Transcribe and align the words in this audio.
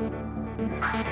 Thank 0.00 1.04
you. 1.04 1.09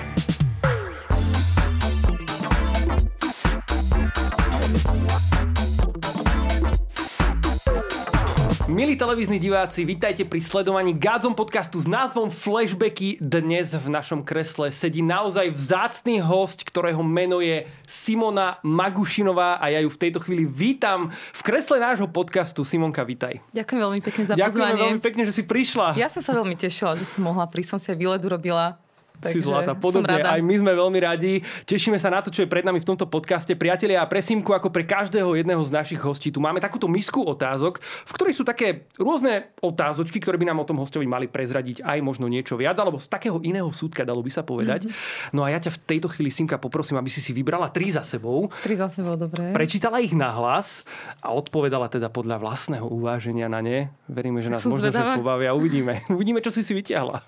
Milí 8.78 8.94
televízni 8.94 9.42
diváci, 9.42 9.82
vítajte 9.82 10.22
pri 10.22 10.38
sledovaní 10.38 10.94
Gádzom 10.94 11.34
podcastu 11.34 11.82
s 11.82 11.90
názvom 11.90 12.30
Flashbacky. 12.30 13.18
Dnes 13.18 13.74
v 13.74 13.90
našom 13.90 14.22
kresle 14.22 14.70
sedí 14.70 15.02
naozaj 15.02 15.50
vzácný 15.50 16.22
host, 16.22 16.62
ktorého 16.62 17.02
meno 17.02 17.42
je 17.42 17.66
Simona 17.90 18.62
Magušinová 18.62 19.58
a 19.58 19.74
ja 19.74 19.82
ju 19.82 19.90
v 19.90 19.98
tejto 19.98 20.22
chvíli 20.22 20.46
vítam 20.46 21.10
v 21.10 21.40
kresle 21.42 21.82
nášho 21.82 22.06
podcastu. 22.06 22.62
Simonka, 22.62 23.02
vítaj. 23.02 23.42
Ďakujem 23.50 23.80
veľmi 23.82 23.98
pekne 23.98 24.22
za 24.30 24.38
Ďakujem 24.38 24.62
pozvanie. 24.62 24.82
veľmi 24.86 25.02
pekne, 25.02 25.22
že 25.26 25.32
si 25.34 25.42
prišla. 25.42 25.98
Ja 25.98 26.06
som 26.06 26.22
sa 26.22 26.30
veľmi 26.38 26.54
tešila, 26.54 26.94
že 26.94 27.02
som 27.02 27.26
mohla 27.26 27.50
prísť. 27.50 27.74
Som 27.74 27.80
si 27.82 27.90
aj 27.90 27.98
výlet 27.98 28.22
urobila. 28.22 28.78
Si 29.26 29.42
zlata. 29.42 29.74
Podobne, 29.74 30.22
aj 30.22 30.40
my 30.40 30.54
sme 30.58 30.72
veľmi 30.74 30.98
radi. 31.02 31.42
Tešíme 31.66 31.98
sa 31.98 32.12
na 32.14 32.22
to, 32.22 32.30
čo 32.30 32.46
je 32.46 32.48
pred 32.50 32.62
nami 32.62 32.78
v 32.78 32.86
tomto 32.86 33.10
podcaste. 33.10 33.54
Priatelia, 33.58 34.02
a 34.02 34.06
pre 34.06 34.22
Simku, 34.22 34.54
ako 34.54 34.70
pre 34.70 34.86
každého 34.86 35.34
jedného 35.34 35.62
z 35.66 35.70
našich 35.74 35.98
hostí, 35.98 36.30
tu 36.30 36.38
máme 36.38 36.62
takúto 36.62 36.86
misku 36.86 37.22
otázok, 37.26 37.82
v 37.82 38.12
ktorej 38.14 38.34
sú 38.38 38.46
také 38.46 38.86
rôzne 38.94 39.50
otázočky, 39.58 40.22
ktoré 40.22 40.38
by 40.38 40.54
nám 40.54 40.62
o 40.62 40.68
tom 40.68 40.78
hostovi 40.78 41.10
mali 41.10 41.26
prezradiť 41.26 41.82
aj 41.82 41.98
možno 42.04 42.30
niečo 42.30 42.54
viac, 42.54 42.78
alebo 42.78 43.02
z 43.02 43.10
takého 43.10 43.42
iného 43.42 43.68
súdka, 43.74 44.06
dalo 44.06 44.22
by 44.22 44.30
sa 44.30 44.46
povedať. 44.46 44.86
Mhm. 44.86 45.34
No 45.34 45.42
a 45.42 45.50
ja 45.50 45.58
ťa 45.58 45.74
v 45.74 45.78
tejto 45.82 46.08
chvíli, 46.12 46.30
Simka, 46.30 46.60
poprosím, 46.60 47.00
aby 47.00 47.10
si 47.10 47.18
si 47.18 47.34
vybrala 47.34 47.72
tri 47.74 47.90
za 47.90 48.06
sebou. 48.06 48.46
Tri 48.62 48.78
za 48.78 48.86
sebou, 48.86 49.18
dobre. 49.18 49.50
Prečítala 49.50 49.98
ich 49.98 50.14
nahlas 50.14 50.86
a 51.18 51.34
odpovedala 51.34 51.90
teda 51.90 52.12
podľa 52.12 52.38
vlastného 52.38 52.86
uváženia 52.86 53.50
na 53.50 53.58
ne. 53.64 53.90
Veríme, 54.06 54.38
že 54.44 54.52
nás 54.52 54.62
možno 54.64 54.92
že 54.92 55.18
pobavia. 55.18 55.52
Uvidíme. 55.56 56.02
Uvidíme, 56.14 56.38
čo 56.44 56.52
si 56.52 56.62
si 56.62 56.72
vytiahla. 56.76 57.24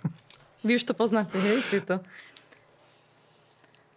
Vy 0.64 0.77
už 0.77 0.84
to 0.84 0.95
poznáte, 0.96 1.41
hej? 1.41 1.64
Tieto. 1.73 2.05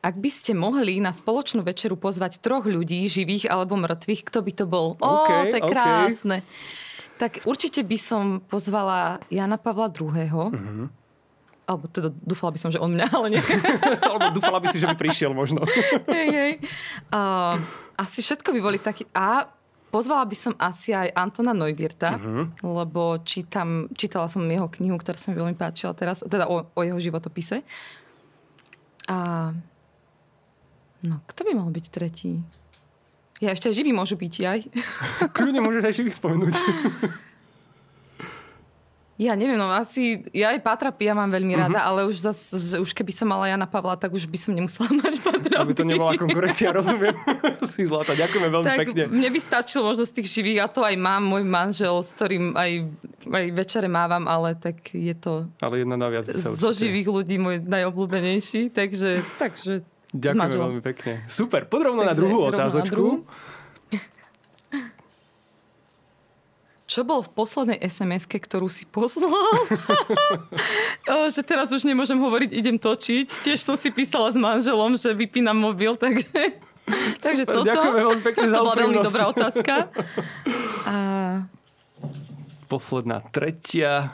Ak 0.03 0.19
by 0.19 0.27
ste 0.27 0.51
mohli 0.51 0.99
na 0.99 1.15
spoločnú 1.15 1.63
večeru 1.63 1.95
pozvať 1.95 2.43
troch 2.43 2.67
ľudí, 2.67 3.07
živých 3.07 3.47
alebo 3.47 3.79
mŕtvych, 3.79 4.27
kto 4.27 4.39
by 4.43 4.51
to 4.51 4.65
bol? 4.67 4.99
Ó, 4.99 5.23
OK, 5.23 5.31
to 5.47 5.55
je 5.59 5.63
krásne. 5.63 6.37
Tak 7.15 7.47
určite 7.47 7.87
by 7.87 7.95
som 7.95 8.23
pozvala 8.43 9.23
Jana 9.31 9.55
Pavla 9.55 9.87
II. 9.87 10.51
Mhm. 10.51 10.85
Alebo 11.63 11.87
teda 11.87 12.11
dúfala 12.11 12.51
by 12.51 12.59
som, 12.59 12.75
že 12.75 12.83
on 12.83 12.91
mňa, 12.91 13.07
ale 13.07 13.27
nie. 13.31 13.43
Alebo 14.11 14.35
dúfala 14.35 14.59
by 14.59 14.67
si, 14.67 14.83
že 14.83 14.87
by 14.91 14.99
prišiel 14.99 15.31
možno. 15.31 15.63
hej, 16.11 16.27
hej. 16.27 16.53
Uh, 17.07 17.55
asi 17.95 18.19
všetko 18.19 18.51
by 18.51 18.59
boli 18.59 18.79
takí. 18.83 19.07
A 19.15 19.47
pozvala 19.93 20.25
by 20.25 20.33
som 20.33 20.53
asi 20.57 20.89
aj 20.89 21.13
Antona 21.13 21.53
Neubierta, 21.53 22.17
uh-huh. 22.17 22.49
lebo 22.65 23.21
čítam, 23.21 23.85
čítala 23.93 24.25
som 24.25 24.41
jeho 24.49 24.65
knihu, 24.65 24.97
ktorá 24.97 25.13
sa 25.13 25.29
mi 25.29 25.37
veľmi 25.37 25.53
páčila 25.53 25.93
teraz, 25.93 26.25
teda 26.25 26.49
o, 26.49 26.65
o 26.65 26.81
jeho 26.81 26.97
životopise. 26.97 27.61
A 29.05 29.51
no, 31.05 31.15
kto 31.29 31.45
by 31.45 31.51
mal 31.53 31.69
byť 31.69 31.85
tretí? 31.93 32.41
Ja 33.37 33.53
ešte 33.53 33.69
aj 33.69 33.77
živý 33.77 33.93
môžu 33.93 34.17
byť, 34.17 34.33
aj. 34.41 34.59
Kľudne 35.35 35.61
môžeš 35.61 35.83
aj 35.85 35.93
živých 35.93 36.17
spomenúť. 36.17 36.55
Ja 39.13 39.33
neviem, 39.33 39.55
no 39.55 39.69
asi, 39.69 40.25
ja 40.29 40.49
aj 40.49 40.59
Pátra 40.59 40.89
Pia 40.89 41.13
mám 41.13 41.29
veľmi 41.29 41.53
Mhm. 41.53 41.59
rada, 41.59 41.77
uh-huh. 41.77 41.89
ale 41.93 42.09
už, 42.09 42.17
zas, 42.19 42.49
že 42.49 42.81
už 42.81 42.91
keby 42.91 43.09
som 43.09 43.29
mala 43.29 43.45
Jana 43.45 43.63
Pavla, 43.63 43.93
tak 43.93 44.09
už 44.09 44.25
by 44.25 44.35
som 44.35 44.51
nemusela 44.51 44.89
mať 44.99 45.21
Pátra 45.21 45.61
Aby 45.61 45.71
to 45.71 45.85
nebola 45.85 46.13
konkurencia, 46.13 46.73
rozumiem. 46.73 47.13
si 47.71 47.85
zlata, 47.85 48.11
ďakujeme 48.11 48.49
veľmi 48.49 48.65
tak 48.65 48.79
pekne. 48.83 49.03
mne 49.07 49.29
by 49.29 49.39
stačilo 49.39 49.85
možno 49.85 50.03
z 50.03 50.13
tých 50.15 50.27
živých, 50.31 50.59
a 50.59 50.67
to 50.67 50.81
aj 50.81 50.95
mám, 50.95 51.21
môj 51.21 51.45
manžel, 51.45 52.01
s 52.01 52.09
ktorým 52.11 52.57
aj, 52.57 52.71
aj 53.23 53.45
večere 53.53 53.85
mávam, 53.85 54.25
ale 54.25 54.57
tak 54.57 54.81
je 54.89 55.13
to 55.13 55.45
Ale 55.59 55.79
jedna 55.79 55.93
naviac 55.93 56.25
by 56.25 56.33
sa 56.35 56.49
zo 56.49 56.73
živých 56.73 57.05
ľudí 57.07 57.37
môj 57.37 57.61
najobľúbenejší, 57.61 58.73
takže, 58.73 59.21
takže 59.37 59.85
Ďakujeme 60.09 60.57
veľmi 60.69 60.81
pekne. 60.83 61.25
Super, 61.25 61.65
poď 61.65 61.89
rovno 61.89 62.01
na 62.01 62.13
druhú 62.13 62.45
rovno 62.45 62.49
na 62.49 62.53
otázočku. 62.55 62.93
druhú. 62.93 63.15
Čo 66.93 67.01
bol 67.01 67.25
v 67.25 67.33
poslednej 67.33 67.81
SMS-ke, 67.81 68.37
ktorú 68.37 68.69
si 68.69 68.85
poslal? 68.85 69.33
Že 71.33 71.41
teraz 71.41 71.73
už 71.73 71.89
nemôžem 71.89 72.21
hovoriť, 72.21 72.53
idem 72.53 72.77
točiť. 72.77 73.41
Tiež 73.41 73.65
som 73.65 73.73
si 73.73 73.89
písala 73.89 74.29
s 74.29 74.37
manželom, 74.37 74.93
že 74.93 75.09
vypínam 75.17 75.57
mobil, 75.57 75.97
takže... 75.97 76.61
takže 77.17 77.49
Super, 77.49 77.55
toto. 77.57 77.65
ďakujeme 77.65 77.97
veľmi 77.97 78.21
pekne 78.21 78.45
za 78.45 78.53
to 78.53 78.61
bola 78.61 78.75
veľmi 78.77 78.97
dobrá 79.01 79.23
otázka. 79.33 79.73
A, 80.93 80.95
Posledná, 82.69 83.25
tretia. 83.25 84.13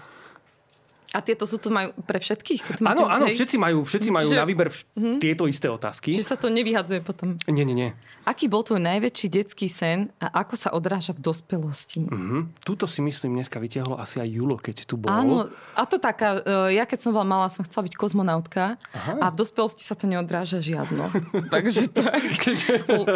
A 1.09 1.19
tieto 1.19 1.49
sú 1.49 1.57
tu 1.57 1.69
majú 1.69 1.89
pre 2.05 2.17
všetkých? 2.17 2.81
Áno, 2.81 3.09
áno, 3.09 3.25
všetci 3.25 3.57
majú, 3.57 3.81
všetci 3.81 4.09
majú 4.13 4.29
Čiže- 4.29 4.37
na 4.37 4.45
výber 4.45 4.69
vš- 4.69 4.85
tieto 5.17 5.49
isté 5.49 5.65
otázky. 5.65 6.13
Čiže 6.13 6.25
sa 6.25 6.37
to 6.37 6.47
nevyhadzuje 6.47 7.01
potom. 7.01 7.33
Nie, 7.49 7.65
nie, 7.65 7.73
nie. 7.73 7.89
Aký 8.23 8.45
bol 8.45 8.61
tvoj 8.61 8.77
najväčší 8.77 9.27
detský 9.27 9.65
sen 9.65 10.13
a 10.21 10.29
ako 10.45 10.53
sa 10.53 10.69
odráža 10.69 11.17
v 11.17 11.25
dospelosti? 11.25 12.05
Mhm. 12.05 12.61
Tuto 12.61 12.85
si 12.85 13.01
myslím 13.01 13.41
dneska 13.41 13.57
vytiahlo 13.57 13.97
asi 13.97 14.21
aj 14.21 14.29
Julo, 14.29 14.55
keď 14.55 14.85
tu 14.85 15.01
bol. 15.01 15.09
Áno, 15.09 15.49
a 15.73 15.81
to 15.89 15.97
taká, 15.97 16.45
e, 16.69 16.77
ja 16.77 16.85
keď 16.85 16.99
som 17.01 17.11
bola 17.11 17.25
malá, 17.25 17.47
som 17.49 17.65
chcela 17.65 17.89
byť 17.89 17.95
kozmonautka 17.97 18.77
Aha. 18.93 19.13
a 19.17 19.25
v 19.33 19.35
dospelosti 19.35 19.81
sa 19.81 19.97
to 19.97 20.05
neodráža 20.05 20.61
žiadno. 20.61 21.09
Takže 21.53 21.89
tak. 21.89 22.21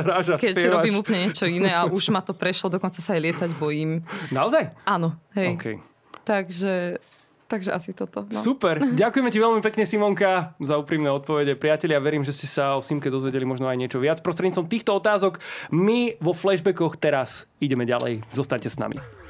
Ráža, 0.02 0.42
Keď 0.42 0.56
robím 0.72 0.98
úplne 0.98 1.30
niečo 1.30 1.46
iné 1.46 1.70
a 1.70 1.86
už 1.86 2.10
ma 2.10 2.26
to 2.26 2.34
prešlo, 2.34 2.74
dokonca 2.74 2.98
sa 2.98 3.14
aj 3.14 3.22
lietať 3.22 3.50
bojím. 3.62 4.02
Naozaj? 4.34 4.74
Áno, 4.84 5.14
hej. 5.38 5.54
OK. 5.54 5.66
Takže, 6.24 6.98
takže 7.54 7.70
asi 7.70 7.94
toto. 7.94 8.26
No. 8.26 8.34
Super. 8.34 8.82
Ďakujeme 8.82 9.30
ti 9.30 9.38
veľmi 9.38 9.62
pekne, 9.62 9.86
Simonka, 9.86 10.58
za 10.58 10.82
úprimné 10.82 11.14
odpovede. 11.14 11.54
Priatelia, 11.54 12.02
verím, 12.02 12.26
že 12.26 12.34
ste 12.34 12.50
sa 12.50 12.74
o 12.74 12.82
Simke 12.82 13.14
dozvedeli 13.14 13.46
možno 13.46 13.70
aj 13.70 13.78
niečo 13.78 14.02
viac. 14.02 14.26
Prostredníctvom 14.26 14.66
týchto 14.66 14.98
otázok 14.98 15.38
my 15.70 16.18
vo 16.18 16.34
flashbackoch 16.34 16.98
teraz 16.98 17.46
ideme 17.62 17.86
ďalej. 17.86 18.26
Zostaňte 18.34 18.74
s 18.74 18.82
nami. 18.82 19.23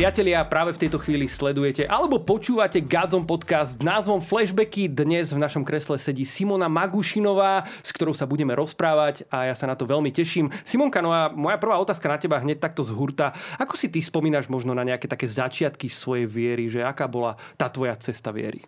Priatelia, 0.00 0.40
práve 0.48 0.72
v 0.72 0.80
tejto 0.80 0.96
chvíli 0.96 1.28
sledujete 1.28 1.84
alebo 1.84 2.24
počúvate 2.24 2.80
Gadzom 2.80 3.28
podcast 3.28 3.76
s 3.76 3.84
názvom 3.84 4.24
Flashbacky. 4.24 4.88
Dnes 4.88 5.28
v 5.28 5.36
našom 5.36 5.60
kresle 5.60 6.00
sedí 6.00 6.24
Simona 6.24 6.72
Magušinová, 6.72 7.68
s 7.84 7.92
ktorou 7.92 8.16
sa 8.16 8.24
budeme 8.24 8.56
rozprávať 8.56 9.28
a 9.28 9.52
ja 9.52 9.52
sa 9.52 9.68
na 9.68 9.76
to 9.76 9.84
veľmi 9.84 10.08
teším. 10.08 10.48
Simonka, 10.64 11.04
no 11.04 11.12
a 11.12 11.28
moja 11.28 11.60
prvá 11.60 11.76
otázka 11.76 12.08
na 12.08 12.16
teba 12.16 12.40
hneď 12.40 12.64
takto 12.64 12.80
z 12.80 12.96
hurta. 12.96 13.36
Ako 13.60 13.76
si 13.76 13.92
ty 13.92 14.00
spomínaš 14.00 14.48
možno 14.48 14.72
na 14.72 14.88
nejaké 14.88 15.04
také 15.04 15.28
začiatky 15.28 15.92
svojej 15.92 16.24
viery, 16.24 16.72
že 16.72 16.80
aká 16.80 17.04
bola 17.04 17.36
tá 17.60 17.68
tvoja 17.68 17.92
cesta 18.00 18.32
viery? 18.32 18.64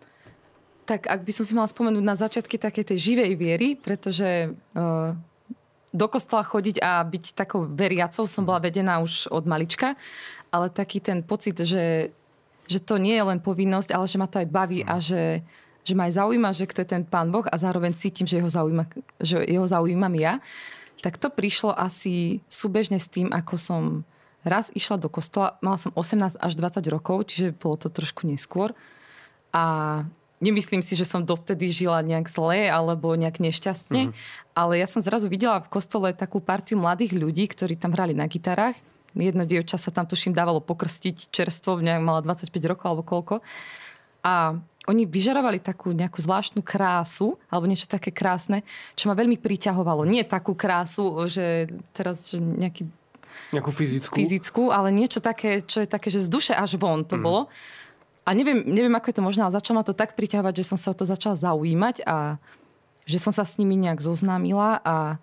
Tak 0.85 1.09
ak 1.09 1.25
by 1.25 1.33
som 1.33 1.49
si 1.49 1.57
mala 1.57 1.65
spomenúť 1.65 2.03
na 2.05 2.13
začiatky 2.13 2.61
takej 2.61 2.93
tej 2.93 3.09
živej 3.09 3.33
viery, 3.33 3.73
pretože 3.73 4.53
uh, 4.53 5.17
do 5.89 6.07
kostola 6.09 6.45
chodiť 6.45 6.77
a 6.77 7.01
byť 7.01 7.25
takou 7.33 7.65
veriacou 7.65 8.29
som 8.29 8.45
bola 8.45 8.61
vedená 8.61 9.01
už 9.01 9.33
od 9.33 9.49
malička, 9.49 9.97
ale 10.53 10.69
taký 10.69 11.01
ten 11.01 11.25
pocit, 11.25 11.57
že, 11.57 12.13
že 12.69 12.77
to 12.77 13.01
nie 13.01 13.17
je 13.17 13.25
len 13.25 13.41
povinnosť, 13.41 13.89
ale 13.89 14.05
že 14.05 14.21
ma 14.21 14.29
to 14.29 14.37
aj 14.37 14.47
baví 14.53 14.85
a 14.85 15.01
že, 15.01 15.41
že 15.81 15.97
ma 15.97 16.05
aj 16.05 16.21
zaujíma, 16.21 16.53
že 16.53 16.69
kto 16.69 16.85
je 16.85 16.93
ten 16.93 17.03
pán 17.03 17.33
Boh 17.33 17.49
a 17.49 17.55
zároveň 17.57 17.97
cítim, 17.97 18.29
že 18.29 18.37
jeho, 18.37 18.53
zaujíma, 18.53 18.85
že 19.17 19.41
jeho 19.41 19.65
zaujímam 19.65 20.13
ja, 20.13 20.37
tak 21.01 21.17
to 21.17 21.33
prišlo 21.33 21.73
asi 21.73 22.45
súbežne 22.47 23.01
s 23.01 23.09
tým, 23.09 23.33
ako 23.33 23.57
som 23.57 23.83
raz 24.45 24.69
išla 24.77 25.01
do 25.01 25.09
kostola, 25.09 25.57
mala 25.65 25.81
som 25.81 25.89
18 25.95 26.37
až 26.37 26.53
20 26.53 26.85
rokov, 26.93 27.33
čiže 27.33 27.57
bolo 27.57 27.79
to 27.79 27.89
trošku 27.89 28.29
neskôr. 28.29 28.77
A 29.55 29.63
nemyslím 30.43 30.83
si, 30.83 30.93
že 30.99 31.07
som 31.07 31.23
dovtedy 31.23 31.71
žila 31.71 32.03
nejak 32.03 32.27
zle 32.27 32.67
alebo 32.67 33.15
nejak 33.15 33.39
nešťastne, 33.39 34.11
mm-hmm. 34.11 34.53
ale 34.53 34.83
ja 34.83 34.87
som 34.87 34.99
zrazu 34.99 35.31
videla 35.31 35.63
v 35.63 35.71
kostole 35.71 36.11
takú 36.11 36.43
partiu 36.43 36.77
mladých 36.77 37.15
ľudí, 37.15 37.47
ktorí 37.47 37.79
tam 37.79 37.95
hrali 37.95 38.11
na 38.11 38.27
gitarách. 38.27 38.75
Jedno 39.13 39.45
dievča 39.45 39.77
sa 39.77 39.93
tam 39.93 40.09
tuším 40.09 40.33
dávalo 40.33 40.61
pokrstiť 40.61 41.29
čerstvo, 41.29 41.81
nejak 41.81 42.01
mala 42.01 42.25
25 42.25 42.49
rokov 42.65 42.85
alebo 42.89 43.03
koľko. 43.05 43.35
A 44.23 44.57
oni 44.87 45.03
vyžarovali 45.07 45.63
takú 45.63 45.95
nejakú 45.95 46.19
zvláštnu 46.19 46.59
krásu, 46.63 47.39
alebo 47.47 47.67
niečo 47.67 47.87
také 47.87 48.11
krásne, 48.11 48.67
čo 48.99 49.07
ma 49.07 49.15
veľmi 49.15 49.39
priťahovalo. 49.39 50.03
Nie 50.03 50.27
takú 50.27 50.55
krásu, 50.55 51.27
že 51.31 51.71
teraz 51.95 52.31
že 52.31 52.39
nejaký 52.39 52.87
Nejakú 53.53 53.69
fyzickú? 53.69 54.13
fyzickú, 54.17 54.63
ale 54.73 54.89
niečo 54.89 55.21
také, 55.21 55.61
čo 55.61 55.85
je 55.85 55.89
také, 55.89 56.09
že 56.09 56.25
z 56.25 56.29
duše 56.29 56.53
až 56.53 56.77
von 56.77 57.05
to 57.05 57.17
mm. 57.17 57.23
bolo. 57.23 57.41
A 58.23 58.31
neviem, 58.33 58.63
neviem, 58.65 58.93
ako 58.95 59.09
je 59.11 59.17
to 59.19 59.25
možné, 59.25 59.41
ale 59.43 59.53
začalo 59.53 59.81
ma 59.81 59.85
to 59.85 59.93
tak 59.93 60.15
priťahovať, 60.15 60.53
že 60.63 60.67
som 60.73 60.77
sa 60.79 60.89
o 60.89 60.97
to 60.97 61.03
začala 61.03 61.35
zaujímať 61.35 62.07
a 62.07 62.39
že 63.03 63.19
som 63.19 63.35
sa 63.35 63.43
s 63.43 63.59
nimi 63.59 63.75
nejak 63.75 63.99
zoznámila 63.99 64.79
a 64.79 65.19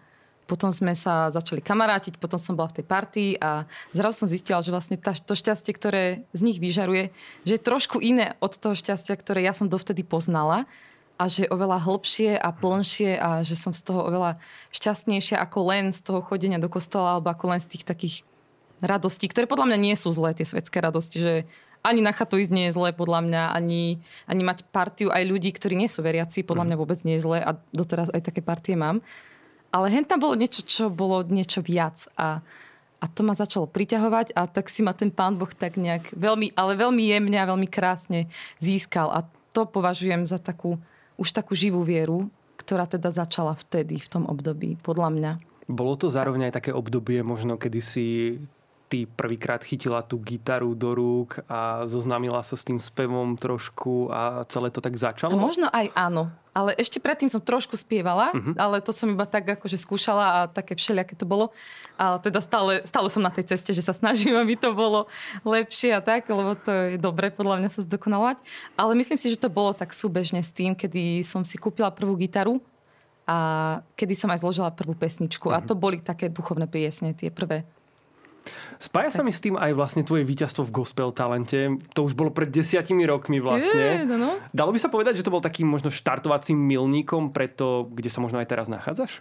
potom 0.50 0.74
sme 0.74 0.98
sa 0.98 1.30
začali 1.30 1.62
kamarátiť, 1.62 2.18
potom 2.18 2.42
som 2.42 2.58
bola 2.58 2.66
v 2.74 2.82
tej 2.82 2.86
partii 2.90 3.30
a 3.38 3.70
zrazu 3.94 4.26
som 4.26 4.28
zistila, 4.28 4.58
že 4.58 4.74
vlastne 4.74 4.98
tá, 4.98 5.14
to 5.14 5.38
šťastie, 5.38 5.70
ktoré 5.70 6.26
z 6.34 6.40
nich 6.42 6.58
vyžaruje, 6.58 7.14
že 7.46 7.54
je 7.54 7.62
trošku 7.62 8.02
iné 8.02 8.34
od 8.42 8.58
toho 8.58 8.74
šťastia, 8.74 9.14
ktoré 9.14 9.46
ja 9.46 9.54
som 9.54 9.70
dovtedy 9.70 10.02
poznala 10.02 10.66
a 11.14 11.30
že 11.30 11.46
je 11.46 11.52
oveľa 11.54 11.86
hlbšie 11.86 12.34
a 12.34 12.50
plnšie 12.50 13.10
a 13.14 13.46
že 13.46 13.54
som 13.54 13.70
z 13.70 13.86
toho 13.86 14.02
oveľa 14.02 14.42
šťastnejšia 14.74 15.38
ako 15.38 15.58
len 15.70 15.94
z 15.94 16.02
toho 16.02 16.18
chodenia 16.26 16.58
do 16.58 16.66
kostola 16.66 17.14
alebo 17.14 17.30
ako 17.30 17.54
len 17.54 17.60
z 17.62 17.78
tých 17.78 17.84
takých 17.86 18.16
radostí, 18.82 19.28
ktoré 19.28 19.46
podľa 19.46 19.70
mňa 19.70 19.78
nie 19.78 19.94
sú 19.94 20.10
zlé, 20.10 20.34
tie 20.34 20.48
svetské 20.48 20.80
radosti, 20.80 21.20
že 21.20 21.34
ani 21.80 22.04
na 22.04 22.12
chatu 22.12 22.36
ísť 22.36 22.52
nie 22.52 22.68
je 22.68 22.76
zlé, 22.76 22.92
podľa 22.92 23.24
mňa, 23.24 23.42
ani, 23.56 24.00
ani 24.28 24.42
mať 24.44 24.68
partiu 24.68 25.08
aj 25.08 25.24
ľudí, 25.24 25.52
ktorí 25.52 25.76
nie 25.76 25.88
sú 25.88 26.04
veriaci, 26.04 26.44
podľa 26.44 26.68
mňa 26.68 26.76
vôbec 26.76 27.00
nie 27.08 27.16
je 27.16 27.24
zlé 27.24 27.38
a 27.40 27.56
doteraz 27.72 28.12
aj 28.12 28.20
také 28.20 28.44
partie 28.44 28.76
mám. 28.76 29.00
Ale 29.70 29.86
hen 29.90 30.02
tam 30.02 30.18
bolo 30.18 30.34
niečo, 30.34 30.66
čo 30.66 30.90
bolo 30.90 31.22
niečo 31.22 31.62
viac 31.62 32.10
a, 32.18 32.42
a 32.98 33.04
to 33.06 33.22
ma 33.22 33.38
začalo 33.38 33.70
priťahovať 33.70 34.34
a 34.34 34.50
tak 34.50 34.66
si 34.66 34.82
ma 34.82 34.90
ten 34.92 35.14
pán 35.14 35.38
Boh 35.38 35.50
tak 35.50 35.78
nejak 35.78 36.10
veľmi, 36.14 36.52
ale 36.58 36.74
veľmi 36.74 37.02
jemne 37.06 37.38
a 37.38 37.48
veľmi 37.48 37.70
krásne 37.70 38.26
získal 38.58 39.08
a 39.14 39.24
to 39.54 39.66
považujem 39.66 40.26
za 40.26 40.38
takú, 40.42 40.78
už 41.18 41.30
takú 41.30 41.54
živú 41.54 41.82
vieru, 41.86 42.30
ktorá 42.58 42.86
teda 42.86 43.10
začala 43.10 43.56
vtedy, 43.56 43.98
v 43.98 44.08
tom 44.10 44.24
období, 44.26 44.78
podľa 44.82 45.08
mňa. 45.10 45.32
Bolo 45.70 45.94
to 45.94 46.10
zároveň 46.10 46.50
aj 46.50 46.62
také 46.62 46.70
obdobie, 46.74 47.22
možno 47.22 47.54
kedy 47.54 47.80
si 47.80 48.06
ty 48.90 49.06
prvýkrát 49.06 49.62
chytila 49.62 50.02
tú 50.02 50.18
gitaru 50.18 50.74
do 50.74 50.98
rúk 50.98 51.38
a 51.46 51.86
zoznámila 51.86 52.42
sa 52.42 52.58
s 52.58 52.66
tým 52.66 52.82
spevom 52.82 53.38
trošku 53.38 54.10
a 54.10 54.42
celé 54.50 54.74
to 54.74 54.82
tak 54.82 54.98
začalo? 54.98 55.38
Možno 55.38 55.70
aj 55.70 55.94
áno. 55.94 56.34
Ale 56.50 56.74
ešte 56.74 56.98
predtým 56.98 57.30
som 57.30 57.38
trošku 57.38 57.78
spievala, 57.78 58.34
uh-huh. 58.34 58.58
ale 58.58 58.82
to 58.82 58.90
som 58.90 59.14
iba 59.14 59.22
tak 59.22 59.46
akože 59.46 59.78
skúšala 59.78 60.24
a 60.26 60.38
také 60.50 60.74
všelijaké 60.74 61.14
to 61.14 61.22
bolo. 61.22 61.54
Ale 61.94 62.18
teda 62.18 62.42
stále, 62.42 62.82
stále 62.82 63.06
som 63.06 63.22
na 63.22 63.30
tej 63.30 63.54
ceste, 63.54 63.70
že 63.70 63.86
sa 63.86 63.94
snažím, 63.94 64.34
aby 64.34 64.58
to 64.58 64.74
bolo 64.74 65.06
lepšie 65.46 65.94
a 65.94 66.02
tak, 66.02 66.26
lebo 66.26 66.58
to 66.58 66.74
je 66.74 66.98
dobre 66.98 67.30
podľa 67.30 67.62
mňa 67.62 67.70
sa 67.70 67.86
zdokonalovať. 67.86 68.42
Ale 68.74 68.98
myslím 68.98 69.14
si, 69.14 69.30
že 69.30 69.38
to 69.38 69.46
bolo 69.46 69.70
tak 69.70 69.94
súbežne 69.94 70.42
s 70.42 70.50
tým, 70.50 70.74
kedy 70.74 71.22
som 71.22 71.46
si 71.46 71.54
kúpila 71.54 71.94
prvú 71.94 72.18
gitaru 72.18 72.58
a 73.30 73.38
kedy 73.94 74.18
som 74.18 74.34
aj 74.34 74.42
zložila 74.42 74.74
prvú 74.74 74.98
pesničku. 74.98 75.46
Uh-huh. 75.46 75.54
A 75.54 75.62
mhm. 75.62 75.66
to 75.70 75.74
boli 75.78 76.02
také 76.02 76.26
duchovné 76.26 76.66
piesne, 76.66 77.14
tie 77.14 77.30
prvé. 77.30 77.62
Spája 78.80 79.12
sa 79.12 79.20
mi 79.20 79.28
s 79.28 79.44
tým 79.44 79.60
aj 79.60 79.76
vlastne 79.76 80.02
tvoje 80.02 80.24
víťazstvo 80.24 80.64
v 80.64 80.72
gospel 80.72 81.12
talente. 81.12 81.76
To 81.92 82.08
už 82.08 82.16
bolo 82.16 82.32
pred 82.32 82.48
desiatimi 82.48 83.04
rokmi 83.04 83.36
vlastne. 83.36 84.02
Je, 84.02 84.08
no, 84.08 84.16
no. 84.16 84.40
Dalo 84.56 84.72
by 84.72 84.80
sa 84.80 84.88
povedať, 84.88 85.20
že 85.20 85.24
to 85.28 85.34
bol 85.34 85.44
takým 85.44 85.68
možno 85.68 85.92
štartovacím 85.92 86.56
milníkom 86.56 87.28
pre 87.36 87.52
to, 87.52 87.84
kde 87.92 88.08
sa 88.08 88.24
možno 88.24 88.40
aj 88.40 88.48
teraz 88.48 88.72
nachádzaš? 88.72 89.20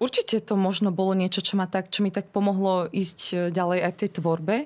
Určite 0.00 0.40
to 0.40 0.56
možno 0.56 0.88
bolo 0.96 1.12
niečo, 1.12 1.44
čo, 1.44 1.60
ma 1.60 1.68
tak, 1.68 1.92
čo 1.92 2.00
mi 2.00 2.08
tak 2.08 2.32
pomohlo 2.32 2.88
ísť 2.88 3.18
e, 3.20 3.34
ďalej 3.52 3.78
aj 3.84 3.92
v 3.92 4.00
tej 4.00 4.10
tvorbe 4.16 4.56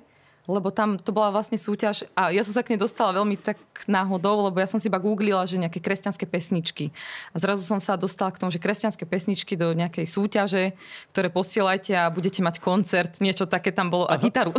lebo 0.44 0.68
tam 0.68 1.00
to 1.00 1.08
bola 1.08 1.32
vlastne 1.32 1.56
súťaž 1.56 2.04
a 2.12 2.28
ja 2.28 2.44
som 2.44 2.52
sa 2.52 2.60
k 2.60 2.76
nej 2.76 2.80
dostala 2.80 3.16
veľmi 3.16 3.40
tak 3.40 3.56
náhodou, 3.88 4.44
lebo 4.44 4.60
ja 4.60 4.68
som 4.68 4.76
si 4.76 4.92
iba 4.92 5.00
googlila, 5.00 5.48
že 5.48 5.56
nejaké 5.56 5.80
kresťanské 5.80 6.28
pesničky. 6.28 6.92
A 7.32 7.40
zrazu 7.40 7.64
som 7.64 7.80
sa 7.80 7.96
dostala 7.96 8.28
k 8.28 8.44
tomu, 8.44 8.52
že 8.52 8.60
kresťanské 8.60 9.08
pesničky 9.08 9.56
do 9.56 9.72
nejakej 9.72 10.04
súťaže, 10.04 10.76
ktoré 11.16 11.32
posielajte 11.32 11.96
a 11.96 12.12
budete 12.12 12.44
mať 12.44 12.60
koncert, 12.60 13.24
niečo 13.24 13.48
také 13.48 13.72
tam 13.72 13.88
bolo 13.88 14.04
Aha. 14.04 14.16
a 14.20 14.22
gitaru. 14.22 14.52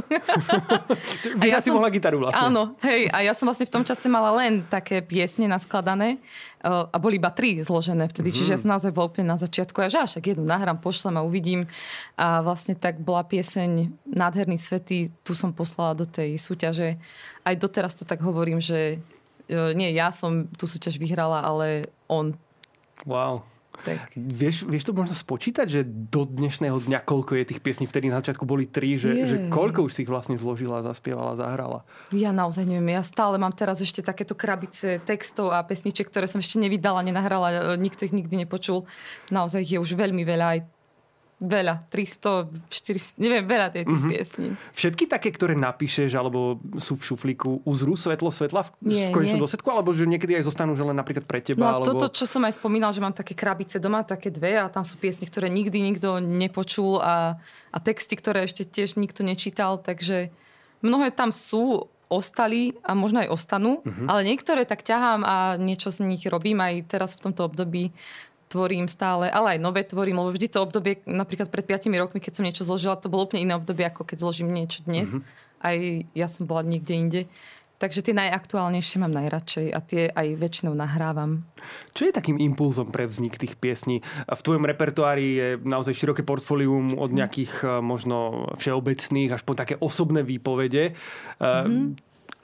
a 1.37 1.43
ja 1.45 1.61
si 1.61 1.69
som, 1.69 1.77
mohla 1.77 1.93
gitaru 1.93 2.17
vlastne. 2.17 2.49
Áno, 2.49 2.73
hej, 2.81 3.05
a 3.13 3.21
ja 3.21 3.37
som 3.37 3.45
vlastne 3.45 3.69
v 3.69 3.73
tom 3.77 3.85
čase 3.85 4.09
mala 4.09 4.33
len 4.41 4.65
také 4.65 5.05
piesne 5.05 5.45
naskladané 5.45 6.17
a 6.65 6.97
boli 6.97 7.21
iba 7.21 7.29
tri 7.29 7.61
zložené 7.61 8.09
vtedy, 8.09 8.33
mm-hmm. 8.33 8.37
čiže 8.41 8.53
ja 8.57 8.59
som 8.59 8.73
naozaj 8.73 8.89
bol 8.89 9.05
úplne 9.05 9.29
na 9.29 9.37
začiatku 9.37 9.85
a 9.85 9.87
že 9.87 10.01
však 10.01 10.33
jednu 10.33 10.49
nahrám, 10.49 10.81
pošlem 10.81 11.21
a 11.21 11.21
uvidím. 11.21 11.69
A 12.17 12.41
vlastne 12.41 12.73
tak 12.73 12.97
bola 12.97 13.21
pieseň 13.21 13.93
Nádherný 14.09 14.57
svety, 14.57 15.13
tu 15.21 15.37
som 15.37 15.53
poslala 15.53 15.93
do 15.93 16.09
tej 16.09 16.41
súťaže. 16.41 16.97
Aj 17.45 17.53
doteraz 17.53 17.93
to 17.93 18.01
tak 18.01 18.25
hovorím, 18.25 18.57
že 18.57 18.97
e, 19.45 19.55
nie 19.77 19.93
ja 19.93 20.09
som 20.09 20.49
tú 20.57 20.65
súťaž 20.65 20.97
vyhrala, 20.97 21.45
ale 21.45 21.93
on. 22.09 22.33
Wow. 23.05 23.45
Tak. 23.83 24.15
Vieš, 24.15 24.69
vieš 24.69 24.87
to 24.87 24.93
možno 24.95 25.17
spočítať, 25.17 25.67
že 25.67 25.81
do 25.83 26.23
dnešného 26.23 26.79
dňa 26.85 27.03
koľko 27.03 27.35
je 27.35 27.49
tých 27.51 27.61
piesní, 27.61 27.85
vtedy 27.89 28.07
na 28.07 28.21
začiatku 28.21 28.45
boli 28.47 28.69
tri, 28.69 28.95
že, 28.95 29.11
že 29.25 29.37
koľko 29.51 29.89
už 29.89 29.91
si 29.91 29.99
ich 30.05 30.11
vlastne 30.11 30.39
zložila, 30.39 30.85
zaspievala, 30.85 31.35
zahrala? 31.35 31.83
Ja 32.13 32.29
naozaj 32.29 32.63
neviem. 32.63 32.95
Ja 32.95 33.03
stále 33.03 33.35
mám 33.41 33.51
teraz 33.51 33.81
ešte 33.81 34.05
takéto 34.05 34.37
krabice 34.37 35.01
textov 35.03 35.51
a 35.51 35.65
pesniček, 35.65 36.07
ktoré 36.07 36.29
som 36.29 36.39
ešte 36.39 36.61
nevydala, 36.61 37.03
nenahrala, 37.03 37.75
nikto 37.75 38.05
ich 38.05 38.13
nikdy 38.15 38.45
nepočul. 38.45 38.85
Naozaj 39.33 39.65
je 39.65 39.77
už 39.81 39.97
veľmi 39.97 40.21
veľa, 40.21 40.45
aj 40.55 40.59
Veľa, 41.35 41.83
300, 41.91 42.47
400, 42.71 43.19
neviem, 43.19 43.43
veľa 43.43 43.67
tej 43.75 43.83
mm-hmm. 43.83 44.07
piesní. 44.07 44.47
Všetky 44.71 45.03
také, 45.03 45.35
ktoré 45.35 45.51
napíšeš, 45.51 46.15
alebo 46.15 46.63
sú 46.79 46.95
v 46.95 47.03
šuflíku, 47.11 47.59
uzrú 47.67 47.99
svetlo 47.99 48.31
svetla 48.31 48.63
v, 48.63 48.69
nie, 48.87 49.11
v 49.11 49.15
konečnom 49.15 49.43
dôsledku, 49.43 49.67
alebo 49.67 49.91
že 49.91 50.07
niekedy 50.07 50.39
aj 50.39 50.47
zostanú, 50.47 50.79
že 50.79 50.87
len 50.87 50.95
napríklad 50.95 51.27
pre 51.27 51.43
teba? 51.43 51.67
No 51.67 51.83
alebo... 51.83 51.91
toto, 51.91 52.07
čo 52.15 52.23
som 52.23 52.39
aj 52.47 52.55
spomínal, 52.55 52.95
že 52.95 53.03
mám 53.03 53.11
také 53.11 53.35
krabice 53.35 53.83
doma, 53.83 54.07
také 54.07 54.31
dve 54.31 54.55
a 54.55 54.71
tam 54.71 54.87
sú 54.87 54.95
piesne, 54.95 55.27
ktoré 55.27 55.51
nikdy 55.51 55.83
nikto 55.83 56.23
nepočul 56.23 57.03
a, 57.03 57.35
a 57.67 57.77
texty, 57.83 58.15
ktoré 58.15 58.47
ešte 58.47 58.63
tiež 58.63 58.95
nikto 58.95 59.19
nečítal, 59.27 59.75
takže 59.83 60.31
mnohé 60.79 61.11
tam 61.11 61.35
sú, 61.35 61.91
ostali 62.05 62.77
a 62.85 62.93
možno 62.93 63.25
aj 63.25 63.33
ostanú, 63.33 63.81
mm-hmm. 63.81 64.07
ale 64.07 64.21
niektoré 64.23 64.61
tak 64.63 64.85
ťahám 64.85 65.25
a 65.25 65.35
niečo 65.57 65.89
z 65.89 66.05
nich 66.05 66.23
robím 66.29 66.61
aj 66.61 66.85
teraz 66.85 67.17
v 67.17 67.29
tomto 67.29 67.49
období 67.49 67.91
tvorím 68.47 68.85
stále, 68.85 69.27
ale 69.27 69.57
aj 69.57 69.59
nové 69.59 69.81
tvorím, 69.83 70.21
lebo 70.21 70.31
vždy 70.31 70.47
to 70.47 70.63
obdobie, 70.63 71.01
napríklad 71.09 71.49
pred 71.49 71.65
5 71.65 71.89
rokmi, 71.97 72.19
keď 72.21 72.33
som 72.37 72.45
niečo 72.45 72.63
zložila, 72.63 72.99
to 72.99 73.09
bolo 73.09 73.25
úplne 73.25 73.45
iné 73.45 73.53
obdobie, 73.57 73.85
ako 73.89 74.05
keď 74.05 74.17
zložím 74.21 74.53
niečo 74.53 74.85
dnes. 74.85 75.13
Mm-hmm. 75.13 75.65
Aj 75.65 75.77
ja 76.13 76.27
som 76.29 76.45
bola 76.45 76.61
niekde 76.61 76.93
inde. 76.93 77.21
Takže 77.75 78.07
tie 78.07 78.15
najaktuálnejšie 78.15 79.03
mám 79.03 79.11
najradšej 79.11 79.67
a 79.75 79.79
tie 79.83 80.07
aj 80.07 80.39
väčšinou 80.39 80.71
nahrávam. 80.71 81.43
Čo 81.91 82.07
je 82.07 82.15
takým 82.15 82.39
impulzom 82.39 82.87
pre 82.87 83.03
vznik 83.03 83.35
tých 83.35 83.59
piesní? 83.59 83.99
V 84.31 84.41
tvojom 84.47 84.63
repertoári 84.63 85.27
je 85.35 85.47
naozaj 85.59 85.91
široké 85.91 86.23
portfólium 86.23 86.95
od 86.95 87.11
mhm. 87.11 87.17
nejakých 87.19 87.53
mm. 87.67 87.83
možno 87.83 88.47
všeobecných 88.55 89.35
až 89.35 89.43
po 89.43 89.59
také 89.59 89.75
osobné 89.75 90.23
výpovede. 90.23 90.95
Mm-hmm. 91.43 91.85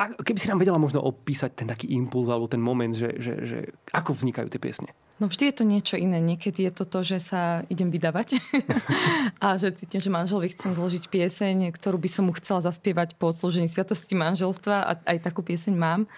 A 0.01 0.18
keby 0.19 0.39
si 0.42 0.50
nám 0.50 0.59
vedela 0.59 0.81
možno 0.81 1.00
opísať 1.00 1.63
ten 1.63 1.69
taký 1.69 1.94
impuls 1.95 2.27
alebo 2.27 2.50
ten 2.50 2.59
moment, 2.59 2.92
že, 2.92 3.15
že, 3.21 3.33
že 3.45 3.57
ako 3.94 4.18
vznikajú 4.18 4.50
tie 4.50 4.59
piesne? 4.59 4.89
No 5.22 5.30
vždy 5.30 5.54
je 5.54 5.56
to 5.62 5.70
niečo 5.70 5.96
iné. 6.02 6.18
Niekedy 6.18 6.66
je 6.66 6.74
to 6.74 6.82
to, 6.90 7.06
že 7.06 7.22
sa 7.22 7.62
idem 7.70 7.94
vydávať 7.94 8.42
a 9.46 9.54
že 9.62 9.70
cítim, 9.78 10.02
že 10.02 10.10
manželovi 10.10 10.50
chcem 10.50 10.74
zložiť 10.74 11.14
pieseň, 11.14 11.70
ktorú 11.78 12.02
by 12.02 12.10
som 12.10 12.26
mu 12.26 12.34
chcela 12.34 12.66
zaspievať 12.66 13.22
po 13.22 13.30
odslúžení 13.30 13.70
sviatosti 13.70 14.18
manželstva 14.18 14.76
a 14.82 14.92
aj 15.06 15.22
takú 15.22 15.46
pieseň 15.46 15.78
mám. 15.78 16.10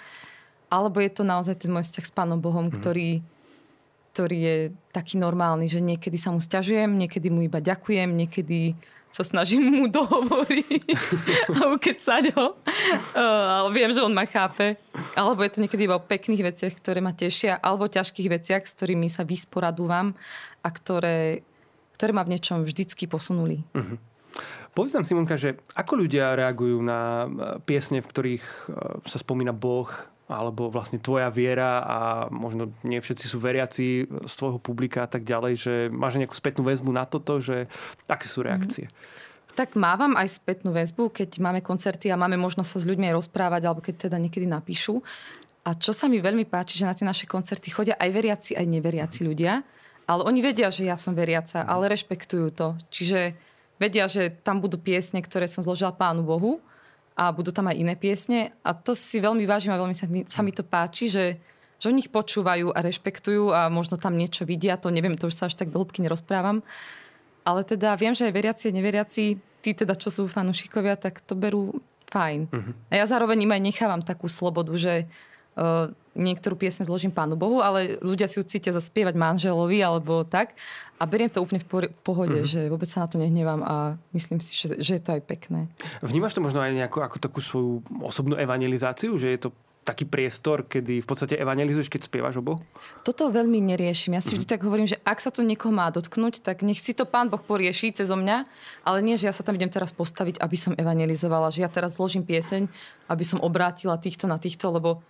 Alebo 0.72 1.04
je 1.04 1.12
to 1.12 1.28
naozaj 1.28 1.60
ten 1.60 1.76
môj 1.76 1.84
vzťah 1.84 2.06
s 2.08 2.16
Pánom 2.16 2.40
Bohom, 2.40 2.72
mm. 2.72 2.80
ktorý, 2.80 3.20
ktorý 4.16 4.38
je 4.40 4.58
taký 4.96 5.20
normálny, 5.20 5.68
že 5.68 5.84
niekedy 5.84 6.16
sa 6.16 6.32
mu 6.32 6.40
stiažujem, 6.40 6.96
niekedy 6.96 7.28
mu 7.28 7.44
iba 7.44 7.60
ďakujem, 7.60 8.08
niekedy 8.08 8.80
sa 9.14 9.22
snažím 9.22 9.70
mu 9.70 9.86
dohovoriť 9.94 10.84
a 11.54 11.70
ukecať 11.78 12.34
ho. 12.34 12.58
Ale 13.14 13.70
viem, 13.70 13.94
že 13.94 14.02
on 14.02 14.10
ma 14.10 14.26
chápe. 14.26 14.82
Alebo 15.14 15.46
je 15.46 15.54
to 15.54 15.62
niekedy 15.62 15.86
iba 15.86 16.02
o 16.02 16.04
pekných 16.04 16.42
veciach, 16.42 16.74
ktoré 16.82 16.98
ma 17.00 17.14
tešia, 17.14 17.62
alebo 17.62 17.86
ťažkých 17.86 18.28
veciach, 18.34 18.66
s 18.66 18.74
ktorými 18.74 19.06
sa 19.14 19.22
vysporadúvam 19.22 20.18
a 20.66 20.68
ktoré, 20.74 21.46
ktoré 21.94 22.12
ma 22.12 22.26
v 22.26 22.34
niečom 22.34 22.66
vždycky 22.66 23.06
posunuli. 23.06 23.62
Uh-huh. 23.78 24.02
Povedz 24.74 24.98
nám, 24.98 25.06
Simonka, 25.06 25.38
že 25.38 25.62
ako 25.78 26.02
ľudia 26.02 26.34
reagujú 26.34 26.82
na 26.82 27.30
piesne, 27.70 28.02
v 28.02 28.10
ktorých 28.10 28.46
sa 29.06 29.18
spomína 29.22 29.54
Boh, 29.54 29.86
alebo 30.34 30.74
vlastne 30.74 30.98
tvoja 30.98 31.30
viera 31.30 31.86
a 31.86 31.98
možno 32.34 32.74
nie 32.82 32.98
všetci 32.98 33.26
sú 33.30 33.38
veriaci 33.38 34.10
z 34.10 34.34
tvojho 34.34 34.58
publika 34.58 35.06
a 35.06 35.10
tak 35.10 35.22
ďalej, 35.22 35.54
že 35.56 35.74
máš 35.94 36.18
nejakú 36.18 36.34
spätnú 36.34 36.66
väzbu 36.66 36.90
na 36.90 37.06
toto, 37.06 37.38
že 37.38 37.70
aké 38.10 38.26
sú 38.26 38.42
reakcie? 38.42 38.90
Mm. 38.90 39.14
Tak 39.54 39.78
mávam 39.78 40.18
aj 40.18 40.42
spätnú 40.42 40.74
väzbu, 40.74 41.14
keď 41.14 41.38
máme 41.38 41.62
koncerty 41.62 42.10
a 42.10 42.18
máme 42.18 42.42
možnosť 42.42 42.70
sa 42.74 42.80
s 42.82 42.90
ľuďmi 42.90 43.14
aj 43.14 43.18
rozprávať, 43.22 43.62
alebo 43.70 43.86
keď 43.86 44.10
teda 44.10 44.18
niekedy 44.18 44.50
napíšu. 44.50 44.98
A 45.64 45.78
čo 45.78 45.94
sa 45.94 46.10
mi 46.10 46.18
veľmi 46.18 46.50
páči, 46.50 46.82
že 46.82 46.90
na 46.90 46.98
tie 46.98 47.06
naše 47.06 47.30
koncerty 47.30 47.70
chodia 47.70 47.94
aj 48.02 48.10
veriaci, 48.10 48.52
aj 48.58 48.66
neveriaci 48.66 49.22
ľudia. 49.22 49.62
Ale 50.10 50.26
oni 50.26 50.42
vedia, 50.42 50.74
že 50.74 50.90
ja 50.90 50.98
som 50.98 51.14
veriaca, 51.14 51.64
ale 51.64 51.88
rešpektujú 51.88 52.48
to. 52.52 52.76
Čiže 52.90 53.38
vedia, 53.78 54.10
že 54.10 54.34
tam 54.44 54.60
budú 54.60 54.82
piesne, 54.82 55.22
ktoré 55.22 55.46
som 55.46 55.64
zložila 55.64 55.94
Pánu 55.96 56.26
Bohu 56.26 56.60
a 57.14 57.30
budú 57.30 57.54
tam 57.54 57.70
aj 57.70 57.78
iné 57.78 57.94
piesne 57.94 58.54
a 58.66 58.74
to 58.74 58.98
si 58.98 59.22
veľmi 59.22 59.46
vážim 59.46 59.74
a 59.74 59.78
veľmi 59.78 59.94
sa 59.94 60.06
mi, 60.10 60.26
sa 60.26 60.42
mi 60.42 60.50
to 60.50 60.66
páči, 60.66 61.10
že, 61.10 61.38
že 61.78 61.86
oni 61.90 62.06
ich 62.06 62.12
počúvajú 62.14 62.74
a 62.74 62.80
rešpektujú 62.82 63.54
a 63.54 63.70
možno 63.70 64.02
tam 64.02 64.18
niečo 64.18 64.44
vidia, 64.50 64.82
to 64.82 64.90
neviem, 64.90 65.14
to 65.14 65.30
už 65.30 65.38
sa 65.38 65.46
až 65.46 65.56
tak 65.58 65.70
do 65.70 65.78
hĺbky 65.78 66.02
nerozprávam. 66.02 66.66
Ale 67.44 67.62
teda 67.62 67.94
viem, 68.00 68.16
že 68.18 68.26
aj 68.26 68.34
veriaci 68.34 68.64
a 68.72 68.76
neveriaci, 68.76 69.24
tí 69.62 69.72
teda, 69.76 69.94
čo 69.94 70.10
sú 70.10 70.32
fanúšikovia, 70.32 70.96
tak 70.98 71.22
to 71.22 71.36
berú 71.36 71.84
fajn. 72.10 72.42
Uh-huh. 72.50 72.74
A 72.90 73.04
ja 73.04 73.06
zároveň 73.06 73.46
im 73.46 73.52
aj 73.52 73.62
nechávam 73.62 74.02
takú 74.02 74.32
slobodu, 74.32 74.72
že 74.80 75.10
niektorú 76.14 76.54
piesň 76.58 76.86
zložím 76.86 77.10
Pánu 77.14 77.34
Bohu, 77.34 77.62
ale 77.62 77.98
ľudia 78.02 78.30
si 78.30 78.38
ju 78.38 78.46
cítia 78.46 78.74
zaspievať 78.74 79.18
manželovi 79.18 79.82
alebo 79.82 80.22
tak. 80.26 80.54
A 81.02 81.10
beriem 81.10 81.28
to 81.28 81.42
úplne 81.42 81.60
v 81.60 81.90
pohode, 82.06 82.46
mm-hmm. 82.46 82.48
že 82.48 82.72
vôbec 82.72 82.88
sa 82.88 83.04
na 83.04 83.08
to 83.10 83.20
nehnevám 83.20 83.60
a 83.66 83.76
myslím 84.16 84.40
si, 84.40 84.56
že, 84.56 84.78
že 84.80 84.92
je 84.98 85.04
to 85.04 85.20
aj 85.20 85.22
pekné. 85.26 85.68
Vnímaš 86.00 86.38
to 86.38 86.46
možno 86.46 86.64
aj 86.64 86.72
nejako 86.72 87.04
ako 87.04 87.18
takú 87.20 87.40
svoju 87.44 87.84
osobnú 88.00 88.40
evangelizáciu, 88.40 89.18
že 89.20 89.36
je 89.36 89.40
to 89.42 89.50
taký 89.84 90.08
priestor, 90.08 90.64
kedy 90.64 91.04
v 91.04 91.08
podstate 91.08 91.36
evangelizuješ, 91.36 91.92
keď 91.92 92.08
spievaš 92.08 92.40
o 92.40 92.44
Bohu? 92.44 92.64
Toto 93.04 93.28
veľmi 93.28 93.60
neriešim. 93.60 94.16
Ja 94.16 94.24
si 94.24 94.32
vždy 94.32 94.48
tak 94.48 94.64
hovorím, 94.64 94.88
že 94.88 94.96
ak 95.04 95.20
sa 95.20 95.28
to 95.28 95.44
niekoho 95.44 95.76
má 95.76 95.92
dotknúť, 95.92 96.40
tak 96.40 96.64
nech 96.64 96.80
si 96.80 96.96
to 96.96 97.04
pán 97.04 97.28
Boh 97.28 97.44
porieši 97.44 97.92
cez 97.92 98.08
mňa, 98.08 98.48
ale 98.88 99.04
nie, 99.04 99.20
že 99.20 99.28
ja 99.28 99.36
sa 99.36 99.44
tam 99.44 99.60
idem 99.60 99.68
teraz 99.68 99.92
postaviť, 99.92 100.40
aby 100.40 100.56
som 100.56 100.72
evangelizovala, 100.80 101.52
že 101.52 101.68
ja 101.68 101.70
teraz 101.70 102.00
zložím 102.00 102.24
pieseň, 102.24 102.72
aby 103.12 103.24
som 103.28 103.44
obrátila 103.44 104.00
týchto 104.00 104.24
na 104.24 104.40
týchto, 104.40 104.72
lebo 104.72 105.04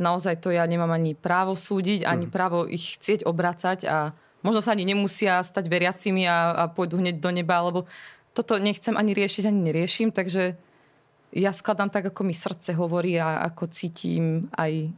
naozaj 0.00 0.40
to 0.40 0.48
ja 0.52 0.64
nemám 0.64 0.92
ani 0.92 1.12
právo 1.12 1.56
súdiť, 1.56 2.04
ani 2.08 2.28
mm. 2.28 2.32
právo 2.32 2.64
ich 2.64 2.96
chcieť 2.96 3.28
obracať 3.28 3.78
a 3.88 4.16
možno 4.40 4.60
sa 4.64 4.72
ani 4.72 4.88
nemusia 4.88 5.40
stať 5.42 5.68
veriacimi 5.68 6.24
a, 6.26 6.52
a 6.52 6.64
pôjdu 6.68 6.98
hneď 6.98 7.20
do 7.20 7.30
neba, 7.30 7.60
lebo 7.62 7.84
toto 8.32 8.56
nechcem 8.56 8.96
ani 8.96 9.12
riešiť, 9.12 9.44
ani 9.48 9.60
neriešim, 9.68 10.08
takže 10.10 10.56
ja 11.32 11.52
skladám 11.52 11.88
tak, 11.88 12.12
ako 12.12 12.28
mi 12.28 12.36
srdce 12.36 12.76
hovorí 12.76 13.16
a 13.16 13.40
ako 13.48 13.72
cítim 13.72 14.52
aj, 14.52 14.92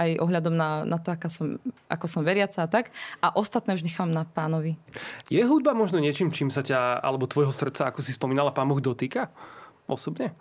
aj 0.00 0.10
ohľadom 0.16 0.56
na, 0.56 0.84
na 0.88 0.96
to, 0.96 1.12
ako 1.12 1.28
som, 1.28 1.46
ako 1.92 2.06
som 2.08 2.22
veriaca 2.24 2.64
a 2.64 2.68
tak. 2.68 2.88
A 3.20 3.36
ostatné 3.36 3.76
už 3.76 3.84
nechám 3.84 4.08
na 4.08 4.24
pánovi. 4.24 4.80
Je 5.28 5.44
hudba 5.44 5.76
možno 5.76 6.00
niečím, 6.00 6.32
čím 6.32 6.48
sa 6.48 6.64
ťa, 6.64 7.04
alebo 7.04 7.28
tvojho 7.28 7.52
srdca, 7.52 7.92
ako 7.92 8.00
si 8.00 8.16
spomínala, 8.16 8.52
pán 8.52 8.68
Boh 8.68 8.80
dotýka 8.80 9.28
osobne? 9.84 10.32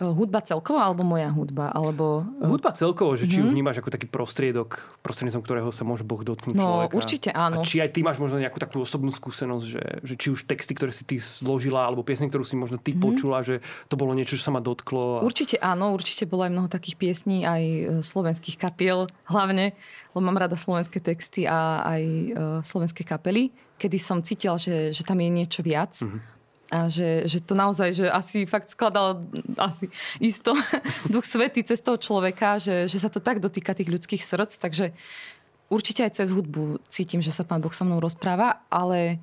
Hudba 0.00 0.40
celkovo 0.40 0.80
alebo 0.80 1.04
moja 1.04 1.28
hudba? 1.28 1.68
Alebo... 1.76 2.24
Hudba 2.40 2.72
celkovo, 2.72 3.20
že 3.20 3.28
či 3.28 3.36
mm-hmm. 3.36 3.44
ju 3.44 3.44
mhm. 3.44 3.52
vnímaš 3.52 3.76
ako 3.84 3.90
taký 3.92 4.08
prostriedok, 4.08 4.80
prostredníctvom 5.04 5.44
ktorého 5.44 5.68
sa 5.76 5.84
môže 5.84 6.08
Boh 6.08 6.24
dotknúť 6.24 6.56
no, 6.56 6.88
človeka. 6.88 6.94
určite 6.96 7.28
áno. 7.36 7.60
A 7.60 7.68
či 7.68 7.84
aj 7.84 7.92
ty 7.92 8.00
máš 8.00 8.16
možno 8.16 8.40
nejakú 8.40 8.56
takú 8.56 8.80
osobnú 8.80 9.12
skúsenosť, 9.12 9.64
že, 9.68 9.84
že 10.00 10.14
či 10.16 10.32
už 10.32 10.48
texty, 10.48 10.72
ktoré 10.72 10.96
si 10.96 11.04
ty 11.04 11.20
zložila, 11.20 11.84
alebo 11.84 12.00
piesne, 12.00 12.32
ktorú 12.32 12.48
si 12.48 12.56
možno 12.56 12.80
ty 12.80 12.96
mm-hmm. 12.96 13.04
počula, 13.04 13.44
že 13.44 13.60
to 13.92 14.00
bolo 14.00 14.16
niečo, 14.16 14.40
čo 14.40 14.48
sa 14.48 14.52
ma 14.56 14.64
dotklo. 14.64 15.20
A... 15.20 15.26
Určite 15.26 15.60
áno, 15.60 15.92
určite 15.92 16.24
bolo 16.24 16.48
aj 16.48 16.52
mnoho 16.56 16.68
takých 16.72 16.96
piesní, 16.96 17.44
aj 17.44 17.62
e, 17.62 17.82
slovenských 18.00 18.56
kapiel 18.56 19.04
hlavne, 19.28 19.76
lebo 20.16 20.20
mám 20.24 20.40
rada 20.40 20.56
slovenské 20.56 20.98
texty 21.04 21.46
a 21.46 21.86
aj 21.86 22.02
uh, 22.02 22.32
slovenské 22.66 23.06
kapely, 23.06 23.54
kedy 23.78 23.94
som 23.94 24.18
cítila, 24.26 24.58
že, 24.58 24.90
že 24.90 25.06
tam 25.06 25.22
je 25.22 25.30
niečo 25.30 25.62
viac. 25.62 25.94
Mm-hmm 26.02 26.39
a 26.70 26.86
že, 26.86 27.26
že 27.26 27.42
to 27.42 27.58
naozaj, 27.58 27.90
že 27.90 28.06
asi 28.06 28.46
fakt 28.46 28.70
skladal 28.70 29.26
asi 29.58 29.90
isto 30.22 30.54
duch 31.12 31.26
svety 31.26 31.66
cez 31.66 31.82
toho 31.82 31.98
človeka, 31.98 32.62
že, 32.62 32.86
že 32.86 33.02
sa 33.02 33.10
to 33.10 33.18
tak 33.18 33.42
dotýka 33.42 33.74
tých 33.74 33.90
ľudských 33.90 34.22
srdc, 34.22 34.54
takže 34.62 34.94
určite 35.66 36.06
aj 36.06 36.22
cez 36.22 36.30
hudbu 36.30 36.78
cítim, 36.86 37.18
že 37.18 37.34
sa 37.34 37.42
Pán 37.42 37.58
Boh 37.58 37.74
so 37.74 37.82
mnou 37.82 37.98
rozpráva, 37.98 38.62
ale, 38.70 39.18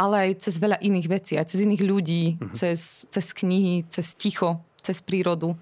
ale 0.00 0.32
aj 0.32 0.48
cez 0.48 0.56
veľa 0.56 0.80
iných 0.80 1.08
vecí, 1.08 1.32
aj 1.36 1.52
cez 1.52 1.68
iných 1.68 1.82
ľudí, 1.84 2.24
uh-huh. 2.40 2.56
cez, 2.56 3.04
cez 3.12 3.26
knihy, 3.36 3.84
cez 3.92 4.16
ticho, 4.16 4.64
cez 4.80 5.04
prírodu. 5.04 5.52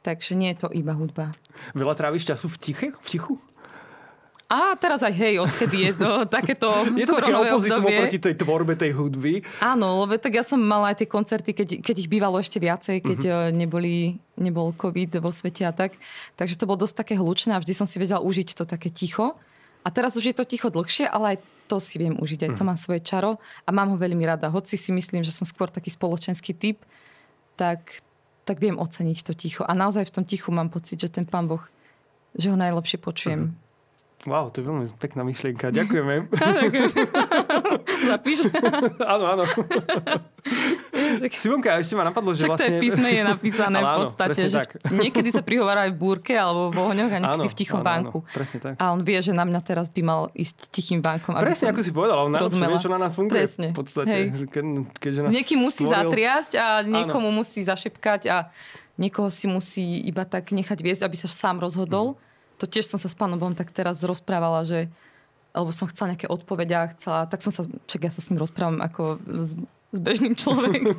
Takže 0.00 0.32
nie 0.32 0.48
je 0.56 0.64
to 0.64 0.68
iba 0.72 0.96
hudba. 0.96 1.28
Veľa 1.76 1.92
tráviš 1.92 2.24
času 2.24 2.48
v 2.48 2.56
tiche? 2.56 2.86
V 2.88 3.08
tichu? 3.10 3.34
A 4.50 4.74
teraz 4.74 5.06
aj 5.06 5.14
hej, 5.14 5.38
odkedy 5.38 5.76
je 5.78 5.92
to 5.94 6.10
takéto 6.36 6.82
Je 6.98 7.06
to 7.06 7.22
také 7.22 7.30
opozitum 7.38 7.86
oproti 7.86 8.18
tej 8.18 8.34
tvorbe 8.34 8.74
tej 8.74 8.90
hudby. 8.98 9.46
Áno, 9.62 10.02
lebo 10.02 10.18
tak 10.18 10.34
ja 10.34 10.42
som 10.42 10.58
mala 10.58 10.90
aj 10.90 11.06
tie 11.06 11.08
koncerty, 11.08 11.54
keď, 11.54 11.68
keď 11.78 11.96
ich 12.02 12.10
bývalo 12.10 12.42
ešte 12.42 12.58
viacej, 12.58 12.98
keď 12.98 13.20
uh-huh. 13.30 13.54
neboli, 13.54 14.18
nebol 14.34 14.74
COVID 14.74 15.22
vo 15.22 15.30
svete 15.30 15.62
a 15.62 15.70
tak. 15.70 15.94
Takže 16.34 16.58
to 16.58 16.66
bolo 16.66 16.82
dosť 16.82 17.06
také 17.06 17.14
hlučné 17.14 17.54
a 17.54 17.62
vždy 17.62 17.78
som 17.78 17.86
si 17.86 18.02
vedela 18.02 18.18
užiť 18.18 18.58
to 18.58 18.66
také 18.66 18.90
ticho. 18.90 19.38
A 19.86 19.88
teraz 19.94 20.18
už 20.18 20.34
je 20.34 20.36
to 20.36 20.42
ticho 20.42 20.66
dlhšie, 20.66 21.06
ale 21.06 21.38
aj 21.38 21.46
to 21.70 21.78
si 21.78 22.02
viem 22.02 22.18
užiť. 22.18 22.50
Aj 22.50 22.52
to 22.58 22.66
mhm. 22.66 22.68
má 22.68 22.74
svoje 22.74 23.06
čaro 23.06 23.38
a 23.62 23.70
mám 23.70 23.94
ho 23.94 23.96
veľmi 24.02 24.26
rada. 24.26 24.50
Hoci 24.50 24.74
si 24.74 24.90
myslím, 24.90 25.22
že 25.22 25.30
som 25.30 25.46
skôr 25.46 25.70
taký 25.70 25.94
spoločenský 25.94 26.58
typ, 26.58 26.82
tak, 27.54 28.02
tak 28.42 28.58
viem 28.58 28.82
oceniť 28.82 29.18
to 29.22 29.32
ticho. 29.38 29.62
A 29.62 29.78
naozaj 29.78 30.10
v 30.10 30.14
tom 30.18 30.24
tichu 30.26 30.50
mám 30.50 30.74
pocit, 30.74 30.98
že 30.98 31.06
ten 31.06 31.22
pán 31.22 31.46
Boh, 31.46 31.62
že 32.34 32.50
ho 32.50 32.58
najlepšie 32.58 32.98
počujem. 32.98 33.54
Uh-huh. 33.54 33.69
Wow, 34.28 34.52
to 34.52 34.60
je 34.60 34.68
veľmi 34.68 34.92
pekná 35.00 35.24
myšlienka. 35.24 35.72
Ďakujeme. 35.72 36.28
Zapíš? 38.12 38.52
áno, 39.16 39.24
áno. 39.32 39.44
Simonka, 41.32 41.80
ešte 41.80 41.96
ma 41.96 42.04
napadlo, 42.04 42.36
že 42.36 42.44
Však 42.44 42.50
vlastne... 42.52 42.68
to 42.68 42.76
je 42.76 42.82
písme 42.84 43.08
je 43.08 43.22
napísané 43.24 43.80
v 43.80 43.92
podstate. 44.04 44.42
Že 44.52 44.56
tak. 44.60 44.68
Niekedy 44.92 45.28
sa 45.32 45.40
prihovára 45.40 45.88
aj 45.88 45.96
v 45.96 45.98
búrke 46.04 46.36
alebo 46.36 46.68
v 46.68 46.78
ohňoch 46.84 47.12
a 47.16 47.18
niekedy 47.24 47.48
áno, 47.48 47.52
v 47.52 47.56
tichom 47.56 47.80
áno, 47.80 47.88
bánku. 47.88 48.18
Áno, 48.20 48.34
presne 48.36 48.58
tak. 48.60 48.72
A 48.76 48.84
on 48.92 49.00
vie, 49.00 49.18
že 49.24 49.32
na 49.32 49.44
mňa 49.48 49.60
teraz 49.64 49.88
by 49.88 50.02
mal 50.04 50.28
ísť 50.36 50.68
tichým 50.68 51.00
bánkom. 51.00 51.40
Presne, 51.40 51.72
ako 51.72 51.80
si 51.80 51.88
povedal, 51.88 52.20
on 52.20 52.30
najlepšie 52.36 52.60
vie, 52.60 52.76
čo 52.84 52.92
na 52.92 53.00
nás 53.00 53.16
funguje. 53.16 53.40
Presne. 53.40 53.72
V 53.72 53.78
podstate. 53.80 54.12
Hej. 54.12 54.52
Ke, 54.52 54.60
keďže 55.00 55.20
nás 55.24 55.30
Niekým 55.32 55.58
musí 55.64 55.88
stvoril... 55.88 55.96
zatriasť 55.96 56.52
a 56.60 56.66
niekomu 56.84 57.32
áno. 57.32 57.40
musí 57.40 57.64
zašepkať 57.64 58.28
a 58.28 58.52
niekoho 59.00 59.32
si 59.32 59.48
musí 59.48 60.04
iba 60.04 60.28
tak 60.28 60.52
nechať 60.52 60.76
viesť, 60.76 61.02
aby 61.08 61.16
sa 61.16 61.24
sám 61.24 61.56
rozhodol. 61.64 62.20
Hmm 62.20 62.28
to 62.60 62.68
tiež 62.68 62.84
som 62.84 63.00
sa 63.00 63.08
s 63.08 63.16
pánom 63.16 63.40
Bohom 63.40 63.56
tak 63.56 63.72
teraz 63.72 64.04
rozprávala, 64.04 64.68
že 64.68 64.92
alebo 65.50 65.74
som 65.74 65.90
chcela 65.90 66.14
nejaké 66.14 66.30
odpovede 66.30 66.74
a 66.76 66.92
chcela, 66.94 67.26
tak 67.26 67.42
som 67.42 67.50
sa, 67.50 67.66
čak 67.90 68.06
ja 68.06 68.12
sa 68.14 68.22
s 68.22 68.30
ním 68.30 68.38
rozprávam 68.38 68.78
ako 68.78 69.18
s, 69.26 69.58
s 69.90 69.98
bežným 69.98 70.38
človekom. 70.38 70.94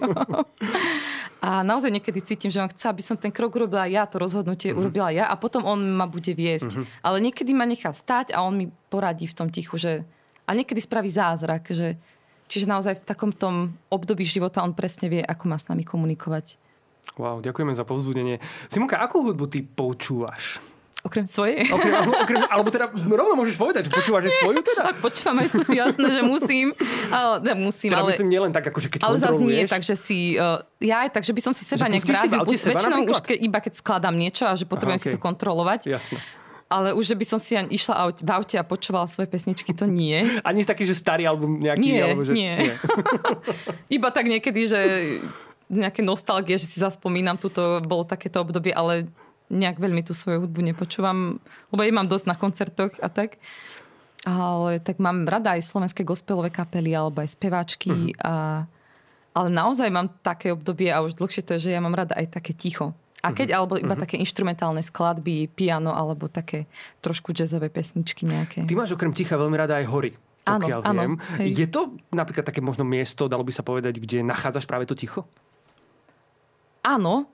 a 1.46 1.64
naozaj 1.64 1.88
niekedy 1.88 2.20
cítim, 2.20 2.52
že 2.52 2.60
on 2.60 2.68
chce, 2.68 2.92
aby 2.92 3.00
som 3.00 3.16
ten 3.16 3.32
krok 3.32 3.56
urobila 3.56 3.88
ja, 3.88 4.04
to 4.04 4.20
rozhodnutie 4.20 4.76
uh-huh. 4.76 4.84
urobila 4.84 5.08
ja 5.14 5.32
a 5.32 5.40
potom 5.40 5.64
on 5.64 5.80
ma 5.96 6.04
bude 6.04 6.36
viesť. 6.36 6.72
Uh-huh. 6.76 6.86
Ale 7.00 7.24
niekedy 7.24 7.56
ma 7.56 7.64
nechá 7.64 7.96
stať 7.96 8.36
a 8.36 8.44
on 8.44 8.60
mi 8.60 8.68
poradí 8.92 9.24
v 9.24 9.38
tom 9.38 9.48
tichu, 9.48 9.80
že 9.80 10.04
a 10.44 10.52
niekedy 10.52 10.84
spraví 10.84 11.08
zázrak, 11.08 11.72
že 11.72 11.96
čiže 12.52 12.68
naozaj 12.68 13.00
v 13.00 13.08
takom 13.08 13.32
tom 13.32 13.80
období 13.88 14.28
života 14.28 14.60
on 14.68 14.76
presne 14.76 15.08
vie, 15.08 15.24
ako 15.24 15.48
má 15.48 15.56
s 15.56 15.72
nami 15.72 15.88
komunikovať. 15.88 16.60
Wow, 17.16 17.40
ďakujeme 17.40 17.72
za 17.72 17.88
povzbudenie. 17.88 18.44
Simonka, 18.68 19.00
akú 19.00 19.24
hudbu 19.24 19.48
ty 19.48 19.64
počúvaš? 19.64 20.60
Okrem 21.02 21.26
svojej? 21.26 21.66
Okrem, 21.76 21.94
okrem, 22.14 22.42
alebo 22.46 22.70
teda 22.70 22.94
rovno 22.94 23.34
môžeš 23.34 23.58
povedať, 23.58 23.90
že 23.90 23.92
počúvaš 23.92 24.30
aj 24.30 24.34
svoju 24.38 24.62
teda? 24.62 24.82
Tak 24.94 24.98
počúvam 25.02 25.38
aj 25.42 25.50
svoju, 25.50 25.74
jasné, 25.74 26.08
že 26.14 26.22
musím. 26.22 26.68
Ale, 27.16 27.36
ne, 27.42 27.54
musím, 27.58 27.90
teda 27.90 28.06
ale... 28.06 28.12
myslím 28.14 28.30
nielen 28.30 28.52
tak, 28.54 28.70
akože 28.70 28.88
keď 28.88 29.00
Ale 29.04 29.18
zase 29.18 29.42
nie 29.42 29.66
tak, 29.66 29.82
že 29.82 29.96
si... 29.98 30.38
Uh, 30.38 30.62
ja 30.78 31.04
aj 31.04 31.10
tak, 31.18 31.24
že 31.26 31.34
by 31.34 31.42
som 31.42 31.54
si 31.58 31.66
seba 31.66 31.90
nejak 31.90 32.06
v 32.06 32.14
rádiu... 32.14 32.40
Väčšinou 32.46 33.00
už 33.10 33.20
ke, 33.26 33.34
iba 33.34 33.60
keď 33.60 33.74
skladám 33.82 34.14
niečo 34.14 34.46
a 34.46 34.54
že 34.54 34.70
potrebujem 34.70 35.02
Aha, 35.02 35.04
okay. 35.04 35.14
si 35.14 35.18
to 35.18 35.20
kontrolovať. 35.20 35.80
Jasné. 35.90 36.20
Ale 36.72 36.96
už, 36.96 37.04
že 37.04 37.16
by 37.20 37.26
som 37.28 37.40
si 37.42 37.60
išla 37.60 38.16
v 38.16 38.32
aute 38.32 38.56
a 38.56 38.64
počúvala 38.64 39.04
svoje 39.12 39.28
pesničky, 39.28 39.76
to 39.76 39.84
nie. 39.84 40.24
Ani 40.48 40.64
taký, 40.64 40.88
že 40.88 40.96
starý 40.96 41.28
album 41.28 41.60
nejaký? 41.60 41.84
Nie, 41.84 42.02
alebo 42.08 42.24
že... 42.24 42.32
nie. 42.32 42.54
nie. 42.64 42.74
iba 44.00 44.08
tak 44.14 44.32
niekedy, 44.32 44.62
že 44.72 44.80
nejaké 45.68 46.00
nostalgie, 46.00 46.56
že 46.56 46.68
si 46.68 46.80
zaspomínam, 46.80 47.36
tuto 47.36 47.84
bolo 47.84 48.08
takéto 48.08 48.40
obdobie, 48.40 48.72
ale 48.72 49.12
nejak 49.52 49.78
veľmi 49.78 50.02
tú 50.08 50.16
svoju 50.16 50.48
hudbu 50.48 50.64
nepočúvam, 50.72 51.44
lebo 51.76 51.82
jej 51.84 51.92
mám 51.92 52.08
dosť 52.08 52.26
na 52.32 52.36
koncertoch 52.40 52.96
a 53.04 53.12
tak. 53.12 53.36
Ale 54.24 54.80
tak 54.80 55.02
mám 55.02 55.28
rada 55.28 55.58
aj 55.58 55.66
slovenské 55.66 56.08
gospelové 56.08 56.54
kapely 56.54 56.96
alebo 56.96 57.20
aj 57.20 57.36
speváčky. 57.36 58.16
Uh-huh. 58.16 58.24
A, 58.24 58.34
ale 59.36 59.48
naozaj 59.52 59.90
mám 59.92 60.14
také 60.22 60.54
obdobie 60.56 60.88
a 60.94 61.04
už 61.04 61.20
dlhšie 61.20 61.44
to 61.44 61.58
je, 61.58 61.68
že 61.68 61.76
ja 61.76 61.82
mám 61.84 61.98
rada 61.98 62.16
aj 62.16 62.40
také 62.40 62.56
ticho. 62.56 62.96
A 63.22 63.34
keď, 63.34 63.54
uh-huh. 63.54 63.60
alebo 63.62 63.74
iba 63.78 63.94
uh-huh. 63.94 64.04
také 64.08 64.22
instrumentálne 64.22 64.82
skladby, 64.82 65.50
piano 65.52 65.92
alebo 65.92 66.30
také 66.30 66.70
trošku 67.02 67.34
jazzové 67.34 67.68
pesničky 67.74 68.30
nejaké. 68.30 68.66
Ty 68.66 68.74
máš 68.78 68.94
okrem 68.94 69.14
ticha 69.14 69.36
veľmi 69.38 69.58
rada 69.58 69.78
aj 69.82 69.86
hory. 69.90 70.12
Áno, 70.46 70.66
viem. 70.66 70.82
Áno, 70.82 71.02
hej. 71.38 71.54
Je 71.54 71.68
to 71.70 71.98
napríklad 72.10 72.42
také 72.42 72.66
možno 72.66 72.82
miesto, 72.82 73.30
dalo 73.30 73.46
by 73.46 73.54
sa 73.54 73.62
povedať, 73.62 74.02
kde 74.02 74.26
nachádzaš 74.26 74.66
práve 74.66 74.90
to 74.90 74.98
ticho? 74.98 75.30
Áno. 76.82 77.30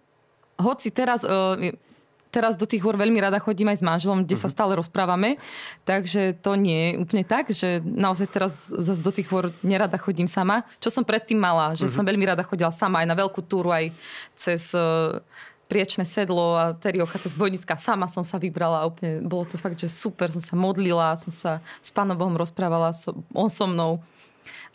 Hoci 0.59 0.91
teraz 0.91 1.23
uh, 1.23 1.55
teraz 2.37 2.53
do 2.53 2.69
tých 2.69 2.85
hôr 2.85 2.93
veľmi 2.93 3.17
rada 3.17 3.41
chodím 3.41 3.73
aj 3.73 3.81
s 3.81 3.83
manželom, 3.83 4.21
kde 4.21 4.37
uh-huh. 4.37 4.45
sa 4.45 4.49
mhm. 4.53 4.53
stále 4.53 4.71
rozprávame. 4.77 5.41
Takže 5.89 6.37
to 6.37 6.53
nie 6.53 6.93
je 6.93 7.01
úplne 7.01 7.25
tak, 7.25 7.49
že 7.49 7.81
naozaj 7.81 8.27
teraz 8.29 8.69
zase 8.69 9.01
do 9.01 9.09
tých 9.09 9.25
hôr 9.33 9.49
nerada 9.65 9.97
chodím 9.97 10.29
sama. 10.29 10.61
Čo 10.77 10.93
som 10.93 11.01
predtým 11.01 11.41
mala, 11.41 11.73
že 11.73 11.89
uh-huh. 11.89 11.97
som 11.97 12.05
veľmi 12.05 12.29
rada 12.29 12.45
chodila 12.45 12.69
sama 12.69 13.01
aj 13.01 13.07
na 13.09 13.17
veľkú 13.17 13.41
túru, 13.41 13.73
aj 13.73 13.89
cez 14.37 14.77
uh, 14.77 15.17
priečné 15.65 16.05
sedlo 16.05 16.53
a 16.53 16.77
Teriocha, 16.77 17.17
to 17.17 17.33
zbojnická. 17.33 17.73
Sama 17.81 18.05
som 18.05 18.21
sa 18.21 18.37
vybrala 18.37 18.85
úplne 18.85 19.25
bolo 19.25 19.49
to 19.49 19.57
fakt, 19.57 19.81
že 19.81 19.89
super. 19.89 20.29
Som 20.29 20.45
sa 20.45 20.53
modlila, 20.53 21.17
som 21.17 21.33
sa 21.33 21.51
s 21.81 21.89
Pánom 21.89 22.13
Bohom 22.13 22.37
rozprávala, 22.37 22.93
so, 22.93 23.17
on 23.33 23.49
so 23.49 23.65
mnou. 23.65 23.97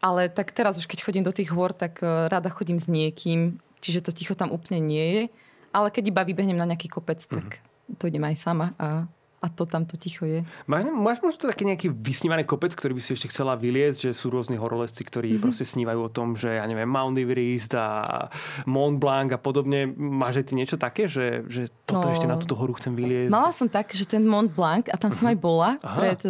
Ale 0.02 0.26
tak 0.26 0.50
teraz 0.50 0.74
už 0.74 0.90
keď 0.90 1.06
chodím 1.06 1.22
do 1.22 1.30
tých 1.30 1.54
hôr, 1.54 1.70
tak 1.70 2.02
uh, 2.02 2.26
rada 2.26 2.50
chodím 2.50 2.82
s 2.82 2.90
niekým, 2.90 3.62
čiže 3.78 4.02
to 4.02 4.10
ticho 4.10 4.34
tam 4.34 4.50
úplne 4.50 4.82
nie 4.82 5.06
je. 5.14 5.24
Ale 5.72 5.88
keď 5.88 6.12
iba 6.12 6.22
vybehnem 6.22 6.56
na 6.60 6.68
nejaký 6.68 6.92
kopec, 6.92 7.24
tak 7.24 7.60
uh-huh. 7.60 7.96
to 7.96 8.06
idem 8.08 8.24
aj 8.28 8.36
sama 8.36 8.76
a 8.76 9.08
a 9.42 9.50
to 9.50 9.66
tam 9.66 9.82
to 9.82 9.98
ticho 9.98 10.22
je. 10.22 10.46
Máš, 10.70 10.86
máš 10.94 11.18
možno 11.18 11.34
to 11.34 11.50
taký 11.50 11.66
nejaký 11.66 11.90
vysnívaný 11.90 12.46
kopec, 12.46 12.78
ktorý 12.78 12.94
by 12.94 13.02
si 13.02 13.18
ešte 13.18 13.26
chcela 13.26 13.58
vyliezť, 13.58 13.98
že 14.08 14.10
sú 14.14 14.30
rôzni 14.30 14.54
horolezci, 14.54 15.02
ktorí 15.02 15.34
mm-hmm. 15.34 15.42
proste 15.42 15.66
snívajú 15.66 15.98
o 15.98 16.10
tom, 16.14 16.38
že 16.38 16.62
ja 16.62 16.64
neviem, 16.70 16.86
Mount 16.86 17.18
Everest 17.18 17.74
a 17.74 18.30
Mont 18.70 19.02
Blanc 19.02 19.34
a 19.34 19.42
podobne. 19.42 19.90
Máš 19.98 20.38
aj 20.38 20.46
ty 20.46 20.52
niečo 20.54 20.78
také, 20.78 21.10
že, 21.10 21.42
že 21.50 21.74
toto 21.82 22.06
no, 22.06 22.14
ešte 22.14 22.30
na 22.30 22.38
túto 22.38 22.54
horu 22.54 22.78
chcem 22.78 22.94
vyliezť? 22.94 23.34
Mala 23.34 23.50
som 23.50 23.66
tak, 23.66 23.90
že 23.90 24.06
ten 24.06 24.22
Mont 24.22 24.54
Blanc, 24.54 24.86
a 24.86 24.94
tam 24.94 25.10
som 25.10 25.26
aj 25.26 25.36
bola 25.42 25.74
Aha. 25.82 25.98
pred 25.98 26.22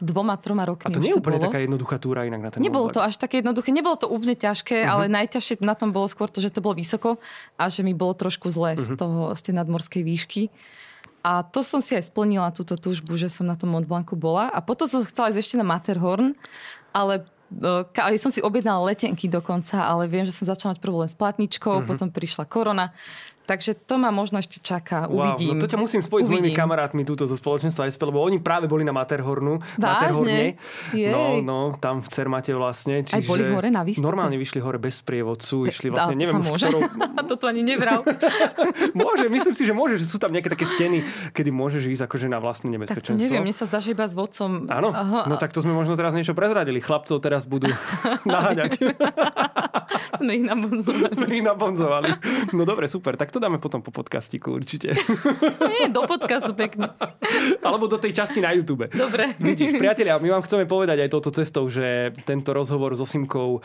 dvoma, 0.00 0.36
troma 0.36 0.68
rokmi. 0.68 0.92
A 0.92 0.96
to 0.96 1.00
nie 1.00 1.12
je 1.12 1.18
úplne 1.18 1.40
bolo. 1.40 1.46
taká 1.48 1.58
jednoduchá 1.64 1.96
túra 1.96 2.28
inak 2.28 2.40
na 2.40 2.50
ten 2.52 2.60
Nebolo 2.60 2.92
to 2.92 3.00
až 3.00 3.16
také 3.16 3.40
jednoduché, 3.40 3.72
nebolo 3.72 3.96
to 3.96 4.08
úplne 4.08 4.36
ťažké, 4.36 4.84
uh-huh. 4.84 4.92
ale 4.92 5.04
najťažšie 5.08 5.64
na 5.64 5.72
tom 5.72 5.92
bolo 5.92 6.04
skôr 6.04 6.28
to, 6.28 6.44
že 6.44 6.52
to 6.52 6.60
bolo 6.60 6.76
vysoko 6.76 7.16
a 7.56 7.72
že 7.72 7.80
mi 7.80 7.96
bolo 7.96 8.12
trošku 8.12 8.52
zle 8.52 8.76
uh-huh. 8.76 8.84
z, 8.84 8.86
mhm. 8.92 8.98
toho, 9.00 9.20
z 9.32 9.40
tej 9.40 9.54
nadmorskej 9.56 10.02
výšky. 10.04 10.42
A 11.26 11.42
to 11.42 11.66
som 11.66 11.82
si 11.82 11.98
aj 11.98 12.06
splnila 12.06 12.54
túto 12.54 12.78
túžbu, 12.78 13.18
že 13.18 13.26
som 13.26 13.50
na 13.50 13.58
tom 13.58 13.74
Mont 13.74 13.82
Blancu 13.82 14.14
bola. 14.14 14.46
A 14.46 14.62
potom 14.62 14.86
som 14.86 15.02
chcela 15.02 15.34
ísť 15.34 15.42
ešte 15.42 15.56
na 15.58 15.66
Matterhorn, 15.66 16.38
ale 16.94 17.26
ja 17.94 18.18
som 18.18 18.30
si 18.30 18.38
objednala 18.38 18.86
letenky 18.86 19.26
dokonca, 19.26 19.82
ale 19.82 20.06
viem, 20.06 20.22
že 20.22 20.34
som 20.34 20.46
začala 20.46 20.74
mať 20.74 20.80
problém 20.82 21.10
s 21.10 21.18
platničkou, 21.18 21.82
uh-huh. 21.82 21.88
potom 21.90 22.14
prišla 22.14 22.46
korona. 22.46 22.94
Takže 23.46 23.78
to 23.86 23.94
ma 23.96 24.10
možno 24.10 24.42
ešte 24.42 24.58
čaká. 24.58 25.06
Wow, 25.06 25.38
Uvidím. 25.38 25.54
No 25.54 25.62
to 25.62 25.70
ťa 25.70 25.78
musím 25.78 26.02
spojiť 26.02 26.26
Uvidím. 26.26 26.42
s 26.42 26.42
mojimi 26.42 26.50
kamarátmi 26.50 27.02
túto 27.06 27.30
zo 27.30 27.38
spoločenstva 27.38 27.86
SP, 27.86 28.02
lebo 28.02 28.18
oni 28.18 28.42
práve 28.42 28.66
boli 28.66 28.82
na 28.82 28.90
Materhornu. 28.90 29.62
Vážne? 29.78 30.58
No, 30.90 31.38
no, 31.38 31.58
tam 31.78 32.02
v 32.02 32.08
Cermate 32.10 32.50
vlastne. 32.58 33.06
Čiže 33.06 33.14
Aj 33.14 33.22
boli 33.22 33.46
hore 33.46 33.70
na 33.70 33.86
výstupe? 33.86 34.02
Normálne 34.02 34.34
vyšli 34.34 34.58
hore 34.58 34.82
bez 34.82 34.98
sprievodcu. 34.98 35.70
Išli 35.70 35.94
vlastne, 35.94 36.18
neviem, 36.18 36.42
už 36.42 36.50
môže? 36.50 36.66
ktorou... 36.66 36.82
to 37.30 37.34
tu 37.38 37.44
ani 37.46 37.62
nevral. 37.62 38.02
môže, 38.98 39.30
myslím 39.30 39.54
si, 39.54 39.62
že 39.62 39.70
môže, 39.70 39.94
že 40.02 40.10
sú 40.10 40.18
tam 40.18 40.34
nejaké 40.34 40.50
také 40.50 40.66
steny, 40.66 41.06
kedy 41.30 41.54
môžeš 41.54 41.86
ísť 41.86 42.02
akože 42.10 42.26
na 42.26 42.42
vlastné 42.42 42.74
nebezpečenstvo. 42.74 43.14
Tak 43.14 43.20
to 43.20 43.22
neviem, 43.22 43.46
mne 43.46 43.54
sa 43.54 43.70
zdá, 43.70 43.78
že 43.78 43.94
iba 43.94 44.02
s 44.02 44.18
vodcom. 44.18 44.66
Áno, 44.66 44.90
Aha. 44.90 45.30
no 45.30 45.38
tak 45.38 45.54
to 45.54 45.62
sme 45.62 45.70
možno 45.70 45.94
teraz 45.94 46.10
niečo 46.18 46.34
prezradili. 46.34 46.82
Chlapcov 46.82 47.22
teraz 47.22 47.46
budú 47.46 47.70
naháňať. 48.26 48.82
sme 50.18 50.32
ich 50.34 50.44
nabonzovali. 50.48 51.12
sme 51.14 51.26
ich 51.30 51.44
nabonzovali. 51.44 52.10
No 52.56 52.64
dobre, 52.64 52.88
super. 52.88 53.14
Tak 53.14 53.35
to 53.36 53.44
dáme 53.44 53.60
potom 53.60 53.84
po 53.84 53.92
podcastiku 53.92 54.56
určite. 54.56 54.96
Nie, 55.76 55.92
do 55.92 56.08
podcastu 56.08 56.56
pekne. 56.56 56.96
Alebo 57.60 57.84
do 57.84 58.00
tej 58.00 58.16
časti 58.16 58.40
na 58.40 58.56
YouTube. 58.56 58.88
Dobre. 58.88 59.36
Vidíš, 59.36 59.76
priatelia, 59.76 60.16
my 60.16 60.32
vám 60.32 60.42
chceme 60.48 60.64
povedať 60.64 61.04
aj 61.04 61.12
touto 61.12 61.28
cestou, 61.36 61.68
že 61.68 62.16
tento 62.24 62.56
rozhovor 62.56 62.96
so 62.96 63.04
Simkou 63.04 63.60
uh, 63.60 63.62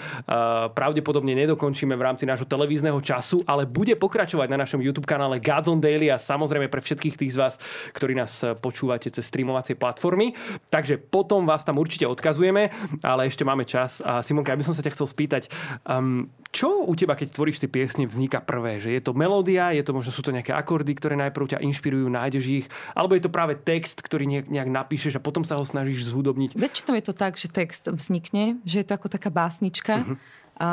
pravdepodobne 0.76 1.32
nedokončíme 1.40 1.96
v 1.96 2.04
rámci 2.04 2.28
nášho 2.28 2.44
televízneho 2.44 3.00
času, 3.00 3.48
ale 3.48 3.64
bude 3.64 3.96
pokračovať 3.96 4.52
na 4.52 4.60
našom 4.60 4.84
YouTube 4.84 5.08
kanále 5.08 5.40
Gods 5.40 5.72
on 5.72 5.80
Daily 5.80 6.12
a 6.12 6.20
samozrejme 6.20 6.68
pre 6.68 6.84
všetkých 6.84 7.16
tých 7.16 7.32
z 7.32 7.40
vás, 7.40 7.54
ktorí 7.96 8.12
nás 8.12 8.44
počúvate 8.60 9.08
cez 9.08 9.24
streamovacie 9.24 9.80
platformy. 9.80 10.36
Takže 10.68 11.00
potom 11.00 11.48
vás 11.48 11.64
tam 11.64 11.80
určite 11.80 12.04
odkazujeme, 12.12 12.76
ale 13.00 13.32
ešte 13.32 13.48
máme 13.48 13.64
čas. 13.64 14.04
A 14.04 14.20
Simonka, 14.20 14.52
ja 14.52 14.60
by 14.60 14.68
som 14.68 14.76
sa 14.76 14.84
ťa 14.84 15.00
chcel 15.00 15.08
spýtať, 15.08 15.48
um, 15.88 16.28
čo 16.52 16.84
u 16.84 16.94
teba, 17.00 17.16
keď 17.16 17.32
tvoríš 17.32 17.64
tie 17.64 17.72
piesne, 17.72 18.04
vzniká 18.04 18.44
prvé? 18.44 18.84
Že 18.84 18.92
je 18.92 19.02
to 19.08 19.16
melódia, 19.16 19.72
je 19.72 19.88
to 19.88 19.96
možno 19.96 20.12
sú 20.12 20.20
to 20.20 20.36
nejaké 20.36 20.52
akordy, 20.52 20.92
ktoré 20.92 21.16
najprv 21.16 21.56
ťa 21.56 21.64
inšpirujú, 21.64 22.12
nájdeš 22.12 22.46
ich, 22.52 22.66
alebo 22.92 23.16
je 23.16 23.24
to 23.24 23.32
práve 23.32 23.56
text, 23.56 24.04
ktorý 24.04 24.28
nejak 24.28 24.68
napíšeš 24.68 25.16
a 25.16 25.24
potom 25.24 25.48
sa 25.48 25.56
ho 25.56 25.64
snažíš 25.64 26.12
zhudobniť? 26.12 26.60
Väčšinou 26.60 27.00
je 27.00 27.06
to 27.08 27.16
tak, 27.16 27.40
že 27.40 27.48
text 27.48 27.88
vznikne, 27.88 28.60
že 28.68 28.84
je 28.84 28.86
to 28.86 29.00
ako 29.00 29.08
taká 29.08 29.32
básnička 29.32 30.04
uh-huh. 30.04 30.18
a 30.60 30.68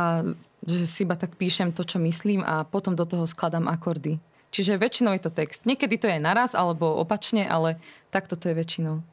že 0.67 0.85
si 0.91 1.07
iba 1.07 1.15
tak 1.15 1.39
píšem 1.39 1.71
to, 1.71 1.87
čo 1.87 2.03
myslím 2.03 2.43
a 2.43 2.67
potom 2.67 2.99
do 2.99 3.07
toho 3.07 3.23
skladám 3.31 3.71
akordy. 3.71 4.19
Čiže 4.51 4.83
väčšinou 4.83 5.15
je 5.15 5.23
to 5.23 5.31
text. 5.31 5.63
Niekedy 5.63 5.95
to 6.01 6.11
je 6.11 6.19
naraz 6.19 6.59
alebo 6.59 6.91
opačne, 6.99 7.47
ale 7.47 7.79
takto 8.11 8.35
to 8.35 8.51
je 8.51 8.59
väčšinou. 8.59 9.05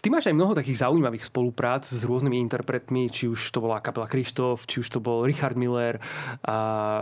Ty 0.00 0.08
máš 0.08 0.32
aj 0.32 0.36
mnoho 0.36 0.56
takých 0.56 0.80
zaujímavých 0.80 1.28
spoluprác 1.28 1.84
s 1.84 2.08
rôznymi 2.08 2.40
interpretmi, 2.40 3.12
či 3.12 3.28
už 3.28 3.52
to 3.52 3.60
bola 3.60 3.84
kapela 3.84 4.08
Krištof, 4.08 4.64
či 4.64 4.80
už 4.80 4.88
to 4.88 4.96
bol 4.96 5.28
Richard 5.28 5.60
Miller 5.60 6.00
a, 6.40 6.56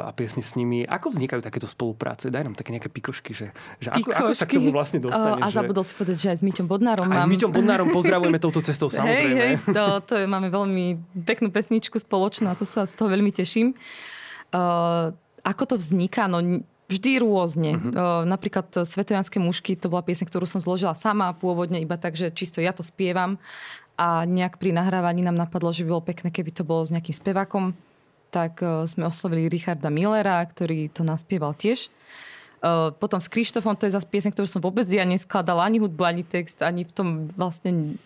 a 0.06 0.10
piesne 0.10 0.42
s 0.42 0.58
nimi. 0.58 0.82
Ako 0.82 1.14
vznikajú 1.14 1.38
takéto 1.38 1.70
spolupráce? 1.70 2.26
Daj 2.26 2.42
nám 2.42 2.58
také 2.58 2.74
nejaké 2.74 2.90
pikošky, 2.90 3.38
že, 3.38 3.54
že 3.78 3.94
ako, 3.94 4.10
ako 4.10 4.34
sa 4.34 4.50
k 4.50 4.58
tomu 4.58 4.74
vlastne 4.74 4.98
dostaneš? 4.98 5.42
A 5.42 5.46
že... 5.46 5.54
zabudol 5.62 5.84
si 5.86 5.94
povedať, 5.94 6.16
že 6.18 6.28
aj 6.34 6.38
s 6.38 6.44
Myťom 6.44 6.66
Bodnárom 6.66 7.06
mám... 7.06 7.14
Aj 7.14 7.22
s 7.22 7.30
Myťom 7.30 7.50
Bodnárom 7.54 7.88
pozdravujeme 7.94 8.38
touto 8.44 8.58
cestou, 8.66 8.90
samozrejme. 8.90 9.30
Hej, 9.30 9.34
hej, 9.38 9.52
to, 9.70 9.84
to 10.02 10.12
je, 10.18 10.24
máme 10.26 10.50
veľmi 10.50 10.98
peknú 11.22 11.54
pesničku 11.54 12.02
spoločnú 12.02 12.50
a 12.50 12.58
to 12.58 12.66
sa 12.66 12.82
z 12.82 12.98
toho 12.98 13.06
veľmi 13.06 13.30
teším. 13.30 13.78
Uh, 14.50 15.14
ako 15.46 15.62
to 15.70 15.74
vzniká? 15.78 16.26
No 16.26 16.42
Vždy 16.88 17.20
rôzne. 17.20 17.76
Uh-huh. 17.76 18.24
Napríklad 18.24 18.72
Svetojanské 18.72 19.36
mušky, 19.36 19.76
to 19.76 19.92
bola 19.92 20.00
piesň, 20.00 20.24
ktorú 20.24 20.48
som 20.48 20.64
zložila 20.64 20.96
sama 20.96 21.36
pôvodne, 21.36 21.84
iba 21.84 22.00
tak, 22.00 22.16
že 22.16 22.32
čisto 22.32 22.64
ja 22.64 22.72
to 22.72 22.80
spievam 22.80 23.36
a 24.00 24.24
nejak 24.24 24.56
pri 24.56 24.72
nahrávaní 24.72 25.20
nám 25.20 25.36
napadlo, 25.36 25.68
že 25.68 25.84
by 25.84 25.88
bolo 25.92 26.08
pekné, 26.08 26.32
keby 26.32 26.48
to 26.48 26.64
bolo 26.64 26.88
s 26.88 26.92
nejakým 26.94 27.12
spevákom. 27.12 27.76
Tak 28.32 28.60
sme 28.88 29.08
oslovili 29.08 29.48
Richarda 29.52 29.88
Millera, 29.88 30.40
ktorý 30.44 30.92
to 30.92 31.04
naspieval 31.04 31.56
tiež. 31.56 31.92
Potom 32.98 33.20
s 33.22 33.28
Krištofom, 33.30 33.78
to 33.78 33.86
je 33.86 33.94
zase 33.94 34.08
piesň, 34.08 34.34
ktorú 34.34 34.48
som 34.48 34.60
vôbec 34.60 34.84
ja 34.90 35.06
neskladala, 35.06 35.64
ani 35.64 35.80
hudbu, 35.80 36.02
ani 36.04 36.24
text, 36.24 36.58
ani 36.64 36.84
v 36.84 36.92
tom 36.92 37.08
vlastne 37.36 37.96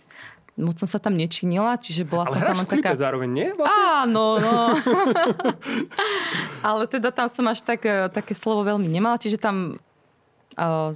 moc 0.60 0.76
som 0.76 0.84
sa 0.84 1.00
tam 1.00 1.16
nečinila, 1.16 1.80
čiže 1.80 2.04
bola 2.04 2.28
Ale 2.28 2.36
som 2.36 2.68
tam 2.68 2.68
taká... 2.68 2.92
zároveň, 2.92 3.30
nie? 3.32 3.48
Vlastne? 3.56 3.72
Áno, 4.04 4.26
no. 4.36 4.56
Ale 6.68 6.84
teda 6.84 7.08
tam 7.08 7.32
som 7.32 7.48
až 7.48 7.64
tak, 7.64 7.88
e, 7.88 8.12
také 8.12 8.36
slovo 8.36 8.60
veľmi 8.68 8.84
nemala, 8.84 9.16
čiže 9.16 9.40
tam... 9.40 9.80
Uh, 10.52 10.92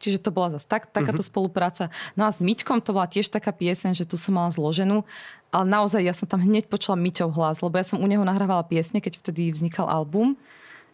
čiže 0.00 0.24
to 0.24 0.32
bola 0.32 0.56
zase 0.56 0.64
tak, 0.64 0.88
takáto 0.88 1.20
uh-huh. 1.20 1.28
spolupráca. 1.28 1.92
No 2.16 2.24
a 2.24 2.32
s 2.32 2.40
Myťkom 2.40 2.80
to 2.80 2.96
bola 2.96 3.04
tiež 3.04 3.28
taká 3.28 3.52
pieseň, 3.52 3.92
že 3.92 4.08
tu 4.08 4.16
som 4.16 4.32
mala 4.32 4.48
zloženú, 4.48 5.04
ale 5.52 5.64
naozaj 5.68 6.00
ja 6.00 6.16
som 6.16 6.24
tam 6.24 6.40
hneď 6.40 6.68
počula 6.68 6.96
Myťov 6.96 7.36
hlas, 7.36 7.60
lebo 7.60 7.76
ja 7.76 7.84
som 7.84 8.00
u 8.00 8.08
neho 8.08 8.24
nahrávala 8.24 8.64
piesne, 8.64 9.04
keď 9.04 9.20
vtedy 9.20 9.52
vznikal 9.52 9.88
album. 9.88 10.36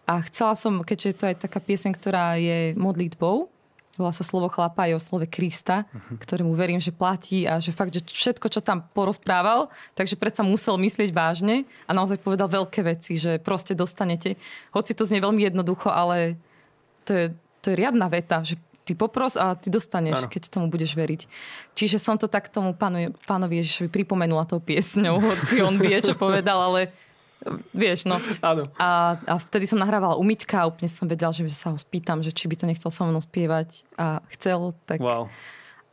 A 0.07 0.19
chcela 0.27 0.59
som, 0.59 0.83
keďže 0.83 1.11
to 1.15 1.25
je 1.31 1.35
taká 1.38 1.62
pieseň, 1.62 1.95
ktorá 1.95 2.35
je 2.35 2.75
modlitbou, 2.75 3.47
volá 3.96 4.12
sa 4.12 4.24
slovo 4.24 4.48
chlapa 4.48 4.88
aj 4.88 4.96
o 4.96 5.00
slove 5.00 5.28
Krista, 5.28 5.85
uh-huh. 5.85 6.16
ktorému 6.16 6.57
verím, 6.57 6.81
že 6.81 6.94
platí 6.94 7.44
a 7.44 7.61
že 7.61 7.76
fakt, 7.76 7.92
že 7.92 8.00
všetko, 8.00 8.48
čo 8.48 8.64
tam 8.64 8.88
porozprával, 8.96 9.68
takže 9.92 10.16
predsa 10.16 10.40
musel 10.40 10.81
myslieť 10.81 11.12
vážne 11.12 11.68
a 11.85 11.92
naozaj 11.92 12.20
povedal 12.24 12.48
veľké 12.48 12.81
veci, 12.85 13.20
že 13.20 13.37
proste 13.37 13.76
dostanete. 13.76 14.40
Hoci 14.72 14.96
to 14.96 15.05
znie 15.05 15.20
veľmi 15.20 15.44
jednoducho, 15.44 15.92
ale 15.92 16.40
to 17.05 17.12
je, 17.12 17.24
to 17.61 17.66
je 17.72 17.76
riadna 17.76 18.09
veta, 18.09 18.40
že 18.40 18.57
ty 18.83 18.98
popros 18.98 19.38
a 19.38 19.55
ty 19.55 19.70
dostaneš, 19.70 20.26
ano. 20.26 20.31
keď 20.31 20.42
tomu 20.50 20.66
budeš 20.66 20.98
veriť. 20.98 21.31
Čiže 21.78 22.02
som 22.02 22.18
to 22.18 22.26
tak 22.26 22.50
tomu 22.50 22.74
pánu, 22.74 23.14
pánovi 23.28 23.62
Ježišovi 23.62 23.88
pripomenula 23.92 24.48
tou 24.48 24.59
piesňou, 24.59 25.22
hoci 25.22 25.62
on 25.62 25.78
vie, 25.78 25.94
čo 26.02 26.18
povedal, 26.18 26.59
ale 26.59 26.90
Vieš, 27.74 28.07
no. 28.07 28.22
Áno. 28.38 28.70
A, 28.78 29.18
a 29.18 29.35
vtedy 29.42 29.66
som 29.66 29.78
nahrávala 29.78 30.14
u 30.14 30.22
Miťka 30.22 30.62
a 30.62 30.68
úplne 30.70 30.87
som 30.87 31.11
vedela, 31.11 31.35
že 31.35 31.46
sa 31.50 31.74
ho 31.74 31.78
spýtam, 31.78 32.22
že 32.22 32.31
či 32.31 32.46
by 32.46 32.55
to 32.55 32.64
nechcel 32.70 32.90
so 32.90 33.02
mnou 33.02 33.22
spievať 33.22 33.83
a 33.98 34.22
chcel, 34.35 34.74
tak... 34.87 35.02
Wow. 35.02 35.26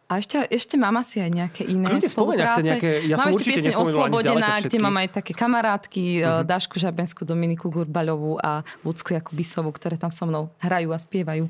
A 0.10 0.18
ešte, 0.18 0.42
ešte 0.50 0.74
mám 0.74 0.98
asi 0.98 1.22
aj 1.22 1.30
nejaké 1.30 1.62
iné 1.70 1.86
Kľudne 1.86 2.10
spolupráce. 2.10 2.66
Nejaké, 2.66 3.06
ja 3.06 3.14
mám 3.14 3.30
som 3.30 3.38
ešte 3.38 3.46
pieseň 3.46 3.74
Oslobodená, 3.78 4.58
kde 4.58 4.78
mám 4.82 4.98
aj 5.06 5.22
také 5.22 5.38
kamarátky, 5.38 6.04
uh-huh. 6.26 6.42
Dášku 6.50 6.82
Žabenskú, 6.82 7.30
Dominiku 7.30 7.70
Gurbaľovú 7.70 8.42
a 8.42 8.66
Lucku 8.82 9.14
Jakubisovú, 9.14 9.70
ktoré 9.70 10.02
tam 10.02 10.10
so 10.10 10.26
mnou 10.26 10.50
hrajú 10.66 10.90
a 10.90 10.98
spievajú. 10.98 11.46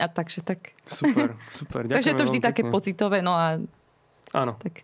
A 0.00 0.08
takže 0.08 0.40
tak... 0.40 0.72
Super, 0.88 1.36
super. 1.52 1.84
takže 1.84 2.16
je 2.16 2.16
to 2.16 2.24
vždy 2.24 2.40
také 2.40 2.64
pocitové, 2.64 3.20
no 3.20 3.36
a... 3.36 3.60
Áno. 4.32 4.56
Tak. 4.56 4.80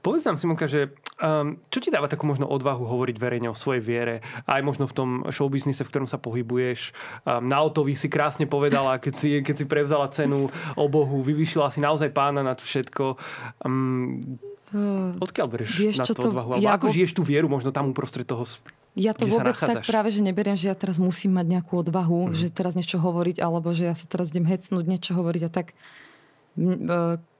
Povedz 0.00 0.24
nám, 0.26 0.38
Simonka, 0.38 0.70
že 0.70 0.94
um, 1.18 1.58
čo 1.72 1.78
ti 1.82 1.90
dáva 1.90 2.06
takú 2.06 2.28
možno 2.28 2.46
odvahu 2.46 2.86
hovoriť 2.86 3.16
verejne 3.18 3.48
o 3.50 3.56
svojej 3.58 3.82
viere, 3.82 4.14
aj 4.46 4.60
možno 4.62 4.84
v 4.86 4.94
tom 4.94 5.10
showbiznise, 5.28 5.82
v 5.82 5.90
ktorom 5.90 6.08
sa 6.08 6.20
pohybuješ. 6.20 6.94
Um, 7.26 7.48
na 7.48 7.62
Otovi 7.64 7.98
si 7.98 8.06
krásne 8.06 8.46
povedala, 8.46 9.02
keď 9.02 9.14
si, 9.14 9.30
keď 9.42 9.54
si 9.54 9.64
prevzala 9.66 10.06
cenu 10.12 10.48
o 10.78 10.84
Bohu, 10.86 11.20
vyvyšila 11.20 11.68
si 11.72 11.82
naozaj 11.82 12.14
pána 12.14 12.46
nad 12.46 12.60
všetko. 12.60 13.18
Um, 13.66 14.38
odkiaľ 15.22 15.46
berieš 15.46 15.78
Vieš, 15.78 15.96
na 16.02 16.04
to, 16.04 16.14
to 16.14 16.28
odvahu? 16.34 16.58
ja 16.58 16.74
ako 16.74 16.90
vo... 16.90 16.94
žiješ 16.94 17.14
tú 17.14 17.22
vieru 17.22 17.46
možno 17.46 17.70
tam 17.70 17.94
uprostred 17.94 18.26
toho 18.26 18.44
ja 18.96 19.12
to 19.12 19.28
vôbec 19.28 19.52
tak 19.52 19.84
práve, 19.84 20.08
že 20.08 20.24
neberiem, 20.24 20.56
že 20.56 20.72
ja 20.72 20.76
teraz 20.76 20.96
musím 20.96 21.36
mať 21.36 21.46
nejakú 21.52 21.84
odvahu, 21.84 22.32
mm. 22.32 22.34
že 22.40 22.48
teraz 22.48 22.72
niečo 22.72 22.96
hovoriť, 22.96 23.44
alebo 23.44 23.76
že 23.76 23.92
ja 23.92 23.92
sa 23.92 24.08
teraz 24.08 24.32
idem 24.32 24.48
hecnúť, 24.48 24.88
niečo 24.88 25.12
hovoriť 25.12 25.42
a 25.44 25.50
tak 25.52 25.76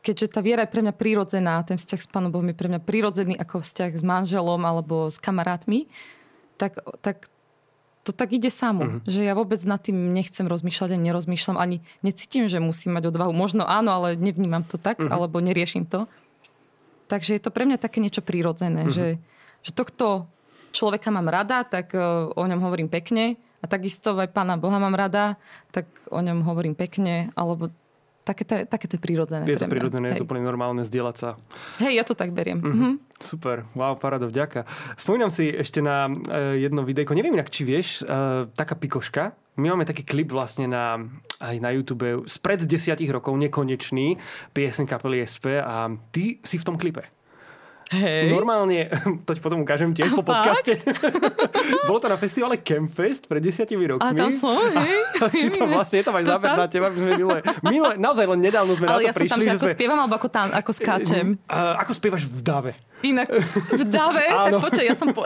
keďže 0.05 0.31
tá 0.31 0.41
viera 0.45 0.63
je 0.63 0.71
pre 0.71 0.85
mňa 0.87 0.95
prírodzená, 0.95 1.65
ten 1.67 1.81
vzťah 1.81 2.01
s 2.05 2.09
Pánom 2.09 2.31
Bohom 2.31 2.47
je 2.47 2.57
pre 2.57 2.71
mňa 2.71 2.81
prírodzený 2.85 3.35
ako 3.35 3.65
vzťah 3.65 3.91
s 3.97 4.05
manželom 4.07 4.63
alebo 4.63 5.11
s 5.11 5.19
kamarátmi, 5.19 5.91
tak, 6.61 6.79
tak 7.03 7.27
to 8.07 8.15
tak 8.15 8.31
ide 8.31 8.55
samo. 8.55 8.87
Uh-huh. 8.87 9.01
Že 9.03 9.21
ja 9.27 9.35
vôbec 9.35 9.59
nad 9.67 9.83
tým 9.83 10.15
nechcem 10.15 10.47
rozmýšľať 10.47 10.95
a 10.95 11.03
nerozmýšľam, 11.03 11.59
ani 11.59 11.83
necítim, 12.07 12.47
že 12.47 12.63
musím 12.63 12.95
mať 12.95 13.11
odvahu. 13.11 13.35
Možno 13.35 13.67
áno, 13.67 13.91
ale 13.99 14.15
nevnímam 14.15 14.63
to 14.63 14.79
tak, 14.79 15.03
uh-huh. 15.03 15.11
alebo 15.11 15.43
neriešim 15.43 15.91
to. 15.91 16.07
Takže 17.11 17.35
je 17.35 17.43
to 17.43 17.51
pre 17.51 17.67
mňa 17.67 17.83
také 17.83 17.99
niečo 17.99 18.23
prírodzené, 18.23 18.87
uh-huh. 18.87 18.95
že, 18.95 19.07
že 19.67 19.71
tohto 19.75 20.31
človeka 20.71 21.11
mám 21.11 21.27
rada, 21.27 21.67
tak 21.67 21.91
uh, 21.99 22.31
o 22.31 22.45
ňom 22.47 22.63
hovorím 22.63 22.87
pekne. 22.87 23.43
A 23.59 23.67
takisto 23.67 24.15
aj 24.15 24.31
pána 24.31 24.55
Boha 24.55 24.79
mám 24.79 24.95
rada, 24.95 25.35
tak 25.75 25.91
o 26.15 26.23
ňom 26.23 26.47
hovorím 26.47 26.79
pekne. 26.79 27.35
Alebo 27.35 27.75
také 28.27 28.43
to, 28.43 28.55
také 28.67 28.91
to 28.91 28.99
je 28.99 29.03
prírodzené. 29.03 29.47
Je 29.47 29.55
to 29.55 29.71
prírodzené, 29.71 30.11
je 30.11 30.19
to 30.19 30.27
úplne 30.27 30.43
normálne 30.43 30.83
zdieľať 30.83 31.17
sa. 31.17 31.39
Hej, 31.79 31.95
ja 31.95 32.03
to 32.03 32.19
tak 32.19 32.35
beriem. 32.35 32.59
Mm-hmm. 32.59 32.93
Super, 33.23 33.63
wow, 33.79 33.95
parado, 33.95 34.27
vďaka. 34.27 34.67
Spomínam 34.99 35.31
si 35.31 35.47
ešte 35.47 35.79
na 35.79 36.11
uh, 36.11 36.59
jedno 36.59 36.83
videjko, 36.83 37.15
neviem 37.15 37.39
inak, 37.39 37.55
či 37.55 37.63
vieš, 37.63 38.03
uh, 38.03 38.51
taká 38.51 38.75
pikoška. 38.75 39.39
My 39.57 39.73
máme 39.73 39.89
taký 39.89 40.05
klip 40.05 40.35
vlastne 40.35 40.69
na, 40.69 41.01
aj 41.41 41.57
na 41.63 41.73
YouTube 41.73 42.29
spred 42.29 42.67
desiatich 42.69 43.09
rokov, 43.09 43.39
nekonečný, 43.41 44.21
piesen 44.53 44.85
kapely 44.85 45.25
SP 45.25 45.63
a 45.63 45.89
ty 46.13 46.43
si 46.45 46.61
v 46.61 46.67
tom 46.67 46.77
klipe. 46.77 47.09
Hej. 47.95 48.35
Normálne, 48.35 48.91
to 49.27 49.31
ti 49.31 49.39
potom 49.39 49.63
ukážem 49.63 49.95
tiež 49.95 50.11
po 50.11 50.27
podcaste. 50.27 50.75
Bolo 51.89 51.99
to 52.03 52.11
na 52.11 52.19
festivale 52.19 52.59
Campfest 52.59 53.31
pred 53.31 53.39
desiatimi 53.39 53.87
rokmi. 53.87 54.03
A 54.03 54.11
tam 54.11 54.35
som, 54.35 54.59
hej. 54.75 54.99
A 55.23 55.31
si 55.31 55.47
tam 55.55 55.71
vlastne, 55.71 56.03
je 56.03 56.05
tam 56.07 56.19
aj 56.19 56.25
záber 56.27 56.51
na 56.59 56.67
teba, 56.67 56.91
my 56.91 56.99
sme 56.99 57.13
milé, 57.15 57.39
milé, 57.63 57.91
naozaj 57.95 58.27
len 58.27 58.41
nedávno 58.43 58.75
sme 58.75 58.91
Ale 58.91 58.91
na 58.91 58.99
to 58.99 59.07
ja 59.07 59.13
som 59.15 59.23
prišli. 59.23 59.33
tam, 59.33 59.41
že 59.47 59.51
ako 59.55 59.67
sme, 59.71 59.75
spievam, 59.79 59.99
alebo 60.03 60.15
ako, 60.19 60.29
tam, 60.35 60.47
ako 60.51 60.71
skáčem. 60.75 61.27
Uh, 61.47 61.79
ako 61.79 61.93
spievaš 61.95 62.25
v 62.27 62.39
dave. 62.43 62.73
Inak 63.07 63.31
v 63.71 63.83
dave, 63.87 64.25
tak 64.35 64.53
počkaj, 64.59 64.85
ja 64.91 64.95
som... 64.99 65.15
Po... 65.15 65.23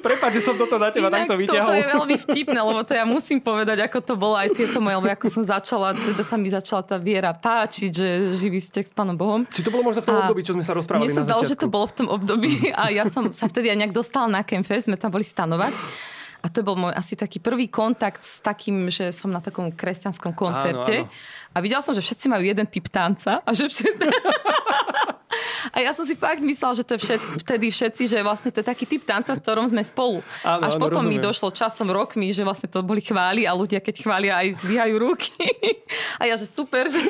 Prepáč, 0.00 0.40
že 0.40 0.42
som 0.46 0.54
toto 0.54 0.78
na 0.78 0.90
teba 0.90 1.10
Inak 1.10 1.26
takto 1.26 1.34
vyťahol. 1.38 1.58
toto 1.66 1.74
je 1.74 1.86
veľmi 1.86 2.16
vtipné, 2.20 2.60
lebo 2.60 2.80
to 2.82 2.92
ja 2.94 3.04
musím 3.04 3.38
povedať, 3.42 3.78
ako 3.84 3.98
to 4.02 4.14
bolo 4.14 4.34
aj 4.38 4.48
tieto 4.54 4.78
moje, 4.78 4.94
lebo 4.98 5.08
ako 5.10 5.26
som 5.30 5.42
začala, 5.42 5.92
teda 5.94 6.22
sa 6.22 6.36
mi 6.38 6.48
začala 6.48 6.82
tá 6.82 6.96
viera 6.96 7.34
páčiť, 7.34 7.90
že 7.90 8.08
živý 8.38 8.58
vzťah 8.62 8.86
s 8.88 8.92
Pánom 8.94 9.16
Bohom. 9.18 9.46
Či 9.50 9.62
to 9.66 9.70
bolo 9.74 9.86
možno 9.86 10.00
v 10.02 10.06
tom 10.08 10.16
A 10.18 10.26
období, 10.26 10.42
čo 10.46 10.52
sme 10.54 10.64
sa 10.64 10.72
rozprávali 10.74 11.10
Mne 11.10 11.16
sa 11.16 11.22
zdalo, 11.26 11.42
že 11.44 11.56
to 11.58 11.68
bolo 11.68 11.86
v 11.90 11.94
tom 11.98 12.08
období 12.08 12.70
a 12.72 12.94
ja 12.94 13.04
som 13.10 13.30
sa 13.34 13.50
vtedy 13.50 13.70
aj 13.70 13.78
nejak 13.82 13.94
dostala 13.94 14.26
na 14.30 14.40
Campfest, 14.46 14.86
sme 14.86 14.96
tam 14.98 15.10
boli 15.10 15.26
stanovať. 15.26 15.74
A 16.44 16.52
to 16.52 16.60
bol 16.60 16.76
môj 16.76 16.92
asi 16.92 17.16
taký 17.16 17.40
prvý 17.40 17.72
kontakt 17.72 18.20
s 18.20 18.36
takým, 18.44 18.92
že 18.92 19.16
som 19.16 19.32
na 19.32 19.40
takom 19.40 19.72
kresťanskom 19.72 20.36
koncerte. 20.36 21.08
Áno, 21.08 21.08
áno. 21.08 21.56
A 21.56 21.62
videla 21.64 21.80
som, 21.80 21.96
že 21.96 22.04
všetci 22.04 22.28
majú 22.28 22.44
jeden 22.44 22.68
typ 22.68 22.84
tanca 22.92 23.40
a 23.40 23.50
že 23.56 23.64
všetci... 23.64 23.96
A 25.72 25.80
ja 25.80 25.90
som 25.96 26.04
si 26.04 26.14
fakt 26.14 26.40
myslela, 26.40 26.74
že 26.76 26.84
to 26.84 26.94
je 26.96 27.00
všet, 27.04 27.20
vtedy 27.42 27.66
všetci, 27.70 28.02
že 28.06 28.18
vlastne 28.20 28.50
to 28.52 28.60
je 28.60 28.66
taký 28.66 28.84
typ 28.84 29.02
tanca, 29.04 29.32
v 29.34 29.40
ktorom 29.40 29.66
sme 29.68 29.82
spolu. 29.82 30.20
Áno, 30.44 30.68
Až 30.68 30.76
áno, 30.76 30.82
potom 30.82 31.02
mi 31.04 31.16
rozumiem. 31.16 31.26
došlo 31.26 31.48
časom, 31.50 31.88
rokmi, 31.90 32.30
že 32.30 32.44
vlastne 32.44 32.68
to 32.68 32.84
boli 32.84 33.00
chvály 33.00 33.48
a 33.48 33.52
ľudia, 33.56 33.80
keď 33.80 33.94
chvália, 34.04 34.32
aj 34.40 34.60
zdvíhajú 34.62 34.94
ruky. 35.00 35.32
A 36.20 36.26
ja, 36.30 36.34
že 36.38 36.46
super, 36.46 36.86
že 36.88 37.00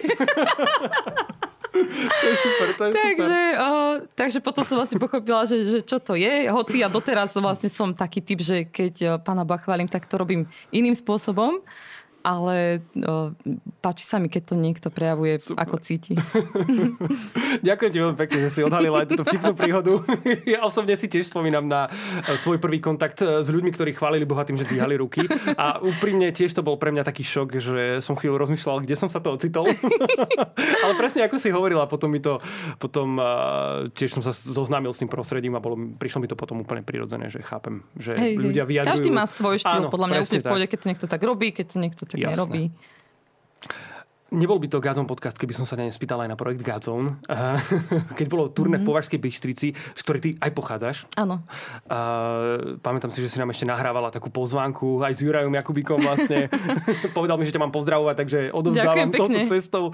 To 1.75 2.27
je 2.31 2.37
super, 2.39 2.69
to 2.79 2.83
je 2.87 2.93
Takže, 2.95 3.19
super. 3.19 3.59
o, 3.59 3.69
takže 4.15 4.39
potom 4.39 4.63
som 4.63 4.79
vlastne 4.79 4.99
pochopila, 5.03 5.43
že, 5.43 5.67
že 5.67 5.79
čo 5.83 5.99
to 5.99 6.15
je. 6.15 6.47
Hoci 6.47 6.79
ja 6.79 6.87
doteraz 6.87 7.35
vlastne 7.35 7.67
som 7.67 7.91
taký 7.91 8.23
typ, 8.23 8.39
že 8.39 8.63
keď 8.71 8.95
o, 9.03 9.09
pána 9.19 9.43
chválim, 9.59 9.91
tak 9.91 10.07
to 10.07 10.15
robím 10.15 10.47
iným 10.71 10.95
spôsobom. 10.95 11.59
Ale 12.25 12.81
o, 13.05 13.37
páči 13.85 14.09
sa 14.09 14.17
mi, 14.17 14.33
keď 14.33 14.43
to 14.49 14.55
niekto 14.57 14.89
prejavuje, 14.89 15.37
Super. 15.45 15.61
ako 15.61 15.77
cíti. 15.85 16.17
Ďakujem 17.69 17.91
ti 17.93 17.99
veľmi 18.01 18.17
pekne, 18.17 18.39
že 18.49 18.51
si 18.51 18.61
odhalila 18.65 19.05
aj 19.05 19.13
túto 19.13 19.29
vtipnú 19.29 19.53
príhodu. 19.53 20.01
Ja 20.45 20.65
osobne 20.65 20.97
si 20.97 21.09
tiež 21.09 21.29
spomínam 21.29 21.69
na 21.69 21.89
e, 22.25 22.37
svoj 22.41 22.57
prvý 22.57 22.81
kontakt 22.81 23.21
e, 23.21 23.45
s 23.45 23.49
ľuďmi, 23.53 23.71
ktorí 23.77 23.93
chválili 23.93 24.25
Boha 24.25 24.45
tým, 24.49 24.57
že 24.57 24.65
dvíhali 24.65 24.97
ruky. 24.97 25.29
A 25.57 25.85
úprimne 25.85 26.33
tiež 26.33 26.57
to 26.57 26.65
bol 26.65 26.81
pre 26.81 26.95
mňa 26.95 27.05
taký 27.05 27.27
šok, 27.27 27.49
že 27.61 27.83
som 28.01 28.17
chvíľu 28.17 28.41
rozmýšľal, 28.41 28.81
kde 28.85 28.97
som 28.97 29.13
sa 29.13 29.21
to 29.21 29.37
ocitol. 29.37 29.69
Ale 30.85 30.93
presne 30.97 31.29
ako 31.29 31.37
si 31.37 31.53
hovorila, 31.53 31.85
potom 31.85 32.09
mi 32.09 32.25
to, 32.25 32.41
potom 32.81 33.21
e, 33.21 33.25
tiež 33.93 34.17
som 34.17 34.23
sa 34.25 34.33
zoznámil 34.33 34.97
s 34.97 35.05
tým 35.05 35.13
prostredím 35.13 35.57
a 35.57 35.61
bolo, 35.61 35.77
prišlo 36.01 36.25
mi 36.25 36.29
to 36.31 36.39
potom 36.39 36.65
úplne 36.65 36.81
prirodzené, 36.81 37.29
že 37.29 37.45
chápem, 37.45 37.85
že 38.01 38.17
Hej, 38.17 38.41
ľudia 38.41 38.65
vyjadrujú. 38.65 38.97
Každý 38.97 39.11
má 39.13 39.25
svoj 39.29 39.61
štýl, 39.61 39.85
Áno, 39.85 39.93
podľa 39.93 40.09
mňa 40.09 40.19
úplne 40.25 40.41
v 40.41 40.49
pohode, 40.49 40.67
keď 40.71 40.79
to 40.81 40.89
niekto 40.89 41.07
tak 41.11 41.21
robí, 41.21 41.53
keď 41.53 41.67
to 41.69 41.77
niekto 41.81 42.03
tak 42.14 42.22
Jasné. 42.22 42.33
nerobí. 42.38 42.62
Nebol 44.35 44.59
by 44.59 44.66
to 44.66 44.83
Gazon 44.83 45.07
podcast, 45.07 45.38
keby 45.38 45.55
som 45.55 45.62
sa 45.62 45.79
ťa 45.79 45.87
nespýtal 45.87 46.18
aj 46.18 46.27
na 46.27 46.35
projekt 46.35 46.66
Gazon. 46.66 47.22
Keď 48.18 48.27
bolo 48.27 48.50
turné 48.50 48.83
v 48.83 48.87
Považskej 48.87 49.22
Bystrici, 49.22 49.70
z 49.70 50.00
ktorej 50.03 50.20
ty 50.20 50.31
aj 50.42 50.50
pochádzaš. 50.50 50.96
Áno. 51.14 51.46
A 51.87 51.98
pamätám 52.83 53.14
si, 53.14 53.22
že 53.22 53.31
si 53.31 53.38
nám 53.38 53.55
ešte 53.55 53.62
nahrávala 53.62 54.11
takú 54.11 54.35
pozvánku 54.35 55.07
aj 55.07 55.14
s 55.14 55.20
Jurajom 55.22 55.55
Jakubikom 55.55 56.03
vlastne. 56.03 56.50
Povedal 57.16 57.38
mi, 57.38 57.46
že 57.46 57.55
ťa 57.55 57.62
mám 57.62 57.70
pozdravovať, 57.70 58.14
takže 58.18 58.38
odovzdávam 58.50 59.14
touto 59.14 59.38
cestou. 59.46 59.85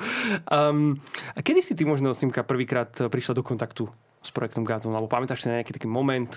Um, 0.48 0.96
a 1.36 1.44
kedy 1.44 1.60
si 1.60 1.72
ty 1.76 1.84
možno, 1.84 2.16
Simka, 2.16 2.40
prvýkrát 2.40 2.88
prišla 2.96 3.36
do 3.36 3.44
kontaktu 3.44 3.92
s 4.20 4.30
projektom 4.32 4.68
Gazon? 4.68 4.92
Alebo 4.92 5.08
pamätáš 5.08 5.44
si 5.44 5.48
na 5.48 5.60
nejaký 5.60 5.72
taký 5.76 5.88
moment? 5.88 6.28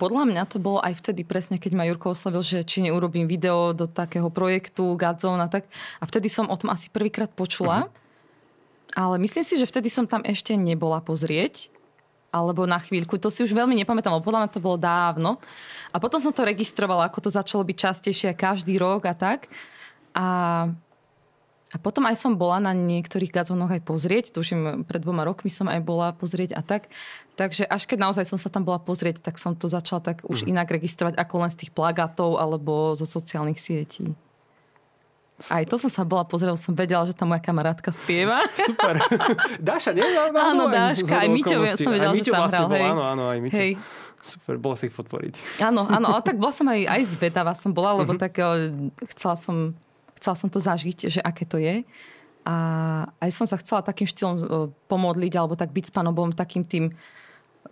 Podľa 0.00 0.24
mňa 0.24 0.42
to 0.48 0.56
bolo 0.56 0.80
aj 0.80 0.96
vtedy 0.96 1.28
presne, 1.28 1.60
keď 1.60 1.72
ma 1.76 1.84
Jurko 1.84 2.16
oslovil, 2.16 2.40
že 2.40 2.64
či 2.64 2.80
neurobím 2.80 3.28
video 3.28 3.76
do 3.76 3.84
takého 3.84 4.32
projektu 4.32 4.96
Godzone 4.96 5.44
a 5.44 5.48
tak. 5.52 5.68
A 6.00 6.04
vtedy 6.08 6.32
som 6.32 6.48
o 6.48 6.56
tom 6.56 6.72
asi 6.72 6.88
prvýkrát 6.88 7.28
počula. 7.28 7.92
Ale 8.96 9.20
myslím 9.20 9.44
si, 9.44 9.54
že 9.60 9.68
vtedy 9.68 9.92
som 9.92 10.08
tam 10.08 10.24
ešte 10.24 10.56
nebola 10.56 11.04
pozrieť. 11.04 11.68
Alebo 12.30 12.64
na 12.64 12.78
chvíľku. 12.78 13.18
To 13.18 13.28
si 13.28 13.42
už 13.42 13.52
veľmi 13.52 13.74
nepamätám, 13.74 14.14
lebo 14.14 14.24
podľa 14.24 14.46
mňa 14.46 14.54
to 14.54 14.62
bolo 14.62 14.78
dávno. 14.78 15.36
A 15.90 15.98
potom 15.98 16.22
som 16.22 16.30
to 16.30 16.46
registrovala, 16.46 17.10
ako 17.10 17.26
to 17.26 17.30
začalo 17.30 17.66
byť 17.66 17.76
častejšie 17.76 18.30
každý 18.38 18.78
rok 18.78 19.04
a 19.10 19.14
tak. 19.18 19.50
A 20.14 20.26
a 21.70 21.76
potom 21.78 22.02
aj 22.10 22.18
som 22.18 22.34
bola 22.34 22.58
na 22.58 22.74
niektorých 22.74 23.30
gazonoch 23.30 23.70
aj 23.70 23.86
pozrieť, 23.86 24.34
tuším, 24.34 24.82
pred 24.82 24.98
dvoma 24.98 25.22
rokmi 25.22 25.46
som 25.46 25.70
aj 25.70 25.78
bola 25.86 26.10
pozrieť 26.10 26.58
a 26.58 26.66
tak. 26.66 26.90
Takže 27.38 27.62
až 27.64 27.86
keď 27.86 28.10
naozaj 28.10 28.26
som 28.26 28.38
sa 28.42 28.50
tam 28.50 28.66
bola 28.66 28.82
pozrieť, 28.82 29.22
tak 29.22 29.38
som 29.38 29.54
to 29.54 29.70
začala 29.70 30.02
tak 30.02 30.26
už 30.26 30.44
inak 30.50 30.66
registrovať 30.66 31.14
ako 31.14 31.34
len 31.46 31.50
z 31.54 31.64
tých 31.64 31.70
plagátov 31.70 32.42
alebo 32.42 32.98
zo 32.98 33.06
sociálnych 33.06 33.62
sietí. 33.62 34.18
Aj 35.48 35.64
to 35.64 35.80
som 35.80 35.88
sa 35.88 36.04
bola 36.04 36.28
pozrieť, 36.28 36.52
lebo 36.52 36.60
som 36.60 36.76
vedela, 36.76 37.08
že 37.08 37.16
tá 37.16 37.24
moja 37.24 37.40
kamarátka 37.40 37.96
spieva. 37.96 38.44
Super. 38.68 39.00
Dáša, 39.56 39.96
nie? 39.96 40.04
Ja, 40.04 40.28
Áno, 40.28 40.68
Dáška, 40.68 41.16
aj 41.16 41.28
Miťo, 41.32 41.56
okolností. 41.64 41.80
som 41.86 41.92
vedela, 41.96 42.12
aj 42.12 42.18
že 42.20 42.24
tam 42.28 42.40
vlastne 42.44 42.60
hral, 42.60 42.68
bol, 42.68 42.76
hej. 42.76 42.90
áno, 42.92 43.02
áno, 43.08 43.22
aj 43.32 43.38
Miťo. 43.40 43.56
Hej. 43.56 43.72
Super, 44.20 44.54
bolo 44.60 44.76
si 44.76 44.92
ich 44.92 44.94
podporiť. 44.94 45.34
Áno, 45.64 45.88
áno, 45.88 46.12
ale 46.12 46.20
tak 46.20 46.36
bola 46.36 46.52
som 46.52 46.68
aj, 46.68 46.84
aj 46.84 47.02
zvedavá 47.16 47.56
som 47.56 47.72
bola, 47.72 47.96
lebo 48.04 48.20
tak 48.20 48.36
eh, 48.36 48.68
chcela 49.16 49.32
som, 49.40 49.72
chcela 50.20 50.36
som 50.36 50.52
to 50.52 50.60
zažiť, 50.60 51.08
že 51.08 51.20
aké 51.24 51.48
to 51.48 51.56
je. 51.56 51.82
A 52.44 52.54
aj 53.20 53.30
som 53.32 53.48
sa 53.48 53.56
chcela 53.60 53.80
takým 53.80 54.08
štýlom 54.08 54.36
eh, 54.36 54.46
pomodliť, 54.86 55.32
alebo 55.34 55.56
tak 55.56 55.72
byť 55.72 55.88
s 55.88 55.92
Pánom 55.92 56.12
Bohom 56.12 56.36
takým 56.36 56.62
tým 56.62 56.92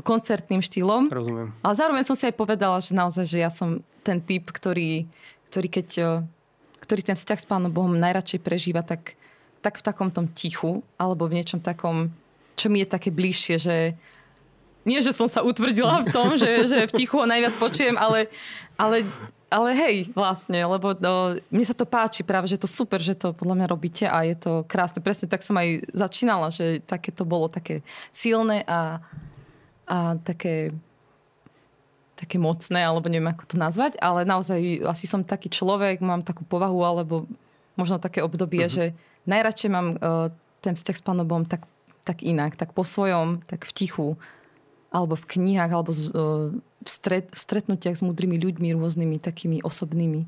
koncertným 0.05 0.61
štýlom. 0.61 1.09
Rozumiem. 1.09 1.53
Ale 1.65 1.75
zároveň 1.77 2.05
som 2.05 2.17
si 2.17 2.29
aj 2.29 2.37
povedala, 2.37 2.77
že 2.81 2.93
naozaj, 2.93 3.25
že 3.25 3.39
ja 3.41 3.49
som 3.49 3.81
ten 4.05 4.21
typ, 4.21 4.49
ktorý, 4.53 5.09
ktorý 5.49 5.69
keď 5.69 5.89
eh, 6.01 6.09
ktorý 6.89 7.05
ten 7.05 7.19
vzťah 7.21 7.41
s 7.45 7.49
Pánom 7.49 7.69
Bohom 7.69 7.93
najradšej 8.01 8.41
prežíva, 8.41 8.81
tak, 8.81 9.13
tak 9.61 9.77
v 9.77 9.85
takom 9.85 10.09
tom 10.09 10.25
tichu, 10.33 10.81
alebo 10.97 11.29
v 11.29 11.37
niečom 11.37 11.61
takom, 11.61 12.09
čo 12.57 12.73
mi 12.73 12.81
je 12.81 12.89
také 12.89 13.13
bližšie, 13.13 13.57
že 13.61 13.77
nie, 14.89 15.05
že 15.05 15.13
som 15.13 15.29
sa 15.29 15.45
utvrdila 15.45 16.01
v 16.01 16.09
tom, 16.09 16.41
že, 16.41 16.49
že 16.65 16.89
v 16.89 16.97
tichu 16.97 17.21
ho 17.21 17.29
najviac 17.29 17.53
počujem, 17.61 17.93
ale, 18.01 18.33
ale, 18.81 19.05
ale 19.49 19.73
hej, 19.73 19.97
vlastne, 20.13 20.61
lebo 20.61 20.93
no, 21.01 21.41
mne 21.49 21.65
sa 21.65 21.73
to 21.73 21.89
páči 21.89 22.21
práve, 22.21 22.53
že 22.53 22.61
je 22.61 22.65
to 22.69 22.71
super, 22.71 23.01
že 23.01 23.17
to 23.17 23.33
podľa 23.33 23.65
mňa 23.65 23.67
robíte 23.73 24.05
a 24.05 24.21
je 24.29 24.37
to 24.37 24.53
krásne. 24.69 25.01
Presne 25.01 25.25
tak 25.25 25.41
som 25.41 25.57
aj 25.57 25.89
začínala, 25.97 26.53
že 26.53 26.85
také 26.85 27.09
to 27.09 27.25
bolo 27.25 27.49
také 27.49 27.81
silné 28.13 28.61
a, 28.69 29.01
a 29.89 30.21
také 30.21 30.77
také 32.19 32.35
mocné, 32.35 32.83
alebo 32.83 33.07
neviem, 33.07 33.31
ako 33.31 33.47
to 33.47 33.57
nazvať, 33.57 33.95
ale 34.03 34.27
naozaj 34.27 34.59
asi 34.91 35.07
som 35.07 35.23
taký 35.23 35.55
človek, 35.55 36.03
mám 36.03 36.27
takú 36.27 36.43
povahu, 36.43 36.83
alebo 36.83 37.31
možno 37.79 38.03
také 38.03 38.27
obdobie, 38.27 38.67
uh-huh. 38.67 38.75
že 38.75 38.85
najradšej 39.31 39.71
mám 39.71 39.95
uh, 39.95 40.27
ten 40.59 40.75
vzťah 40.75 40.97
s 40.99 41.07
Pánom 41.07 41.23
Bohom 41.23 41.47
tak, 41.47 41.63
tak 42.03 42.27
inak, 42.27 42.59
tak 42.59 42.75
po 42.75 42.83
svojom, 42.83 43.47
tak 43.47 43.63
v 43.63 43.71
tichu, 43.71 44.09
alebo 44.91 45.15
v 45.15 45.31
knihách, 45.31 45.71
alebo 45.71 45.91
z, 45.95 46.11
uh, 46.11 46.51
v, 46.79 46.89
stret, 46.89 47.27
v 47.33 47.39
stretnutiach 47.39 47.99
s 47.99 48.03
múdrymi 48.03 48.39
ľuďmi, 48.39 48.75
rôznymi 48.75 49.17
takými 49.19 49.63
osobnými. 49.63 50.27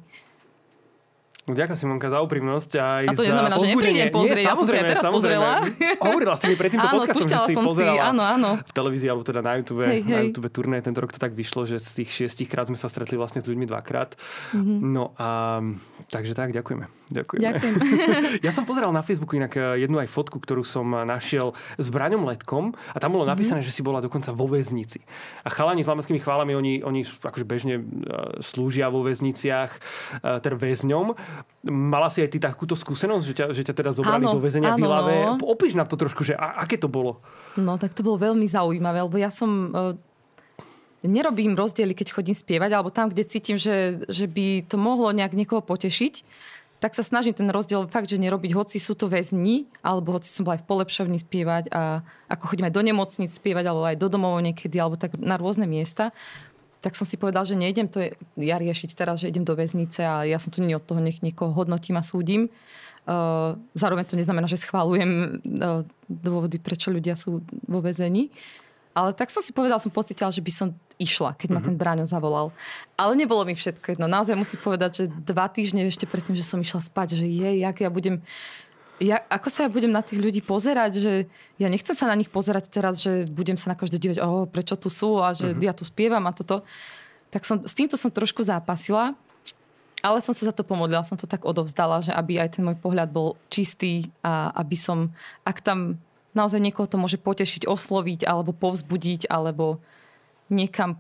Ďakujem 1.51 1.79
Simonka 1.83 2.07
za 2.13 2.23
úprimnosť 2.23 2.71
a 2.79 2.85
aj 3.03 3.05
A 3.11 3.13
to 3.17 3.23
za 3.27 3.33
neznamená, 3.33 3.55
že 3.59 3.67
neprídem 3.75 4.09
pozrieť, 4.13 4.45
ja 4.45 4.55
som 4.55 4.67
si 4.69 4.77
aj 4.77 4.87
teraz 4.87 5.03
samozrejme. 5.03 5.47
pozrela. 5.51 5.99
Hovorila 6.07 6.35
si 6.39 6.45
mi 6.47 6.55
pred 6.55 6.71
týmto 6.71 6.87
Áno, 6.87 6.99
podcastom, 7.03 7.27
že 7.27 7.39
si 7.43 7.55
som 7.57 7.65
si, 7.65 7.69
pozerala 7.75 8.03
áno, 8.07 8.23
áno. 8.23 8.51
v 8.63 8.73
televízii 8.77 9.09
alebo 9.11 9.25
teda 9.27 9.41
na 9.43 9.53
YouTube, 9.59 9.83
Hej, 9.83 10.01
na 10.07 10.21
hej. 10.21 10.25
YouTube 10.31 10.49
turné. 10.53 10.79
Tento 10.79 11.01
rok 11.03 11.11
to 11.11 11.19
tak 11.19 11.35
vyšlo, 11.35 11.67
že 11.67 11.83
z 11.83 12.05
tých 12.05 12.11
šiestich 12.13 12.47
krát 12.47 12.71
sme 12.71 12.79
sa 12.79 12.87
stretli 12.87 13.19
vlastne 13.19 13.43
s 13.43 13.51
ľuďmi 13.51 13.67
dvakrát. 13.67 14.15
Mhm. 14.55 14.75
No 14.95 15.17
a 15.19 15.59
takže 16.13 16.39
tak, 16.39 16.55
ďakujeme. 16.55 17.00
Ďakujeme. 17.11 17.43
Ďakujem. 17.43 17.75
ja 18.47 18.53
som 18.55 18.63
pozeral 18.63 18.95
na 18.95 19.03
Facebooku 19.03 19.35
inak 19.35 19.59
eh, 19.59 19.83
jednu 19.83 19.99
aj 19.99 20.07
fotku, 20.07 20.39
ktorú 20.39 20.63
som 20.63 20.87
eh, 20.95 21.03
našiel 21.03 21.51
s 21.75 21.91
Braňom 21.91 22.23
Letkom 22.23 22.71
a 22.95 22.97
tam 23.03 23.19
bolo 23.19 23.27
napísané, 23.27 23.61
Mhm. 23.61 23.67
že 23.67 23.75
si 23.75 23.83
bola 23.83 23.99
dokonca 23.99 24.31
vo 24.31 24.47
väznici. 24.47 25.03
A 25.43 25.51
chalani 25.51 25.83
s 25.83 25.91
lamanskými 25.91 26.23
chválami, 26.23 26.55
oni, 26.55 26.73
oni 26.87 27.03
akože 27.03 27.43
bežne 27.43 27.75
eh, 27.77 27.85
slúžia 28.39 28.87
vo 28.89 29.03
väzniciach, 29.03 29.71
teda 30.23 30.55
väzňom. 30.55 31.13
Mala 31.67 32.09
si 32.09 32.23
aj 32.23 32.31
ty 32.31 32.39
takúto 32.39 32.79
skúsenosť, 32.79 33.25
že 33.27 33.35
ťa, 33.35 33.47
že 33.53 33.63
ťa 33.67 33.75
teda 33.75 33.91
zobrali 33.91 34.25
Áno, 34.25 34.39
do 34.39 34.41
väzenia 34.41 34.79
v 34.79 34.87
Ilave? 34.87 35.17
Opíš 35.43 35.75
nám 35.75 35.91
to 35.91 35.99
trošku, 35.99 36.23
že 36.23 36.39
a, 36.39 36.63
aké 36.63 36.79
to 36.79 36.87
bolo? 36.87 37.19
No, 37.59 37.75
tak 37.77 37.93
to 37.93 38.07
bolo 38.07 38.23
veľmi 38.23 38.47
zaujímavé, 38.47 39.03
lebo 39.03 39.19
ja 39.19 39.35
som... 39.35 39.75
Nerobím 41.01 41.57
rozdiely, 41.57 41.97
keď 41.97 42.13
chodím 42.13 42.37
spievať, 42.37 42.77
alebo 42.77 42.93
tam, 42.93 43.09
kde 43.09 43.25
cítim, 43.25 43.57
že, 43.57 44.05
že 44.13 44.29
by 44.29 44.69
to 44.69 44.77
mohlo 44.77 45.09
nejak 45.17 45.33
niekoho 45.33 45.65
potešiť, 45.65 46.15
tak 46.81 46.97
sa 46.97 47.05
snažím 47.05 47.37
ten 47.37 47.53
rozdiel 47.53 47.85
fakt, 47.93 48.09
že 48.09 48.17
nerobiť, 48.17 48.57
hoci 48.57 48.81
sú 48.81 48.97
to 48.97 49.13
väzni, 49.13 49.69
alebo 49.85 50.17
hoci 50.17 50.33
som 50.33 50.49
bola 50.49 50.57
aj 50.57 50.65
v 50.65 50.69
polepšovni 50.73 51.19
spievať 51.21 51.69
a 51.69 52.01
ako 52.33 52.49
chodím 52.49 52.73
aj 52.73 52.75
do 52.75 52.83
nemocnic 52.83 53.31
spievať, 53.31 53.65
alebo 53.69 53.85
aj 53.85 54.01
do 54.01 54.09
domov 54.09 54.41
niekedy, 54.41 54.81
alebo 54.81 54.97
tak 54.97 55.21
na 55.21 55.37
rôzne 55.37 55.69
miesta. 55.69 56.17
tak 56.81 56.97
som 56.97 57.05
si 57.05 57.21
povedal, 57.21 57.45
že 57.45 57.61
nejdem 57.61 57.93
to 57.93 58.01
ja 58.41 58.57
riešiť 58.57 58.97
teraz, 58.97 59.21
že 59.21 59.29
idem 59.29 59.45
do 59.45 59.53
väznice 59.53 60.01
a 60.01 60.25
ja 60.25 60.41
som 60.41 60.49
tu 60.49 60.65
nie 60.65 60.73
od 60.73 60.85
toho, 60.85 60.97
nech 60.97 61.21
niekoho 61.21 61.53
hodnotím 61.53 62.01
a 62.01 62.05
súdim. 62.05 62.49
Uh, 63.05 63.57
zároveň 63.77 64.09
to 64.09 64.17
neznamená, 64.17 64.49
že 64.49 64.61
schválujem 64.61 65.41
uh, 65.45 65.85
dôvody, 66.09 66.57
prečo 66.57 66.89
ľudia 66.89 67.17
sú 67.21 67.45
vo 67.69 67.81
väzení. 67.85 68.33
Ale 69.01 69.17
tak 69.17 69.33
som 69.33 69.41
si 69.41 69.57
povedal, 69.57 69.81
som 69.81 69.89
pocitila, 69.89 70.29
že 70.29 70.45
by 70.45 70.53
som 70.53 70.69
išla, 71.01 71.33
keď 71.33 71.49
ma 71.57 71.61
mhm. 71.65 71.67
ten 71.73 71.77
Bráňo 71.81 72.05
zavolal. 72.05 72.53
Ale 73.01 73.17
nebolo 73.17 73.49
mi 73.49 73.57
všetko 73.57 73.97
jedno. 73.97 74.05
Naozaj 74.05 74.37
musím 74.37 74.61
povedať, 74.61 74.91
že 74.93 75.05
dva 75.09 75.49
týždne 75.49 75.89
ešte 75.89 76.05
predtým, 76.05 76.37
že 76.37 76.45
som 76.45 76.61
išla 76.61 76.85
spať, 76.85 77.17
že 77.17 77.25
je, 77.25 77.65
jak 77.65 77.77
ja 77.81 77.89
budem 77.89 78.21
ja, 79.01 79.25
ako 79.33 79.49
sa 79.49 79.65
ja 79.65 79.73
budem 79.73 79.89
na 79.89 80.05
tých 80.05 80.21
ľudí 80.21 80.45
pozerať, 80.45 81.01
že 81.01 81.13
ja 81.57 81.73
nechcem 81.73 81.97
sa 81.97 82.05
na 82.05 82.13
nich 82.13 82.29
pozerať 82.29 82.69
teraz, 82.69 83.01
že 83.01 83.25
budem 83.33 83.57
sa 83.57 83.73
na 83.73 83.77
každé 83.81 83.97
dívať, 83.97 84.21
oh, 84.21 84.45
prečo 84.45 84.77
tu 84.77 84.93
sú 84.93 85.17
a 85.25 85.33
že 85.33 85.57
uh-huh. 85.57 85.65
ja 85.65 85.73
tu 85.73 85.89
spievam 85.89 86.21
a 86.29 86.37
toto. 86.37 86.69
Tak 87.33 87.49
som, 87.49 87.65
s 87.65 87.73
týmto 87.73 87.97
som 87.97 88.13
trošku 88.13 88.45
zápasila, 88.45 89.17
ale 90.05 90.21
som 90.21 90.37
sa 90.37 90.53
za 90.53 90.55
to 90.57 90.69
pomodlila, 90.69 91.01
som 91.01 91.17
to 91.17 91.25
tak 91.25 91.49
odovzdala, 91.49 92.05
že 92.05 92.13
aby 92.13 92.45
aj 92.45 92.61
ten 92.61 92.63
môj 92.65 92.77
pohľad 92.77 93.09
bol 93.09 93.41
čistý 93.49 94.13
a 94.21 94.53
aby 94.61 94.77
som, 94.77 95.13
ak 95.49 95.65
tam 95.65 95.97
naozaj 96.35 96.61
niekoho 96.63 96.87
to 96.87 97.01
môže 97.01 97.19
potešiť, 97.19 97.67
osloviť 97.67 98.27
alebo 98.27 98.55
povzbudiť 98.55 99.27
alebo 99.31 99.83
niekam 100.51 100.99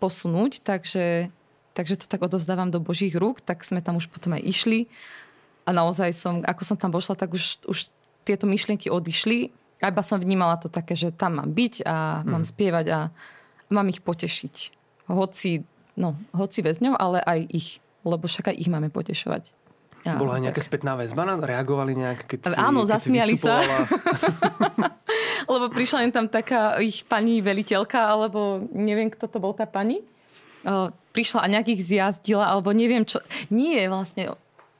posunúť, 0.00 0.64
takže, 0.64 1.28
takže 1.76 2.00
to 2.00 2.06
tak 2.08 2.24
odovzdávam 2.24 2.72
do 2.72 2.80
Božích 2.80 3.12
rúk, 3.12 3.44
tak 3.44 3.64
sme 3.64 3.84
tam 3.84 4.00
už 4.00 4.08
potom 4.08 4.36
aj 4.36 4.42
išli 4.44 4.80
a 5.68 5.70
naozaj 5.70 6.10
som, 6.16 6.40
ako 6.42 6.62
som 6.64 6.76
tam 6.80 6.90
vošla, 6.90 7.14
tak 7.14 7.30
už, 7.36 7.62
už 7.68 7.92
tieto 8.24 8.48
myšlienky 8.50 8.88
odišli. 8.90 9.54
A 9.80 9.88
iba 9.88 10.04
som 10.04 10.20
vnímala 10.20 10.60
to 10.60 10.68
také, 10.68 10.92
že 10.92 11.14
tam 11.14 11.40
mám 11.40 11.56
byť 11.56 11.88
a 11.88 12.20
mám 12.26 12.44
mm. 12.44 12.50
spievať 12.52 12.86
a 12.92 12.98
mám 13.72 13.88
ich 13.88 14.04
potešiť. 14.04 14.76
Hoci, 15.08 15.64
no, 15.96 16.20
hoci 16.36 16.60
väzňov, 16.60 16.94
ale 17.00 17.24
aj 17.24 17.40
ich. 17.48 17.68
Lebo 18.04 18.28
však 18.28 18.52
aj 18.52 18.56
ich 18.60 18.68
máme 18.68 18.92
potešovať. 18.92 19.52
Ja, 20.00 20.16
Bola 20.16 20.40
aj 20.40 20.48
nejaká 20.48 20.62
spätná 20.64 20.96
väzba? 20.96 21.28
Reagovali 21.36 21.92
nejak, 21.92 22.24
keď 22.24 22.38
si, 22.40 22.56
Áno, 22.56 22.88
keď 22.88 22.90
zasmiali 22.96 23.36
si 23.36 23.44
sa. 23.44 23.60
lebo 25.52 25.66
prišla 25.68 26.08
im 26.08 26.12
tam 26.14 26.26
taká 26.30 26.80
ich 26.80 27.04
pani 27.04 27.44
veliteľka, 27.44 27.98
alebo 27.98 28.64
neviem, 28.72 29.12
kto 29.12 29.28
to 29.28 29.38
bol 29.42 29.52
tá 29.52 29.68
pani. 29.68 30.00
prišla 31.12 31.44
a 31.44 31.50
nejak 31.52 31.68
ich 31.76 31.84
zjazdila, 31.84 32.48
alebo 32.48 32.72
neviem 32.72 33.04
čo. 33.04 33.20
Nie, 33.52 33.88
vlastne 33.92 34.36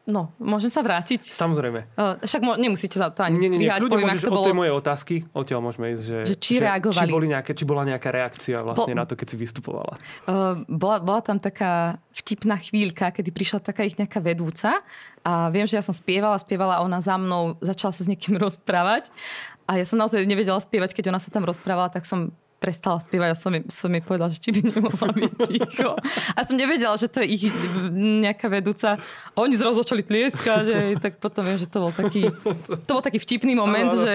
No, 0.09 0.33
môžem 0.41 0.73
sa 0.73 0.81
vrátiť? 0.81 1.29
Samozrejme. 1.29 1.93
Uh, 1.93 2.17
však 2.25 2.41
mo- 2.41 2.57
nemusíte 2.57 2.97
za 2.97 3.13
to 3.13 3.21
ani 3.21 3.37
nie, 3.37 3.53
nie, 3.53 3.69
nie, 3.69 3.71
strihať. 3.71 3.85
Môžeš, 3.85 4.23
to 4.25 4.33
bolo... 4.33 4.41
od 4.41 4.49
tej 4.49 4.57
mojej 4.57 4.75
otázky, 4.75 5.15
odtiaľ 5.37 5.61
môžeme 5.61 5.87
ísť, 5.93 6.03
že, 6.03 6.19
že 6.25 6.37
či 6.41 6.55
že, 6.57 6.65
reagovali. 6.65 7.11
Či, 7.13 7.15
boli 7.15 7.27
nejaké, 7.29 7.51
či 7.53 7.65
bola 7.69 7.83
nejaká 7.85 8.09
reakcia 8.09 8.57
vlastne 8.65 8.95
Bo... 8.97 9.01
na 9.01 9.05
to, 9.05 9.15
keď 9.15 9.27
si 9.29 9.37
vystupovala. 9.37 9.95
Uh, 10.25 10.65
bola, 10.67 11.05
bola 11.05 11.21
tam 11.21 11.37
taká 11.37 12.01
vtipná 12.17 12.57
chvíľka, 12.57 13.13
kedy 13.13 13.29
prišla 13.29 13.61
taká 13.61 13.85
ich 13.85 14.01
nejaká 14.01 14.19
vedúca 14.25 14.81
a 15.21 15.53
viem, 15.53 15.69
že 15.69 15.77
ja 15.77 15.85
som 15.85 15.93
spievala, 15.93 16.41
spievala 16.41 16.81
ona 16.81 17.05
za 17.05 17.21
mnou 17.21 17.61
začala 17.61 17.93
sa 17.93 18.01
s 18.01 18.09
niekým 18.09 18.41
rozprávať 18.45 19.13
a 19.71 19.79
ja 19.79 19.87
som 19.87 20.01
naozaj 20.01 20.27
nevedela 20.27 20.59
spievať, 20.59 20.97
keď 20.97 21.15
ona 21.15 21.21
sa 21.23 21.31
tam 21.31 21.47
rozprávala, 21.47 21.93
tak 21.93 22.03
som 22.03 22.35
prestala 22.61 23.01
spievať 23.01 23.29
a 23.33 23.37
som, 23.37 23.51
som 23.73 23.89
jej 23.89 24.05
povedala, 24.05 24.29
že 24.29 24.39
či 24.39 24.53
by 24.53 24.61
nemohla 24.69 25.09
byť 25.17 25.33
ticho. 25.49 25.97
A 26.37 26.39
som 26.45 26.61
nevedela, 26.61 26.93
že 27.01 27.09
to 27.09 27.25
je 27.25 27.29
ich 27.41 27.45
nejaká 27.97 28.53
vedúca. 28.53 29.01
Oni 29.41 29.57
zrazu 29.57 29.81
začali 29.81 30.05
tlieskať, 30.05 30.63
že, 30.69 30.79
tak 31.01 31.17
potom 31.25 31.49
viem, 31.49 31.57
že 31.57 31.65
to 31.65 31.81
bol 31.81 31.93
taký, 31.97 32.29
to 32.85 32.91
bol 32.93 33.01
taký 33.01 33.17
vtipný 33.17 33.57
moment, 33.57 33.97
že, 33.97 34.15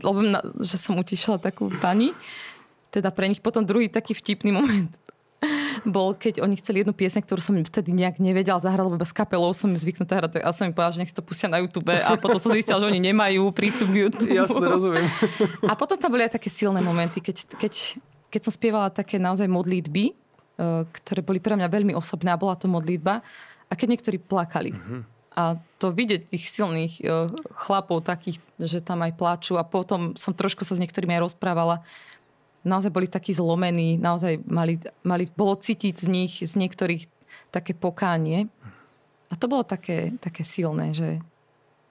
lebo 0.00 0.24
na, 0.24 0.40
že 0.64 0.80
som 0.80 0.96
utišila 0.96 1.36
takú 1.36 1.68
pani. 1.84 2.16
Teda 2.88 3.12
pre 3.12 3.28
nich 3.28 3.44
potom 3.44 3.64
druhý 3.64 3.92
taký 3.92 4.16
vtipný 4.16 4.56
moment 4.56 4.88
bol, 5.84 6.14
keď 6.16 6.42
oni 6.42 6.58
chceli 6.58 6.82
jednu 6.82 6.94
piesň, 6.94 7.24
ktorú 7.24 7.40
som 7.40 7.54
vtedy 7.56 7.90
nejak 7.94 8.20
nevedela 8.20 8.58
zahrať, 8.60 8.84
lebo 8.86 8.98
bez 9.00 9.12
kapelou 9.14 9.50
som 9.56 9.70
zvyknutá 9.72 10.18
hrať 10.18 10.42
a 10.42 10.50
som 10.54 10.68
im 10.68 10.74
povedala, 10.74 10.94
že 10.94 11.00
nech 11.02 11.14
to 11.14 11.24
pustia 11.24 11.48
na 11.48 11.60
YouTube 11.60 11.88
a 11.90 12.16
potom 12.16 12.38
som 12.38 12.52
zistila, 12.52 12.80
že 12.80 12.88
oni 12.88 13.00
nemajú 13.00 13.50
prístup 13.54 13.90
k 13.90 14.08
YouTube. 14.08 14.32
Jasne, 14.32 14.66
rozumiem. 14.66 15.08
A 15.70 15.72
potom 15.78 15.96
tam 15.96 16.10
boli 16.12 16.26
aj 16.26 16.36
také 16.36 16.50
silné 16.50 16.82
momenty, 16.82 17.22
keď, 17.22 17.56
keď, 17.56 17.98
keď 18.28 18.40
som 18.42 18.52
spievala 18.52 18.90
také 18.90 19.16
naozaj 19.16 19.46
modlitby, 19.46 20.04
e, 20.10 20.14
ktoré 20.88 21.20
boli 21.22 21.38
pre 21.38 21.54
mňa 21.54 21.68
veľmi 21.70 21.92
osobné 21.94 22.34
a 22.34 22.40
bola 22.40 22.58
to 22.58 22.66
modlitba 22.66 23.22
a 23.68 23.72
keď 23.72 23.86
niektorí 23.96 24.18
plakali. 24.20 24.74
Mm-hmm. 24.74 25.00
A 25.32 25.56
to 25.80 25.94
vidieť 25.94 26.28
tých 26.28 26.44
silných 26.50 26.94
e, 27.00 27.02
chlapov 27.56 28.04
takých, 28.04 28.42
že 28.60 28.84
tam 28.84 29.00
aj 29.00 29.16
plačú 29.16 29.56
a 29.56 29.64
potom 29.64 30.12
som 30.12 30.36
trošku 30.36 30.66
sa 30.66 30.76
s 30.76 30.82
niektorými 30.82 31.16
aj 31.16 31.32
rozprávala 31.32 31.80
naozaj 32.62 32.90
boli 32.94 33.06
takí 33.10 33.34
zlomení, 33.34 33.98
naozaj 33.98 34.42
mali, 34.46 34.78
mali, 35.02 35.26
bolo 35.34 35.58
cítiť 35.58 35.94
z 35.98 36.06
nich, 36.08 36.34
z 36.42 36.54
niektorých 36.54 37.06
také 37.50 37.74
pokánie. 37.74 38.48
A 39.28 39.34
to 39.34 39.50
bolo 39.50 39.64
také, 39.66 40.14
také 40.20 40.44
silné, 40.44 40.92
že, 40.92 41.18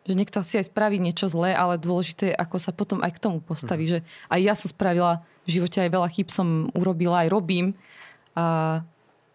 že 0.05 0.13
niekto 0.13 0.41
asi 0.41 0.61
aj 0.61 0.71
spraví 0.71 0.97
niečo 0.97 1.27
zlé, 1.27 1.53
ale 1.53 1.81
dôležité 1.81 2.33
je, 2.33 2.39
ako 2.39 2.57
sa 2.57 2.71
potom 2.71 3.01
aj 3.03 3.17
k 3.17 3.23
tomu 3.23 3.39
postaví. 3.41 3.85
Mm. 3.85 3.91
Že 3.91 3.99
aj 4.29 4.39
ja 4.41 4.53
som 4.57 4.69
spravila 4.69 5.13
v 5.45 5.49
živote 5.57 5.81
aj 5.81 5.89
veľa 5.89 6.09
chýb 6.13 6.29
som 6.29 6.69
urobila, 6.77 7.25
aj 7.25 7.33
robím. 7.33 7.73
A 8.37 8.79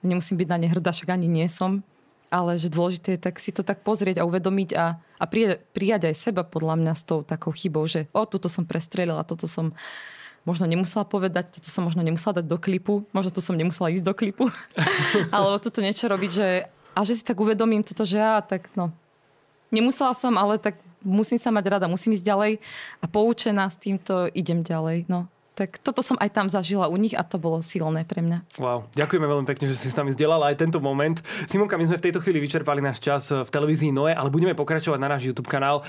nemusím 0.07 0.39
byť 0.39 0.49
na 0.49 0.59
ne 0.63 0.69
hrdá, 0.71 0.95
však 0.95 1.13
ani 1.13 1.27
nie 1.27 1.47
som. 1.51 1.83
Ale 2.27 2.59
že 2.59 2.71
dôležité 2.71 3.15
je 3.19 3.21
tak 3.23 3.39
si 3.39 3.55
to 3.55 3.63
tak 3.63 3.87
pozrieť 3.87 4.23
a 4.23 4.27
uvedomiť 4.27 4.71
a, 4.75 4.99
a 4.99 5.25
prijať, 5.31 5.63
prijať 5.71 6.11
aj 6.11 6.15
seba 6.19 6.43
podľa 6.43 6.75
mňa 6.83 6.93
s 6.99 7.03
tou 7.07 7.23
takou 7.23 7.55
chybou, 7.55 7.87
že 7.87 8.11
o, 8.11 8.27
toto 8.27 8.51
som 8.51 8.67
prestrelila, 8.67 9.23
toto 9.23 9.47
som 9.47 9.75
možno 10.47 10.65
nemusela 10.71 11.03
povedať, 11.03 11.51
toto 11.51 11.69
som 11.69 11.85
možno 11.85 12.01
nemusela 12.07 12.41
dať 12.41 12.47
do 12.47 12.57
klipu, 12.57 13.05
možno 13.11 13.35
tu 13.35 13.43
som 13.43 13.59
nemusela 13.59 13.91
ísť 13.91 14.07
do 14.07 14.15
klipu, 14.15 14.47
alebo 15.35 15.59
toto 15.59 15.83
niečo 15.83 16.07
robiť, 16.07 16.31
že 16.31 16.49
a 16.97 17.05
že 17.05 17.13
si 17.19 17.23
tak 17.27 17.37
uvedomím 17.37 17.85
toto, 17.85 18.09
že 18.09 18.17
ja 18.17 18.41
tak 18.41 18.73
no, 18.73 18.89
nemusela 19.69 20.17
som, 20.17 20.33
ale 20.41 20.57
tak 20.57 20.81
musím 21.05 21.37
sa 21.37 21.53
mať 21.53 21.65
rada, 21.69 21.93
musím 21.93 22.17
ísť 22.17 22.25
ďalej 22.25 22.53
a 23.03 23.05
poučená 23.05 23.69
s 23.69 23.77
týmto 23.77 24.33
idem 24.33 24.65
ďalej. 24.65 25.05
No. 25.13 25.29
Tak 25.57 25.81
toto 25.81 26.05
som 26.05 26.21
aj 26.21 26.37
tam 26.37 26.53
zažila 26.53 26.85
u 26.85 27.01
nich 27.01 27.17
a 27.17 27.25
to 27.25 27.41
bolo 27.41 27.65
silné 27.65 28.05
pre 28.05 28.21
mňa. 28.21 28.61
Wow, 28.61 28.93
ďakujeme 28.93 29.25
veľmi 29.25 29.47
pekne, 29.49 29.73
že 29.73 29.81
si 29.81 29.89
s 29.89 29.97
nami 29.97 30.13
zdieľala 30.13 30.53
aj 30.53 30.61
tento 30.61 30.85
moment. 30.85 31.17
Simonka, 31.49 31.81
my 31.81 31.89
sme 31.89 31.97
v 31.97 32.05
tejto 32.05 32.21
chvíli 32.21 32.45
vyčerpali 32.45 32.85
náš 32.85 33.01
čas 33.01 33.33
v 33.33 33.49
televízii 33.49 33.89
Noe, 33.89 34.13
ale 34.13 34.29
budeme 34.29 34.53
pokračovať 34.53 35.01
na 35.01 35.17
náš 35.17 35.33
YouTube 35.33 35.49
kanál. 35.49 35.81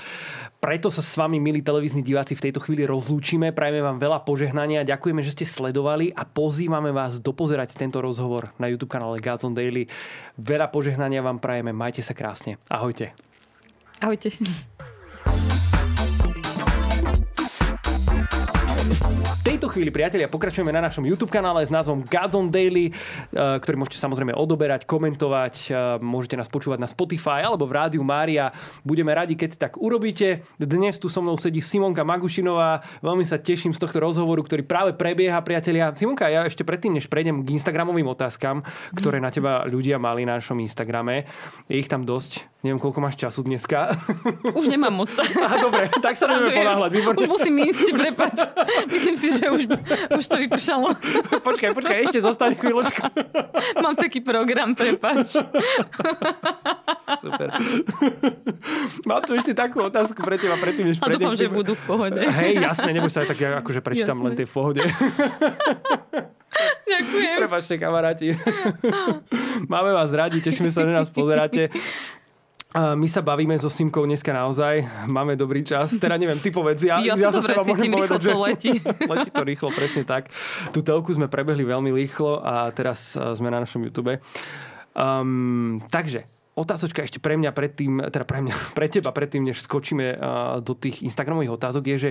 Preto 0.56 0.88
sa 0.88 1.04
s 1.04 1.12
vami, 1.20 1.36
milí 1.36 1.60
televízni 1.60 2.00
diváci, 2.00 2.32
v 2.32 2.48
tejto 2.48 2.64
chvíli 2.64 2.88
rozlúčime. 2.88 3.52
Prajeme 3.52 3.84
vám 3.84 4.00
veľa 4.00 4.24
požehnania, 4.24 4.88
ďakujeme, 4.88 5.20
že 5.20 5.36
ste 5.36 5.44
sledovali 5.44 6.16
a 6.16 6.24
pozývame 6.24 6.88
vás 6.88 7.20
dopozerať 7.20 7.76
tento 7.76 8.00
rozhovor 8.00 8.48
na 8.56 8.72
YouTube 8.72 8.88
kanále 8.88 9.20
Gods 9.20 9.44
on 9.44 9.52
Daily. 9.52 9.84
Veľa 10.40 10.72
požehnania 10.72 11.20
vám 11.20 11.44
prajeme, 11.44 11.76
majte 11.76 12.00
sa 12.00 12.16
krásne. 12.16 12.56
Ahojte. 12.72 13.12
Ahojte. 14.00 14.32
Tejto 19.58 19.74
chvíli, 19.74 19.90
priatelia, 19.90 20.30
pokračujeme 20.30 20.70
na 20.70 20.86
našom 20.86 21.02
YouTube 21.02 21.34
kanále 21.34 21.66
s 21.66 21.74
názvom 21.74 22.06
Gods 22.06 22.38
on 22.38 22.46
Daily, 22.46 22.94
eh, 22.94 23.58
ktorý 23.58 23.82
môžete 23.82 23.98
samozrejme 23.98 24.30
odoberať, 24.30 24.86
komentovať, 24.86 25.54
eh, 25.66 25.98
môžete 25.98 26.38
nás 26.38 26.46
počúvať 26.46 26.78
na 26.78 26.86
Spotify 26.86 27.42
alebo 27.42 27.66
v 27.66 27.74
rádiu 27.74 28.06
Mária. 28.06 28.54
Budeme 28.86 29.10
radi, 29.10 29.34
keď 29.34 29.58
tak 29.58 29.74
urobíte. 29.74 30.46
Dnes 30.62 31.02
tu 31.02 31.10
so 31.10 31.18
mnou 31.18 31.34
sedí 31.34 31.58
Simonka 31.58 32.06
Magušinová. 32.06 32.86
Veľmi 33.02 33.26
sa 33.26 33.34
teším 33.34 33.74
z 33.74 33.82
tohto 33.82 33.98
rozhovoru, 33.98 34.46
ktorý 34.46 34.62
práve 34.62 34.94
prebieha, 34.94 35.42
priatelia. 35.42 35.90
Simonka, 35.90 36.30
ja 36.30 36.46
ešte 36.46 36.62
predtým, 36.62 36.94
než 36.94 37.10
prejdem 37.10 37.42
k 37.42 37.58
Instagramovým 37.58 38.06
otázkam, 38.06 38.62
ktoré 38.94 39.18
na 39.18 39.34
teba 39.34 39.66
ľudia 39.66 39.98
mali 39.98 40.22
na 40.22 40.38
našom 40.38 40.62
Instagrame, 40.62 41.26
je 41.66 41.82
ich 41.82 41.90
tam 41.90 42.06
dosť. 42.06 42.46
Neviem, 42.58 42.82
koľko 42.82 42.98
máš 42.98 43.14
času 43.14 43.46
dneska. 43.46 43.94
Už 44.50 44.66
nemám 44.66 44.90
moc. 44.90 45.14
Aha, 45.46 45.62
dobre, 45.62 45.86
tak 46.02 46.18
sa 46.18 46.26
budeme 46.30 46.50
ponáhľať. 46.50 46.90
Výborné. 46.90 47.18
Už 47.22 47.30
musím 47.30 47.54
ísť, 47.62 47.86
prepač. 47.94 48.36
Myslím 48.94 49.16
si, 49.16 49.28
že 49.38 49.46
už, 49.50 49.62
už 50.18 50.24
to 50.26 50.36
vypršalo. 50.36 50.88
počkaj, 51.48 51.70
počkaj, 51.74 51.98
ešte 52.08 52.20
zostaň 52.22 52.56
chvíľočku. 52.56 53.02
Mám 53.84 53.94
taký 53.96 54.20
program, 54.20 54.74
prepač. 54.74 55.38
Super. 57.22 57.48
Mám 59.08 59.20
tu 59.24 59.32
ešte 59.34 59.52
takú 59.56 59.82
otázku 59.84 60.20
pre 60.20 60.36
teba, 60.36 60.60
predtým, 60.60 60.92
než 60.92 61.00
A 61.00 61.08
dúfam, 61.08 61.34
že 61.34 61.48
budú 61.48 61.72
v 61.74 61.84
pohode. 61.88 62.20
Hej, 62.20 62.60
jasne, 62.60 62.90
neboj 62.92 63.10
sa, 63.10 63.24
tak 63.24 63.38
ja 63.40 63.58
akože 63.64 63.80
prečítam 63.80 64.20
jasne. 64.20 64.26
len 64.28 64.32
tie 64.36 64.46
v 64.46 64.52
pohode. 64.52 64.80
Ďakujem. 66.88 67.36
Prepačte, 67.38 67.74
kamaráti. 67.76 68.26
Máme 69.68 69.90
vás 69.92 70.10
radi, 70.12 70.40
tešíme 70.40 70.72
sa, 70.72 70.84
že 70.84 70.92
nás 70.92 71.08
pozeráte. 71.12 71.72
My 72.76 73.08
sa 73.08 73.24
bavíme 73.24 73.56
so 73.56 73.72
Simkou 73.72 74.04
dneska 74.04 74.28
naozaj, 74.28 75.08
máme 75.08 75.40
dobrý 75.40 75.64
čas. 75.64 75.96
Teda 75.96 76.20
neviem, 76.20 76.36
ty 76.36 76.52
povedz, 76.52 76.84
ja, 76.84 77.00
ja, 77.00 77.16
ja 77.16 77.32
sa 77.32 77.40
seba 77.40 77.64
môžem 77.64 77.88
povedať, 77.88 78.20
že 78.20 78.32
letí. 78.36 78.72
letí 79.12 79.30
to 79.32 79.40
rýchlo, 79.40 79.72
presne 79.72 80.04
tak. 80.04 80.28
Tú 80.68 80.84
telku 80.84 81.08
sme 81.16 81.32
prebehli 81.32 81.64
veľmi 81.64 81.88
rýchlo 81.96 82.44
a 82.44 82.68
teraz 82.76 83.16
sme 83.16 83.48
na 83.48 83.64
našom 83.64 83.88
YouTube. 83.88 84.20
Um, 84.92 85.80
takže, 85.88 86.28
otázočka 86.52 87.00
ešte 87.00 87.16
pre 87.24 87.40
mňa 87.40 87.56
predtým, 87.56 88.04
teda 88.12 88.28
pre 88.28 88.44
mňa, 88.44 88.54
pre 88.76 88.92
teba 88.92 89.16
predtým, 89.16 89.48
než 89.48 89.64
skočíme 89.64 90.20
uh, 90.20 90.60
do 90.60 90.76
tých 90.76 91.00
Instagramových 91.08 91.56
otázok, 91.56 91.88
je, 91.88 91.96
že 91.96 92.10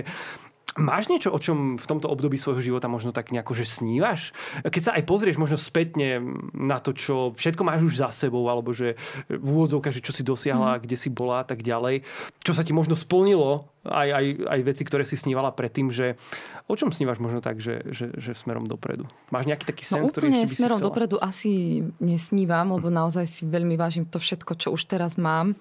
Máš 0.76 1.08
niečo, 1.08 1.32
o 1.32 1.40
čom 1.40 1.80
v 1.80 1.86
tomto 1.88 2.12
období 2.12 2.36
svojho 2.36 2.60
života 2.60 2.92
možno 2.92 3.08
tak 3.08 3.32
nejako, 3.32 3.56
že 3.56 3.64
snívaš? 3.64 4.36
Keď 4.60 4.82
sa 4.84 4.92
aj 5.00 5.08
pozrieš 5.08 5.40
možno 5.40 5.56
spätne 5.56 6.20
na 6.52 6.76
to, 6.76 6.92
čo 6.92 7.32
všetko 7.32 7.64
máš 7.64 7.80
už 7.88 7.94
za 8.04 8.12
sebou, 8.12 8.44
alebo 8.52 8.76
že 8.76 9.00
v 9.32 9.48
úvodzovkách, 9.48 9.96
že 9.96 10.04
čo 10.04 10.12
si 10.12 10.20
dosiahla, 10.20 10.76
mm. 10.76 10.80
kde 10.84 10.96
si 11.00 11.08
bola 11.08 11.40
a 11.40 11.46
tak 11.48 11.64
ďalej. 11.64 12.04
Čo 12.44 12.52
sa 12.52 12.62
ti 12.62 12.76
možno 12.76 13.00
splnilo, 13.00 13.72
aj, 13.88 14.08
aj, 14.12 14.24
aj 14.44 14.60
veci, 14.60 14.82
ktoré 14.84 15.08
si 15.08 15.16
snívala 15.16 15.56
predtým, 15.56 15.88
že 15.88 16.20
o 16.68 16.76
čom 16.76 16.92
snívaš 16.92 17.16
možno 17.18 17.40
tak, 17.40 17.64
že, 17.64 17.88
že, 17.88 18.12
že 18.20 18.36
smerom 18.36 18.68
dopredu? 18.68 19.08
Máš 19.32 19.48
nejaký 19.48 19.64
taký 19.64 19.88
sen, 19.88 20.04
no, 20.04 20.12
ktorý 20.12 20.28
úplne 20.28 20.44
by 20.44 20.52
smerom 20.52 20.78
chcela? 20.78 20.88
dopredu 20.92 21.16
asi 21.18 21.80
nesnívam, 21.96 22.76
lebo 22.76 22.92
naozaj 22.92 23.24
si 23.24 23.42
veľmi 23.48 23.74
vážim 23.80 24.04
to 24.04 24.20
všetko, 24.20 24.52
čo 24.60 24.68
už 24.76 24.84
teraz 24.84 25.16
mám, 25.16 25.56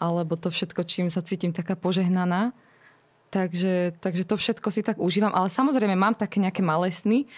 alebo 0.00 0.40
to 0.40 0.48
všetko, 0.48 0.80
čím 0.88 1.06
sa 1.12 1.20
cítim 1.20 1.52
taká 1.52 1.76
požehnaná 1.76 2.56
Takže, 3.28 3.92
takže 4.00 4.24
to 4.24 4.40
všetko 4.40 4.68
si 4.72 4.80
tak 4.80 4.96
užívam. 4.96 5.32
Ale 5.36 5.52
samozrejme 5.52 5.92
mám 5.92 6.16
také 6.16 6.40
nejaké 6.40 6.64
malé 6.64 6.88
sny 6.88 7.28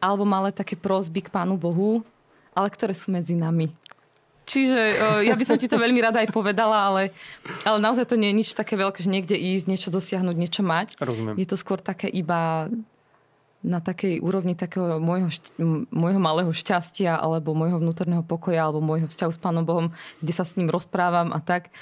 alebo 0.00 0.24
malé 0.24 0.52
také 0.52 0.76
prosby 0.76 1.24
k 1.24 1.32
Pánu 1.32 1.60
Bohu, 1.60 2.00
ale 2.56 2.72
ktoré 2.72 2.96
sú 2.96 3.12
medzi 3.12 3.36
nami. 3.36 3.68
Čiže 4.46 4.78
ja 5.26 5.34
by 5.34 5.44
som 5.44 5.58
ti 5.58 5.66
to 5.66 5.74
veľmi 5.74 5.98
rada 5.98 6.22
aj 6.22 6.30
povedala, 6.30 6.86
ale, 6.86 7.10
ale 7.66 7.82
naozaj 7.82 8.06
to 8.06 8.14
nie 8.14 8.30
je 8.30 8.38
nič 8.46 8.48
také 8.54 8.78
veľké, 8.78 9.02
že 9.02 9.10
niekde 9.10 9.34
ísť, 9.34 9.66
niečo 9.66 9.90
dosiahnuť, 9.90 10.36
niečo 10.38 10.62
mať. 10.62 10.94
Rozumiem. 11.02 11.34
Je 11.34 11.50
to 11.50 11.58
skôr 11.58 11.82
také 11.82 12.06
iba 12.06 12.70
na 13.66 13.82
takej 13.82 14.22
úrovni 14.22 14.54
takého 14.54 15.02
môjho, 15.02 15.26
môjho 15.90 16.20
malého 16.22 16.54
šťastia 16.54 17.18
alebo 17.18 17.58
môjho 17.58 17.82
vnútorného 17.82 18.22
pokoja 18.22 18.70
alebo 18.70 18.78
môjho 18.78 19.10
vzťahu 19.10 19.32
s 19.34 19.42
Pánom 19.42 19.66
Bohom, 19.66 19.90
kde 20.22 20.30
sa 20.30 20.46
s 20.46 20.54
ním 20.54 20.70
rozprávam 20.70 21.34
a 21.34 21.42
tak. 21.42 21.74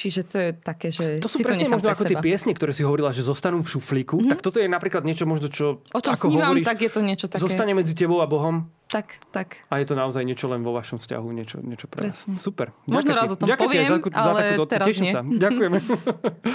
Čiže 0.00 0.20
to 0.24 0.36
je 0.40 0.50
také, 0.56 0.88
že 0.88 1.20
To 1.20 1.28
sú 1.28 1.44
presne 1.44 1.68
to 1.68 1.76
možno 1.76 1.92
ako 1.92 2.08
seba. 2.08 2.10
tie 2.16 2.24
piesne, 2.24 2.56
ktoré 2.56 2.72
si 2.72 2.80
hovorila, 2.80 3.12
že 3.12 3.20
zostanú 3.20 3.60
v 3.60 3.68
šuflíku. 3.68 4.16
Mm-hmm. 4.16 4.32
Tak 4.32 4.40
toto 4.40 4.56
je 4.56 4.64
napríklad 4.64 5.04
niečo 5.04 5.28
možno, 5.28 5.52
čo 5.52 5.84
o 5.84 6.00
čom 6.00 6.16
ako 6.16 6.32
snívam, 6.32 6.56
hovoríš, 6.56 6.64
tak 6.64 6.80
je 6.80 6.88
to 6.88 7.00
niečo 7.04 7.26
také. 7.28 7.44
zostane 7.44 7.76
medzi 7.76 7.92
tebou 7.92 8.24
a 8.24 8.26
Bohom. 8.26 8.72
Tak, 8.90 9.22
tak. 9.30 9.62
A 9.70 9.78
je 9.78 9.86
to 9.86 9.94
naozaj 9.94 10.26
niečo 10.26 10.50
len 10.50 10.66
vo 10.66 10.74
vašom 10.74 10.98
vzťahu, 10.98 11.26
niečo, 11.30 11.62
niečo 11.62 11.86
pre 11.86 12.10
vás. 12.10 12.26
Super. 12.40 12.74
Možno 12.90 13.14
raz 13.14 13.30
o 13.30 13.38
tom 13.38 13.46
Ďakujem 13.46 13.70
poviem, 13.70 13.86
za, 13.86 13.94
takú, 14.02 14.08
za 14.10 14.18
ale 14.18 14.40
takúto 14.42 14.64
teraz 14.66 14.86
Teším 14.90 15.04
nie. 15.06 15.14
sa. 15.14 15.20
Ďakujeme. 15.22 15.78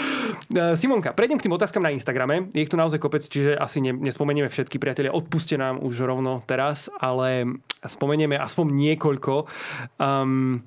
Simonka, 0.82 1.10
prejdem 1.16 1.38
k 1.40 1.48
tým 1.48 1.56
otázkam 1.56 1.80
na 1.80 1.96
Instagrame. 1.96 2.52
Je 2.52 2.66
ich 2.66 2.68
tu 2.68 2.76
naozaj 2.76 3.00
kopec, 3.00 3.24
čiže 3.24 3.56
asi 3.56 3.80
ne, 3.80 3.96
nespomenieme 3.96 4.52
všetky 4.52 4.82
priatelia. 4.84 5.16
Odpuste 5.16 5.56
nám 5.56 5.80
už 5.80 5.96
rovno 6.04 6.44
teraz, 6.44 6.92
ale 7.00 7.56
spomenieme 7.88 8.36
aspoň 8.36 8.68
niekoľko. 8.74 9.48
Um, 9.96 10.60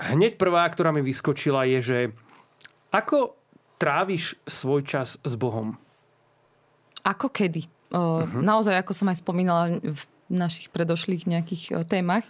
hneď 0.00 0.36
prvá, 0.40 0.68
ktorá 0.68 0.92
mi 0.92 1.00
vyskočila 1.00 1.64
je, 1.66 1.78
že 1.80 1.98
ako 2.92 3.36
tráviš 3.76 4.36
svoj 4.48 4.84
čas 4.84 5.20
s 5.20 5.34
Bohom? 5.36 5.76
Ako 7.04 7.28
kedy? 7.28 7.68
Uh-huh. 7.92 8.42
Naozaj, 8.42 8.82
ako 8.82 8.92
som 8.96 9.12
aj 9.12 9.20
spomínala 9.20 9.78
v 9.78 10.02
našich 10.26 10.72
predošlých 10.74 11.28
nejakých 11.30 11.86
témach. 11.86 12.26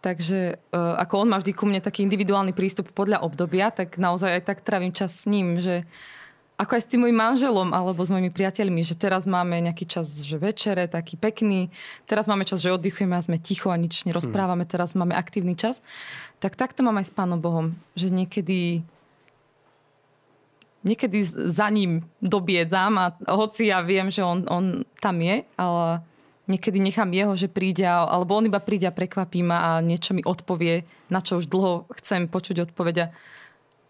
Takže 0.00 0.56
ako 0.72 1.28
on 1.28 1.28
má 1.28 1.36
vždy 1.36 1.52
ku 1.52 1.68
mne 1.68 1.84
taký 1.84 2.00
individuálny 2.08 2.56
prístup 2.56 2.88
podľa 2.96 3.20
obdobia, 3.20 3.68
tak 3.68 4.00
naozaj 4.00 4.40
aj 4.40 4.42
tak 4.48 4.64
trávim 4.64 4.96
čas 4.96 5.12
s 5.12 5.28
ním, 5.28 5.60
že 5.60 5.84
ako 6.60 6.76
aj 6.76 6.82
s 6.84 6.90
tým 6.92 7.08
mojim 7.08 7.16
manželom 7.16 7.72
alebo 7.72 8.04
s 8.04 8.12
mojimi 8.12 8.28
priateľmi, 8.28 8.84
že 8.84 8.92
teraz 8.92 9.24
máme 9.24 9.56
nejaký 9.64 9.88
čas, 9.88 10.28
že 10.28 10.36
večere, 10.36 10.84
taký 10.84 11.16
pekný, 11.16 11.72
teraz 12.04 12.28
máme 12.28 12.44
čas, 12.44 12.60
že 12.60 12.76
oddychujeme 12.76 13.16
a 13.16 13.24
sme 13.24 13.40
ticho 13.40 13.72
a 13.72 13.80
nič 13.80 14.04
nerozprávame, 14.04 14.68
teraz 14.68 14.92
máme 14.92 15.16
aktívny 15.16 15.56
čas. 15.56 15.80
Tak 16.44 16.60
takto 16.60 16.84
mám 16.84 17.00
aj 17.00 17.08
s 17.08 17.16
Pánom 17.16 17.40
Bohom, 17.40 17.80
že 17.96 18.12
niekedy 18.12 18.84
niekedy 20.80 21.20
za 21.48 21.68
ním 21.68 22.04
dobiedzam 22.20 22.96
a 22.96 23.12
hoci 23.28 23.68
ja 23.68 23.84
viem, 23.84 24.08
že 24.08 24.24
on, 24.24 24.48
on 24.48 24.64
tam 25.00 25.20
je, 25.20 25.44
ale 25.60 26.00
niekedy 26.48 26.80
nechám 26.80 27.12
jeho, 27.12 27.36
že 27.36 27.52
príde, 27.52 27.84
alebo 27.84 28.36
on 28.36 28.48
iba 28.48 28.60
príde 28.60 28.88
a 28.88 28.96
prekvapí 28.96 29.44
ma 29.44 29.58
a 29.76 29.84
niečo 29.84 30.16
mi 30.16 30.24
odpovie, 30.24 30.88
na 31.12 31.20
čo 31.20 31.36
už 31.36 31.52
dlho 31.52 31.84
chcem 32.00 32.26
počuť 32.26 32.72
odpovedia. 32.72 33.12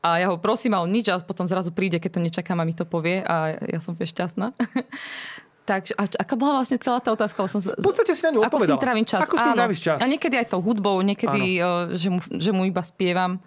A 0.00 0.16
ja 0.16 0.32
ho 0.32 0.40
prosím 0.40 0.72
a 0.76 0.80
on 0.80 0.88
nič 0.88 1.12
a 1.12 1.20
potom 1.20 1.44
zrazu 1.44 1.76
príde, 1.76 2.00
keď 2.00 2.10
to 2.16 2.20
nečakám 2.24 2.56
a 2.56 2.64
mi 2.64 2.72
to 2.72 2.88
povie 2.88 3.20
a 3.20 3.60
ja 3.68 3.80
som 3.84 3.92
šťastná. 3.92 4.56
Takže, 5.68 5.92
a 5.94 6.02
aká 6.08 6.34
bola 6.34 6.58
vlastne 6.58 6.82
celá 6.82 6.98
tá 6.98 7.14
otázka? 7.14 7.46
Som, 7.46 7.62
v 7.62 7.84
podstate 7.84 8.16
si 8.16 8.26
na 8.26 8.34
ňu 8.34 8.42
Ako 8.42 8.58
s 8.58 8.66
ním 8.66 8.80
trávim 8.80 9.06
čas? 9.06 9.22
Ako 9.22 9.38
Áno. 9.38 9.70
čas? 9.76 10.02
A 10.02 10.08
niekedy 10.10 10.34
aj 10.34 10.50
tou 10.50 10.58
hudbou, 10.64 10.98
niekedy, 11.04 11.62
uh, 11.62 11.94
že 11.94 12.10
mu, 12.10 12.18
že 12.26 12.50
mu 12.50 12.66
iba 12.66 12.82
spievam. 12.82 13.38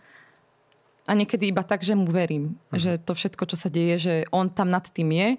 A 1.04 1.12
niekedy 1.12 1.52
iba 1.52 1.68
tak, 1.68 1.84
že 1.84 2.00
mu 2.00 2.08
verím. 2.08 2.56
Uh-huh. 2.72 2.80
Že 2.80 2.92
to 3.04 3.12
všetko, 3.12 3.44
čo 3.50 3.58
sa 3.60 3.68
deje, 3.68 3.96
že 4.00 4.13
on 4.32 4.48
tam 4.48 4.72
nad 4.72 4.88
tým 4.88 5.12
je 5.12 5.30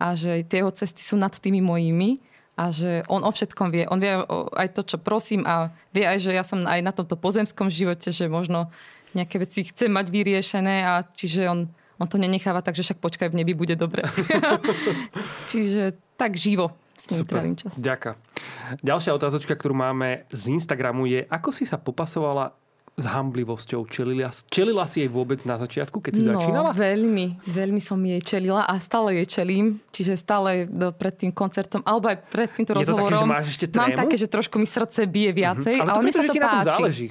a 0.00 0.06
že 0.16 0.48
tie 0.48 0.64
jeho 0.64 0.72
cesty 0.72 1.04
sú 1.04 1.20
nad 1.20 1.34
tými 1.34 1.60
mojimi 1.60 2.24
a 2.56 2.72
že 2.72 3.04
on 3.12 3.20
o 3.20 3.28
všetkom 3.28 3.68
vie. 3.68 3.84
On 3.92 4.00
vie 4.00 4.16
aj 4.56 4.68
to, 4.72 4.80
čo 4.84 4.96
prosím 4.96 5.44
a 5.44 5.76
vie 5.92 6.08
aj, 6.08 6.24
že 6.24 6.30
ja 6.32 6.40
som 6.40 6.64
aj 6.64 6.80
na 6.80 6.92
tomto 6.96 7.20
pozemskom 7.20 7.68
živote, 7.68 8.08
že 8.08 8.32
možno 8.32 8.72
nejaké 9.14 9.36
veci 9.38 9.64
chcem 9.64 9.90
mať 9.90 10.06
vyriešené 10.08 10.76
a 10.84 11.02
čiže 11.02 11.48
on, 11.48 11.66
on 11.98 12.06
to 12.08 12.16
nenecháva 12.16 12.60
tak, 12.60 12.74
že 12.74 12.86
však 12.86 12.98
počkaj, 12.98 13.28
v 13.30 13.42
nebi 13.42 13.52
bude 13.52 13.74
dobre. 13.74 14.02
čiže 15.50 15.96
tak 16.16 16.36
živo 16.36 16.72
s 16.96 17.08
ním 17.08 17.20
Super, 17.24 17.34
trávim 17.40 17.56
čas. 17.56 17.72
ďaká. 17.80 18.16
Ďalšia 18.84 19.16
otázočka, 19.16 19.56
ktorú 19.56 19.72
máme 19.72 20.28
z 20.28 20.52
Instagramu 20.52 21.08
je, 21.08 21.24
ako 21.26 21.48
si 21.50 21.64
sa 21.64 21.80
popasovala 21.80 22.52
s 23.00 23.08
hamblivosťou? 23.08 23.88
Čelila, 23.88 24.28
čelila 24.52 24.84
si 24.84 25.00
jej 25.00 25.08
vôbec 25.08 25.40
na 25.48 25.56
začiatku, 25.56 26.04
keď 26.04 26.12
si 26.12 26.20
no, 26.20 26.36
začínala? 26.36 26.76
veľmi, 26.76 27.40
veľmi 27.48 27.80
som 27.80 27.96
jej 27.96 28.20
čelila 28.20 28.68
a 28.68 28.76
stále 28.84 29.16
jej 29.24 29.40
čelím. 29.40 29.80
Čiže 29.88 30.20
stále 30.20 30.68
do, 30.68 30.92
pred 30.92 31.16
tým 31.16 31.32
koncertom, 31.32 31.80
alebo 31.88 32.12
aj 32.12 32.20
pred 32.28 32.52
týmto 32.52 32.76
Je 32.76 32.84
to 32.84 32.92
také, 32.92 33.08
rozhovorom. 33.08 33.24
že 33.24 33.32
máš 33.32 33.46
ešte 33.56 33.66
Mám 33.72 33.96
trému? 33.96 34.00
také, 34.04 34.14
že 34.20 34.26
trošku 34.28 34.60
mi 34.60 34.68
srdce 34.68 35.00
bije 35.08 35.32
viacej. 35.32 35.80
Ale 35.80 35.88
to 35.88 35.92
ale 35.96 36.02
mne 36.04 36.12
preto, 36.12 36.20
sa 36.20 36.20
že 36.20 36.28
to 36.28 36.34
ti 36.36 36.40
na 36.40 36.48
tom 36.52 36.60
páči. 36.60 36.68
záleží. 36.68 37.08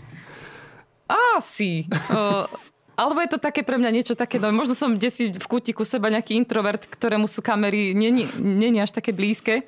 Asi. 1.10 1.90
Uh, 2.14 2.46
alebo 3.00 3.24
je 3.24 3.32
to 3.32 3.40
také 3.40 3.64
pre 3.64 3.80
mňa 3.80 3.92
niečo 3.96 4.14
také, 4.14 4.38
no, 4.38 4.52
možno 4.52 4.76
som 4.76 4.92
desi 4.94 5.32
v 5.32 5.48
kútiku 5.48 5.88
seba 5.88 6.12
nejaký 6.12 6.36
introvert, 6.36 6.84
ktorému 6.84 7.32
sú 7.32 7.40
kamery 7.40 7.96
není, 7.96 8.28
není 8.38 8.84
až 8.84 8.92
také 8.92 9.16
blízke, 9.16 9.64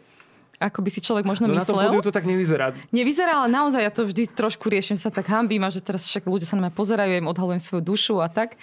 ako 0.62 0.86
by 0.86 0.89
si 0.93 1.01
človek 1.01 1.25
možno 1.25 1.49
No 1.49 1.58
na 1.58 1.65
tom 1.65 1.80
myslel. 1.80 2.06
to 2.06 2.13
tak 2.13 2.27
nevyzerá. 2.27 2.75
Nevyzerá, 2.93 3.41
ale 3.41 3.49
naozaj 3.49 3.82
ja 3.82 3.91
to 3.91 4.06
vždy 4.06 4.30
trošku 4.30 4.69
riešim, 4.69 4.99
sa 4.99 5.10
tak 5.10 5.25
hambím 5.32 5.65
a 5.65 5.73
že 5.73 5.82
teraz 5.82 6.06
však 6.06 6.30
ľudia 6.30 6.45
sa 6.45 6.60
na 6.60 6.69
mňa 6.69 6.73
pozerajú, 6.77 7.10
ja 7.10 7.21
im 7.23 7.32
odhalujem 7.32 7.63
svoju 7.63 7.82
dušu 7.82 8.15
a 8.21 8.30
tak. 8.30 8.60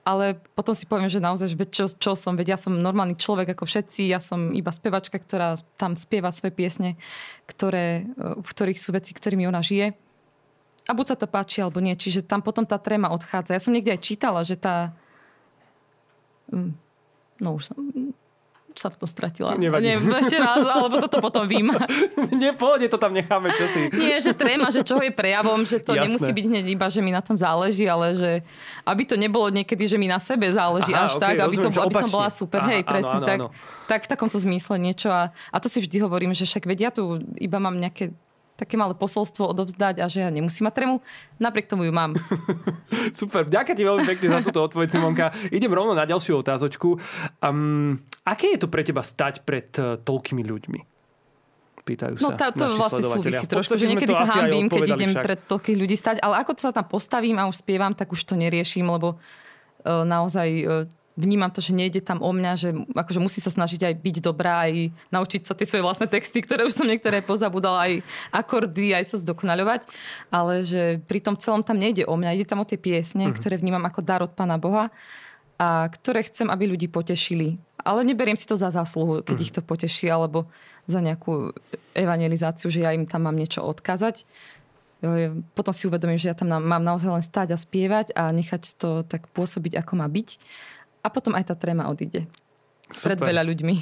Ale 0.00 0.40
potom 0.56 0.72
si 0.72 0.88
poviem, 0.88 1.12
že 1.12 1.20
naozaj, 1.20 1.52
že 1.52 1.56
čo, 1.68 1.84
čo 1.92 2.12
som, 2.16 2.32
veď 2.32 2.56
ja 2.56 2.58
som 2.60 2.72
normálny 2.72 3.20
človek 3.20 3.52
ako 3.52 3.68
všetci, 3.68 4.08
ja 4.08 4.16
som 4.16 4.48
iba 4.56 4.72
spevačka, 4.72 5.20
ktorá 5.20 5.60
tam 5.76 5.92
spieva 5.92 6.32
svoje 6.32 6.56
piesne, 6.56 6.96
ktoré, 7.44 8.08
v 8.16 8.46
ktorých 8.48 8.80
sú 8.80 8.96
veci, 8.96 9.12
ktorými 9.12 9.44
ona 9.44 9.60
žije. 9.60 9.92
A 10.88 10.92
buď 10.96 11.06
sa 11.12 11.16
to 11.16 11.26
páči, 11.28 11.60
alebo 11.60 11.78
nie. 11.82 11.92
Čiže 11.94 12.24
tam 12.24 12.40
potom 12.40 12.64
tá 12.64 12.80
tréma 12.80 13.12
odchádza. 13.12 13.54
Ja 13.56 13.62
som 13.62 13.74
niekde 13.74 13.94
aj 13.94 14.00
čítala, 14.00 14.40
že 14.46 14.56
tá... 14.56 14.96
Mm, 16.50 16.74
No 17.40 17.56
už 17.56 17.72
som 17.72 17.76
sa 18.78 18.86
v 18.86 19.02
tom 19.02 19.08
stratila. 19.10 19.58
Nevadí. 19.58 19.82
Nie, 19.82 19.98
ešte 19.98 20.38
raz, 20.38 20.62
alebo 20.62 21.02
toto 21.02 21.18
potom 21.18 21.42
vím. 21.44 21.74
Nie, 22.40 22.54
pohode, 22.54 22.86
to 22.86 23.02
tam 23.02 23.10
necháme, 23.10 23.50
čo 23.50 23.66
si. 23.66 23.90
Nie, 23.98 24.22
že 24.22 24.30
tréma, 24.30 24.70
že 24.70 24.86
čo 24.86 25.02
je 25.02 25.10
prejavom, 25.10 25.66
že 25.66 25.82
to 25.82 25.98
Jasné. 25.98 26.06
nemusí 26.06 26.30
byť 26.30 26.44
hneď 26.46 26.64
iba, 26.70 26.86
že 26.86 27.02
mi 27.02 27.10
na 27.10 27.18
tom 27.18 27.34
záleží, 27.34 27.84
ale 27.90 28.14
že 28.14 28.30
aby 28.86 29.02
to 29.02 29.18
nebolo 29.18 29.50
niekedy, 29.50 29.90
že 29.90 29.98
mi 29.98 30.06
na 30.06 30.22
sebe 30.22 30.46
záleží 30.54 30.94
Aha, 30.94 31.10
až 31.10 31.18
okej, 31.18 31.22
tak, 31.26 31.34
aby, 31.42 31.56
to, 31.58 31.68
rozumiem, 31.68 31.86
aby 31.90 31.94
som 31.98 32.10
bola 32.14 32.30
super. 32.30 32.60
Aha, 32.62 32.70
Hej, 32.70 32.82
áno, 32.86 32.90
presne 32.94 33.18
áno, 33.18 33.26
tak. 33.26 33.38
áno. 33.42 33.48
Tak 33.90 34.00
v 34.06 34.08
takomto 34.14 34.38
zmysle 34.38 34.74
niečo. 34.78 35.08
A, 35.10 35.34
a 35.34 35.56
to 35.58 35.66
si 35.66 35.82
vždy 35.82 35.96
hovorím, 36.06 36.30
že 36.30 36.46
však 36.46 36.64
vedia 36.64 36.94
tu 36.94 37.18
iba 37.42 37.58
mám 37.58 37.74
nejaké 37.74 38.14
také 38.60 38.76
malé 38.76 38.92
posolstvo 38.92 39.48
odovzdať 39.48 40.04
a 40.04 40.06
že 40.12 40.20
ja 40.20 40.28
nemusím 40.28 40.68
mať 40.68 40.74
trému, 40.76 40.96
napriek 41.40 41.72
tomu 41.72 41.88
ju 41.88 41.92
mám. 41.96 42.12
Super, 43.16 43.48
ďakujem 43.48 43.76
ti 43.80 43.84
veľmi 43.88 44.04
pekne 44.04 44.26
za 44.28 44.38
túto 44.44 44.60
odpoveď, 44.60 44.88
Simonka. 44.92 45.32
Idem 45.48 45.72
rovno 45.72 45.96
na 45.96 46.04
ďalšiu 46.04 46.44
otázočku. 46.44 47.00
Um, 47.40 48.04
aké 48.28 48.52
je 48.52 48.60
to 48.60 48.68
pre 48.68 48.84
teba 48.84 49.00
stať 49.00 49.48
pred 49.48 49.72
uh, 49.80 49.96
toľkými 49.96 50.44
ľuďmi? 50.44 50.80
Pýtajú 51.80 52.20
No 52.20 52.36
sa 52.36 52.36
tá, 52.36 52.46
to 52.52 52.68
vlastne 52.76 53.00
súvisí 53.08 53.46
trošku, 53.48 53.80
že 53.80 53.88
niekedy 53.88 54.12
sa 54.12 54.28
hambím, 54.28 54.68
keď 54.68 55.00
idem 55.00 55.16
však. 55.16 55.24
pred 55.24 55.40
toľkých 55.48 55.78
ľudí 55.80 55.96
stať, 55.96 56.16
ale 56.20 56.44
ako 56.44 56.52
sa 56.60 56.76
tam 56.76 56.84
postavím 56.84 57.40
a 57.40 57.48
už 57.48 57.64
spievam, 57.64 57.96
tak 57.96 58.12
už 58.12 58.20
to 58.28 58.36
neriešim, 58.36 58.84
lebo 58.84 59.16
uh, 59.16 60.04
naozaj 60.04 60.48
uh, 60.60 60.84
vnímam 61.18 61.50
to, 61.50 61.60
že 61.60 61.74
nejde 61.74 62.00
tam 62.00 62.22
o 62.22 62.30
mňa, 62.30 62.52
že 62.56 62.68
akože 62.94 63.20
musí 63.20 63.42
sa 63.42 63.50
snažiť 63.50 63.80
aj 63.86 63.94
byť 63.98 64.16
dobrá, 64.22 64.66
aj 64.70 64.94
naučiť 65.10 65.42
sa 65.46 65.54
tie 65.58 65.66
svoje 65.66 65.82
vlastné 65.84 66.06
texty, 66.06 66.40
ktoré 66.40 66.64
už 66.64 66.78
som 66.78 66.86
niektoré 66.86 67.20
pozabudala, 67.20 67.86
aj 67.90 67.92
akordy, 68.30 68.94
aj 68.94 69.14
sa 69.14 69.16
zdokonaľovať, 69.20 69.90
ale 70.30 70.64
že 70.64 71.02
pri 71.04 71.20
tom 71.20 71.34
celom 71.36 71.66
tam 71.66 71.76
nejde 71.76 72.06
o 72.06 72.14
mňa, 72.14 72.36
ide 72.38 72.46
tam 72.46 72.62
o 72.62 72.68
tie 72.68 72.78
piesne, 72.78 73.28
uh-huh. 73.28 73.36
ktoré 73.36 73.58
vnímam 73.58 73.82
ako 73.84 74.00
dar 74.00 74.22
od 74.22 74.32
Pána 74.32 74.56
Boha 74.56 74.88
a 75.60 75.90
ktoré 75.92 76.24
chcem, 76.24 76.48
aby 76.48 76.72
ľudí 76.72 76.88
potešili. 76.88 77.60
Ale 77.80 78.04
neberiem 78.04 78.36
si 78.36 78.48
to 78.48 78.56
za 78.56 78.72
zásluhu, 78.72 79.20
keď 79.20 79.36
uh-huh. 79.36 79.46
ich 79.46 79.52
to 79.52 79.60
poteší, 79.60 80.08
alebo 80.08 80.48
za 80.88 81.04
nejakú 81.04 81.52
evangelizáciu, 81.92 82.72
že 82.72 82.82
ja 82.82 82.90
im 82.96 83.04
tam 83.04 83.28
mám 83.28 83.36
niečo 83.36 83.60
odkázať. 83.62 84.24
Potom 85.56 85.72
si 85.72 85.88
uvedomím, 85.88 86.20
že 86.20 86.28
ja 86.28 86.36
tam 86.36 86.52
mám 86.52 86.84
naozaj 86.84 87.08
len 87.08 87.24
stáť 87.24 87.56
a 87.56 87.58
spievať 87.60 88.12
a 88.12 88.28
nechať 88.32 88.76
to 88.76 89.00
tak 89.06 89.28
pôsobiť, 89.32 89.80
ako 89.80 89.92
má 89.96 90.04
byť. 90.04 90.28
A 91.00 91.08
potom 91.08 91.32
aj 91.36 91.48
tá 91.48 91.54
tréma 91.56 91.88
odíde. 91.88 92.28
Super. 92.90 93.16
pred 93.16 93.32
veľa 93.32 93.42
ľuďmi. 93.46 93.76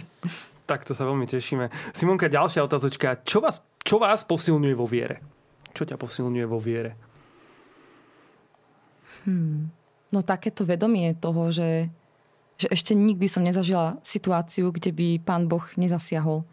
Tak 0.69 0.85
to 0.85 0.93
sa 0.93 1.09
veľmi 1.09 1.25
tešíme. 1.25 1.73
Simonka, 1.97 2.29
ďalšia 2.29 2.61
otázočka. 2.61 3.25
Čo 3.25 3.41
vás, 3.41 3.65
čo 3.81 3.97
vás 3.97 4.21
posilňuje 4.21 4.75
vo 4.77 4.85
viere? 4.85 5.25
Čo 5.73 5.89
ťa 5.89 5.97
posilňuje 5.97 6.45
vo 6.45 6.61
viere? 6.61 6.93
Hmm. 9.25 9.73
No 10.13 10.21
takéto 10.21 10.69
vedomie 10.69 11.17
toho, 11.17 11.49
že, 11.53 11.89
že 12.61 12.69
ešte 12.69 12.93
nikdy 12.93 13.29
som 13.29 13.45
nezažila 13.45 13.97
situáciu, 14.05 14.69
kde 14.73 14.93
by 14.93 15.09
pán 15.25 15.49
Boh 15.49 15.65
nezasiahol. 15.81 16.45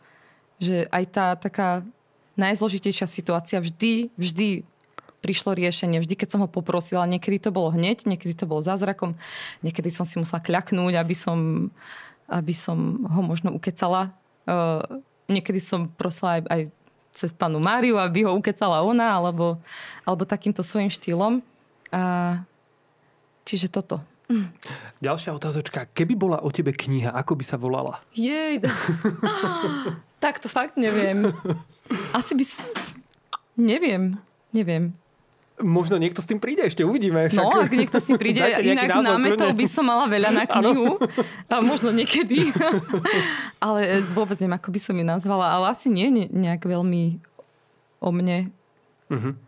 Že 0.64 0.88
aj 0.92 1.04
tá 1.12 1.26
taká 1.36 1.84
najzložitejšia 2.40 3.08
situácia 3.08 3.60
vždy, 3.60 4.16
vždy 4.16 4.64
prišlo 5.26 5.58
riešenie. 5.58 5.98
Vždy, 5.98 6.14
keď 6.14 6.38
som 6.38 6.46
ho 6.46 6.50
poprosila, 6.50 7.10
niekedy 7.10 7.42
to 7.42 7.50
bolo 7.50 7.74
hneď, 7.74 8.06
niekedy 8.06 8.38
to 8.38 8.46
bolo 8.46 8.62
zázrakom, 8.62 9.18
niekedy 9.66 9.90
som 9.90 10.06
si 10.06 10.22
musela 10.22 10.38
kľaknúť, 10.38 10.94
aby 11.02 11.16
som 11.18 11.38
aby 12.30 12.54
som 12.54 13.06
ho 13.06 13.22
možno 13.22 13.54
ukecala. 13.54 14.14
Uh, 14.50 14.82
niekedy 15.30 15.62
som 15.62 15.90
prosila 15.90 16.42
aj, 16.42 16.42
aj 16.50 16.62
cez 17.16 17.32
panu 17.32 17.62
Máriu, 17.62 17.96
aby 17.96 18.28
ho 18.28 18.36
ukecala 18.36 18.84
ona, 18.84 19.16
alebo, 19.16 19.62
alebo 20.04 20.28
takýmto 20.28 20.66
svojim 20.66 20.92
štýlom. 20.92 21.40
A, 21.96 22.44
čiže 23.48 23.72
toto. 23.72 24.04
Ďalšia 25.00 25.32
otázočka. 25.32 25.88
Keby 25.96 26.14
bola 26.18 26.38
o 26.44 26.52
tebe 26.52 26.76
kniha, 26.76 27.16
ako 27.16 27.40
by 27.40 27.44
sa 27.48 27.56
volala? 27.56 28.04
Jej. 28.12 28.60
tak 30.24 30.44
to 30.44 30.52
fakt 30.52 30.76
neviem. 30.76 31.32
Asi 32.12 32.36
by... 32.36 32.44
Si... 32.44 32.68
Neviem. 33.56 34.20
Neviem. 34.52 34.98
Možno 35.56 35.96
niekto 35.96 36.20
s 36.20 36.28
tým 36.28 36.44
príde, 36.44 36.68
ešte 36.68 36.84
uvidíme. 36.84 37.32
Však... 37.32 37.40
No, 37.40 37.64
ak 37.64 37.72
niekto 37.72 37.96
s 38.04 38.12
tým 38.12 38.20
príde, 38.20 38.44
inak 38.76 38.92
námetov 38.92 39.56
by 39.56 39.66
som 39.72 39.88
mala 39.88 40.12
veľa 40.12 40.36
na 40.36 40.44
knihu. 40.44 41.00
A 41.48 41.64
možno 41.64 41.96
niekedy. 41.96 42.52
ale 43.66 44.04
vôbec 44.12 44.36
neviem, 44.36 44.60
ako 44.60 44.70
by 44.76 44.80
som 44.84 44.96
ju 45.00 45.06
nazvala. 45.08 45.56
Ale 45.56 45.72
asi 45.72 45.88
nie 45.88 46.28
nejak 46.28 46.68
veľmi 46.68 47.24
o 48.04 48.10
mne. 48.12 48.52
Uh-huh 49.08 49.45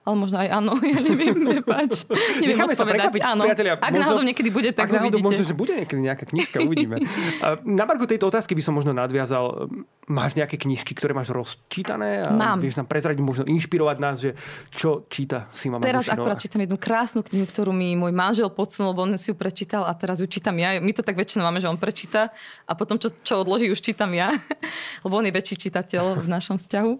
ale 0.00 0.16
možno 0.16 0.40
aj 0.40 0.48
áno, 0.48 0.72
ja 0.96 0.98
neviem, 1.04 1.36
prepáč. 1.36 2.08
Neviem 2.40 2.56
Necháme 2.56 2.72
sa 2.72 2.88
prekvapiť, 2.88 3.20
áno. 3.20 3.42
priatelia. 3.44 3.76
Ak 3.76 3.92
možno, 3.92 4.00
náhodou 4.00 4.24
niekedy 4.24 4.48
bude, 4.48 4.70
tak 4.72 4.88
ak 4.88 4.96
náhodou 4.96 5.20
možno, 5.20 5.44
že 5.44 5.52
bude 5.52 5.76
niekedy 5.76 6.00
nejaká 6.00 6.24
knižka, 6.24 6.56
uvidíme. 6.64 7.04
Na 7.78 7.84
margu 7.84 8.08
tejto 8.08 8.32
otázky 8.32 8.56
by 8.56 8.62
som 8.64 8.72
možno 8.72 8.96
nadviazal. 8.96 9.68
Máš 10.10 10.34
nejaké 10.34 10.58
knižky, 10.58 10.96
ktoré 10.96 11.14
máš 11.14 11.30
rozčítané? 11.30 12.26
A 12.26 12.34
Mám. 12.34 12.58
Vieš 12.58 12.82
nám 12.82 12.88
prezradiť, 12.90 13.22
možno 13.22 13.44
inšpirovať 13.46 13.96
nás, 14.02 14.16
že 14.18 14.34
čo 14.74 15.06
číta 15.06 15.46
si 15.54 15.70
mama 15.70 15.86
Teraz 15.86 16.08
Bušinová. 16.10 16.34
akurát 16.34 16.38
čítam 16.42 16.60
jednu 16.66 16.78
krásnu 16.80 17.20
knihu, 17.22 17.46
ktorú 17.46 17.70
mi 17.70 17.94
môj 17.94 18.10
manžel 18.10 18.50
podsunul, 18.50 18.90
lebo 18.90 19.06
on 19.06 19.14
si 19.14 19.30
ju 19.30 19.38
prečítal 19.38 19.86
a 19.86 19.92
teraz 19.94 20.18
ju 20.18 20.26
čítam 20.26 20.58
ja. 20.58 20.82
My 20.82 20.90
to 20.90 21.06
tak 21.06 21.14
väčšinou 21.14 21.46
máme, 21.46 21.62
že 21.62 21.70
on 21.70 21.78
prečíta 21.78 22.34
a 22.66 22.72
potom, 22.74 22.98
čo, 22.98 23.14
čo 23.22 23.46
odloží, 23.46 23.70
už 23.70 23.78
čítam 23.78 24.10
ja. 24.10 24.34
lebo 25.06 25.14
on 25.14 25.28
je 25.28 25.36
väčší 25.36 25.70
čitateľ 25.70 26.18
v 26.18 26.26
našom 26.26 26.58
vzťahu. 26.58 26.92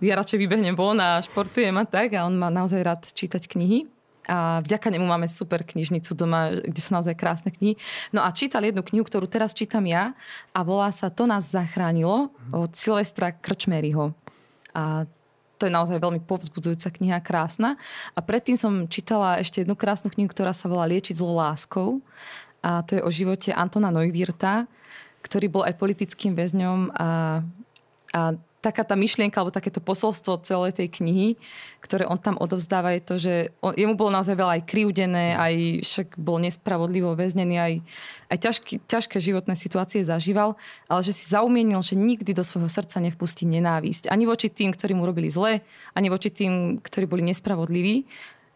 Ja 0.00 0.16
radšej 0.16 0.40
vybehnem 0.40 0.72
von 0.72 0.96
a 0.96 1.20
športujem 1.20 1.76
a 1.76 1.84
tak 1.84 2.16
a 2.16 2.24
on 2.24 2.32
má 2.32 2.48
naozaj 2.48 2.80
rád 2.80 3.02
čítať 3.12 3.44
knihy. 3.44 3.84
A 4.24 4.64
vďaka 4.64 4.88
nemu 4.88 5.04
máme 5.04 5.28
super 5.28 5.60
knižnicu 5.60 6.16
doma, 6.16 6.56
kde 6.56 6.80
sú 6.80 6.96
naozaj 6.96 7.12
krásne 7.20 7.52
knihy. 7.52 7.76
No 8.08 8.24
a 8.24 8.32
čítal 8.32 8.64
jednu 8.64 8.80
knihu, 8.80 9.04
ktorú 9.04 9.28
teraz 9.28 9.52
čítam 9.52 9.84
ja 9.84 10.16
a 10.56 10.64
volá 10.64 10.88
sa 10.88 11.12
To 11.12 11.28
nás 11.28 11.52
zachránilo 11.52 12.32
od 12.48 12.72
Silvestra 12.72 13.36
Krčmeryho. 13.36 14.16
A 14.72 15.04
to 15.60 15.68
je 15.68 15.76
naozaj 15.76 16.00
veľmi 16.00 16.24
povzbudzujúca 16.24 16.88
kniha, 16.96 17.20
krásna. 17.20 17.76
A 18.16 18.24
predtým 18.24 18.56
som 18.56 18.88
čítala 18.88 19.36
ešte 19.36 19.60
jednu 19.60 19.76
krásnu 19.76 20.08
knihu, 20.08 20.32
ktorá 20.32 20.56
sa 20.56 20.72
volá 20.72 20.88
Liečiť 20.88 21.20
zlo 21.20 21.36
láskou. 21.36 22.00
A 22.64 22.80
to 22.88 22.96
je 22.96 23.04
o 23.04 23.12
živote 23.12 23.52
Antona 23.52 23.92
Neuwirta, 23.92 24.64
ktorý 25.20 25.52
bol 25.52 25.68
aj 25.68 25.76
politickým 25.76 26.32
väzňom 26.32 26.96
a, 26.96 27.44
a 28.16 28.20
taká 28.60 28.84
tá 28.84 28.92
myšlienka 28.92 29.40
alebo 29.40 29.52
takéto 29.52 29.80
posolstvo 29.80 30.44
celej 30.44 30.76
tej 30.76 30.92
knihy, 31.00 31.40
ktoré 31.80 32.04
on 32.04 32.20
tam 32.20 32.36
odovzdáva, 32.36 32.92
je 32.92 33.02
to, 33.02 33.14
že 33.16 33.34
on, 33.64 33.72
jemu 33.72 33.96
bolo 33.96 34.12
naozaj 34.12 34.36
veľa 34.36 34.60
aj 34.60 34.62
kriúdené, 34.68 35.32
aj 35.32 35.54
však 35.82 36.08
bol 36.20 36.36
nespravodlivo 36.36 37.16
väznený, 37.16 37.56
aj, 37.56 37.74
aj 38.28 38.36
ťažký, 38.36 38.74
ťažké 38.84 39.16
životné 39.16 39.56
situácie 39.56 40.04
zažíval, 40.04 40.60
ale 40.92 41.00
že 41.00 41.16
si 41.16 41.24
zaumienil, 41.32 41.80
že 41.80 41.96
nikdy 41.96 42.36
do 42.36 42.44
svojho 42.44 42.68
srdca 42.68 43.00
nevpustí 43.00 43.48
nenávisť. 43.48 44.12
Ani 44.12 44.28
voči 44.28 44.52
tým, 44.52 44.76
ktorí 44.76 44.92
mu 44.92 45.08
robili 45.08 45.32
zle, 45.32 45.64
ani 45.96 46.12
voči 46.12 46.28
tým, 46.28 46.84
ktorí 46.84 47.08
boli 47.08 47.24
nespravodliví. 47.24 48.04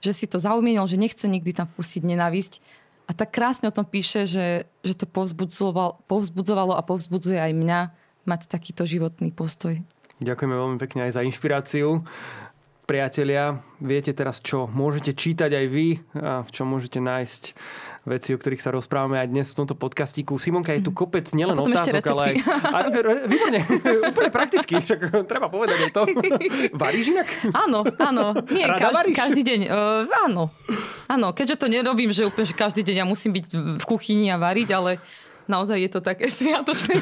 Že 0.04 0.12
si 0.12 0.26
to 0.28 0.36
zaumienil, 0.36 0.84
že 0.84 1.00
nechce 1.00 1.24
nikdy 1.24 1.56
tam 1.56 1.64
vpustiť 1.64 2.04
nenávisť. 2.04 2.60
A 3.08 3.16
tak 3.16 3.32
krásne 3.32 3.68
o 3.68 3.74
tom 3.74 3.88
píše, 3.88 4.28
že, 4.28 4.68
že 4.84 4.94
to 4.96 5.08
povzbudzovalo, 5.08 6.04
povzbudzovalo 6.04 6.76
a 6.76 6.84
povzbudzuje 6.84 7.40
aj 7.40 7.52
mňa 7.56 7.80
mať 8.24 8.48
takýto 8.48 8.84
životný 8.84 9.32
postoj. 9.32 9.80
Ďakujeme 10.22 10.54
veľmi 10.54 10.78
pekne 10.78 11.10
aj 11.10 11.20
za 11.20 11.22
inšpiráciu. 11.26 12.04
Priatelia, 12.84 13.64
viete 13.80 14.12
teraz, 14.12 14.44
čo 14.44 14.68
môžete 14.68 15.16
čítať 15.16 15.56
aj 15.56 15.66
vy 15.72 15.88
a 16.20 16.44
v 16.44 16.50
čom 16.52 16.68
môžete 16.68 17.00
nájsť 17.00 17.42
veci, 18.04 18.36
o 18.36 18.38
ktorých 18.38 18.60
sa 18.60 18.68
rozprávame 18.68 19.16
aj 19.16 19.32
dnes 19.32 19.48
v 19.48 19.64
tomto 19.64 19.72
podcastíku. 19.72 20.36
Simonka, 20.36 20.76
je 20.76 20.84
tu 20.84 20.92
kopec 20.92 21.24
nielen 21.32 21.56
otázok, 21.56 22.04
ale 22.12 22.22
aj... 22.22 22.34
A, 22.76 22.78
výborne, 23.24 23.60
úplne 24.12 24.28
prakticky, 24.28 24.76
však 24.76 25.24
treba 25.24 25.48
povedať 25.48 25.88
aj 25.88 25.90
to. 25.96 26.02
Varíš 26.84 27.16
inak? 27.16 27.28
Áno, 27.56 27.88
áno. 27.96 28.36
Nie, 28.52 28.68
Rada 28.68 28.92
každý, 28.92 29.10
každý 29.16 29.42
deň. 29.48 29.60
Uh, 29.72 30.04
áno. 30.28 30.52
Áno, 31.08 31.32
keďže 31.32 31.64
to 31.64 31.66
nerobím, 31.72 32.12
že 32.12 32.28
úplne 32.28 32.44
že 32.44 32.52
každý 32.52 32.84
deň 32.84 32.96
ja 33.00 33.06
musím 33.08 33.32
byť 33.40 33.44
v 33.80 33.84
kuchyni 33.88 34.28
a 34.28 34.36
variť, 34.36 34.68
ale 34.76 35.00
naozaj 35.46 35.78
je 35.80 35.90
to 35.90 36.00
také 36.00 36.28
sviatočné. 36.38 36.94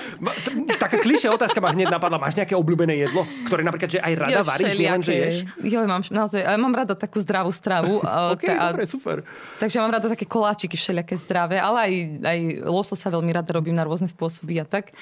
Taká 0.82 0.96
klišia 1.00 1.32
otázka 1.32 1.58
ma 1.60 1.72
hneď 1.72 1.92
napadla. 1.92 2.20
Máš 2.20 2.36
nejaké 2.36 2.54
obľúbené 2.56 2.96
jedlo, 2.96 3.24
ktoré 3.48 3.64
napríklad, 3.64 3.90
že 3.90 4.00
aj 4.00 4.12
rada 4.16 4.40
jo, 4.40 4.42
varíš, 4.44 4.72
nielen, 4.76 5.02
že 5.02 5.12
ješ? 5.12 5.36
Jo, 5.64 5.84
mám 5.84 6.02
naozaj, 6.08 6.40
mám 6.56 6.74
rada 6.74 6.94
takú 6.96 7.20
zdravú 7.20 7.52
stravu. 7.52 8.00
ok, 8.34 8.44
a, 8.48 8.72
dobre, 8.72 8.84
super. 8.88 9.16
Takže 9.60 9.76
mám 9.80 9.92
rada 9.92 10.06
také 10.08 10.24
koláčiky 10.24 10.76
všelijaké 10.76 11.16
zdravé, 11.20 11.56
ale 11.60 11.78
aj, 11.80 11.92
aj 12.24 12.38
loso 12.68 12.94
sa 12.96 13.08
veľmi 13.12 13.30
rada 13.32 13.50
robím 13.52 13.76
na 13.76 13.84
rôzne 13.84 14.08
spôsoby 14.08 14.60
a 14.60 14.66
tak. 14.66 14.92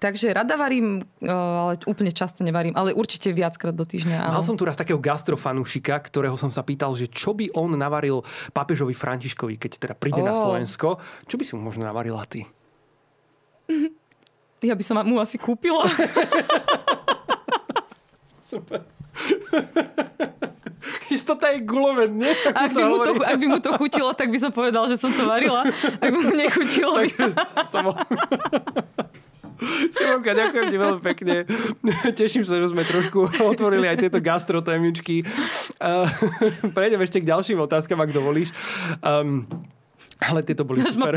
Takže 0.00 0.32
rada 0.32 0.56
varím, 0.56 1.04
ale 1.22 1.76
úplne 1.84 2.10
často 2.10 2.40
nevarím, 2.40 2.74
ale 2.74 2.96
určite 2.96 3.30
viackrát 3.34 3.76
do 3.76 3.84
týždňa. 3.84 4.30
Áno. 4.30 4.40
Mal 4.40 4.44
som 4.46 4.56
tu 4.56 4.64
raz 4.64 4.76
takého 4.78 4.98
gastrofanúšika, 4.98 5.96
ktorého 6.00 6.34
som 6.40 6.48
sa 6.48 6.64
pýtal, 6.64 6.96
že 6.96 7.10
čo 7.10 7.36
by 7.36 7.52
on 7.52 7.76
navaril 7.76 8.24
pápežovi 8.52 8.96
Františkovi, 8.96 9.60
keď 9.60 9.70
teda 9.76 9.94
príde 9.94 10.24
oh. 10.24 10.26
na 10.26 10.34
Slovensko. 10.36 11.00
Čo 11.28 11.36
by 11.36 11.44
si 11.44 11.52
mu 11.56 11.64
možno 11.68 11.84
ty? 12.26 12.42
Ja 14.60 14.76
by 14.76 14.84
som 14.84 15.00
mu 15.08 15.16
asi 15.16 15.40
kúpila. 15.40 15.88
Super. 18.50 18.84
Istota 21.14 21.52
je 21.56 21.64
gulomet, 21.64 22.12
nie? 22.12 22.32
Ak 22.52 22.72
by, 22.72 22.82
mu 22.84 22.96
to, 23.00 23.10
ak 23.24 23.36
by 23.40 23.46
mu 23.46 23.58
to 23.60 23.70
chutilo, 23.76 24.12
tak 24.12 24.28
by 24.28 24.36
som 24.36 24.52
povedal, 24.52 24.84
že 24.88 25.00
som 25.00 25.08
to 25.08 25.24
varila. 25.24 25.64
Ak 25.96 26.10
by 26.12 26.18
mu 26.18 26.32
nechutilo. 26.36 27.00
Simonka, 29.92 30.32
ďakujem 30.32 30.66
ti 30.72 30.76
veľmi 30.80 31.00
pekne. 31.04 31.34
Teším 32.16 32.44
sa, 32.48 32.56
že 32.56 32.72
sme 32.72 32.84
trošku 32.84 33.28
otvorili 33.44 33.88
aj 33.88 34.08
tieto 34.08 34.20
gastrotémičky. 34.20 35.24
Uh, 35.76 36.08
prejdem 36.76 37.00
ešte 37.04 37.20
k 37.20 37.28
ďalším 37.28 37.60
otázkam, 37.60 38.00
ak 38.00 38.12
dovolíš. 38.12 38.52
Um, 39.04 39.44
ale 40.20 40.44
tieto 40.44 40.68
boli 40.68 40.84
super. 40.92 41.16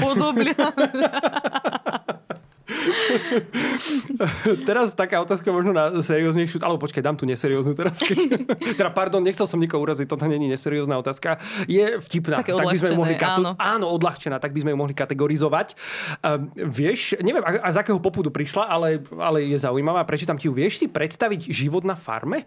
teraz 4.68 4.94
taká 4.94 5.22
otázka 5.22 5.50
možno 5.52 5.72
na 5.76 5.92
serióznejšiu, 6.00 6.62
alebo 6.64 6.84
počkaj, 6.84 7.04
dám 7.04 7.18
tu 7.18 7.26
neserióznu 7.28 7.74
teraz. 7.76 8.00
Keď, 8.02 8.18
teda 8.80 8.90
pardon, 8.92 9.24
nechcel 9.24 9.48
som 9.48 9.60
nikoho 9.60 9.84
uraziť, 9.84 10.08
toto 10.08 10.26
je 10.28 10.38
neseriózna 10.38 11.00
otázka. 11.00 11.40
Je 11.68 12.00
vtipná. 12.00 12.42
Také 12.42 12.56
tak 12.56 12.68
by 12.68 12.80
sme 12.80 12.94
mohli 12.96 13.16
katu- 13.16 13.44
áno. 13.44 13.52
áno, 13.60 13.86
odľahčená, 13.94 14.40
tak 14.40 14.52
by 14.56 14.60
sme 14.64 14.72
ju 14.76 14.78
mohli 14.80 14.96
kategorizovať. 14.96 15.76
Um, 16.24 16.50
vieš, 16.70 17.20
neviem, 17.22 17.44
a, 17.44 17.52
a 17.64 17.70
z 17.72 17.78
akého 17.80 18.00
popudu 18.00 18.30
prišla, 18.30 18.68
ale, 18.68 19.04
ale 19.18 19.48
je 19.48 19.58
zaujímavá, 19.60 20.04
prečítam 20.08 20.38
ti 20.40 20.48
ju. 20.48 20.54
Vieš 20.56 20.84
si 20.84 20.88
predstaviť 20.90 21.50
život 21.52 21.84
na 21.84 21.96
farme? 21.98 22.46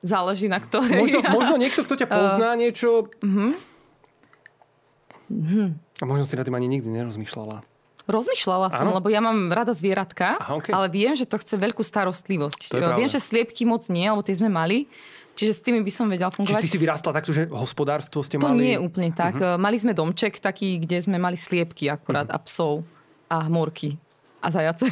Záleží 0.00 0.48
na 0.48 0.56
ktorej. 0.56 0.96
Možno, 0.96 1.20
možno 1.28 1.54
niekto, 1.60 1.84
kto 1.84 1.92
ťa 1.92 2.08
pozná, 2.08 2.56
uh, 2.56 2.58
niečo... 2.58 3.12
Uh-huh. 3.20 3.52
Uh-huh. 5.30 5.70
A 6.02 6.04
možno 6.04 6.26
si 6.26 6.34
na 6.34 6.42
tým 6.42 6.58
ani 6.58 6.66
nikdy 6.66 6.90
nerozmýšľala. 6.90 7.62
Rozmýšľala 8.10 8.74
som, 8.74 8.90
ano? 8.90 8.98
lebo 8.98 9.06
ja 9.06 9.22
mám 9.22 9.54
rada 9.54 9.70
zvieratka, 9.70 10.34
Aha, 10.42 10.58
okay. 10.58 10.74
ale 10.74 10.90
viem, 10.90 11.14
že 11.14 11.22
to 11.30 11.38
chce 11.38 11.54
veľkú 11.54 11.86
starostlivosť. 11.86 12.74
Viem, 12.98 13.06
že 13.06 13.22
sliepky 13.22 13.62
moc 13.62 13.86
nie, 13.86 14.10
lebo 14.10 14.26
tie 14.26 14.34
sme 14.34 14.50
mali. 14.50 14.90
Čiže 15.38 15.52
s 15.54 15.60
tými 15.62 15.78
by 15.86 15.92
som 15.94 16.10
vedela 16.10 16.34
fungovať. 16.34 16.58
Čiže 16.58 16.66
ty 16.66 16.74
si 16.74 16.80
vyrastla 16.82 17.14
takto, 17.14 17.30
že 17.30 17.46
hospodárstvo 17.54 18.26
ste 18.26 18.34
to 18.34 18.50
mali? 18.50 18.58
To 18.58 18.60
nie 18.60 18.74
je 18.74 18.82
úplne 18.82 19.10
tak. 19.14 19.38
Uh-huh. 19.38 19.54
Mali 19.54 19.78
sme 19.78 19.94
domček 19.94 20.42
taký, 20.42 20.82
kde 20.82 20.98
sme 20.98 21.22
mali 21.22 21.38
sliepky 21.38 21.86
akurát 21.86 22.26
uh-huh. 22.26 22.42
a 22.42 22.44
psov 22.44 22.82
a 23.30 23.46
morky. 23.46 23.94
A 24.40 24.48
zajace. 24.48 24.88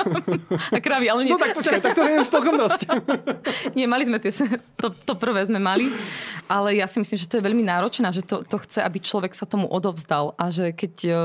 a 0.76 0.78
kravy, 0.80 1.06
ale 1.12 1.28
nie. 1.28 1.32
No 1.32 1.38
tak 1.38 1.52
počkaj, 1.52 1.80
tak 1.84 1.92
to 1.92 2.02
je 2.08 2.24
už 2.24 2.28
celkom 2.32 2.56
dosť. 2.56 2.88
nie, 3.76 3.84
mali 3.84 4.08
sme 4.08 4.16
tie, 4.16 4.32
to, 4.80 4.88
to 5.04 5.12
prvé 5.20 5.44
sme 5.44 5.60
mali, 5.60 5.92
ale 6.48 6.80
ja 6.80 6.88
si 6.88 6.96
myslím, 6.96 7.20
že 7.20 7.28
to 7.28 7.36
je 7.38 7.46
veľmi 7.46 7.64
náročné, 7.64 8.08
že 8.16 8.24
to, 8.24 8.40
to 8.40 8.56
chce, 8.64 8.80
aby 8.80 8.98
človek 8.98 9.36
sa 9.36 9.44
tomu 9.44 9.68
odovzdal 9.68 10.32
a 10.40 10.48
že 10.48 10.72
keď, 10.72 10.94
e, 11.04 11.20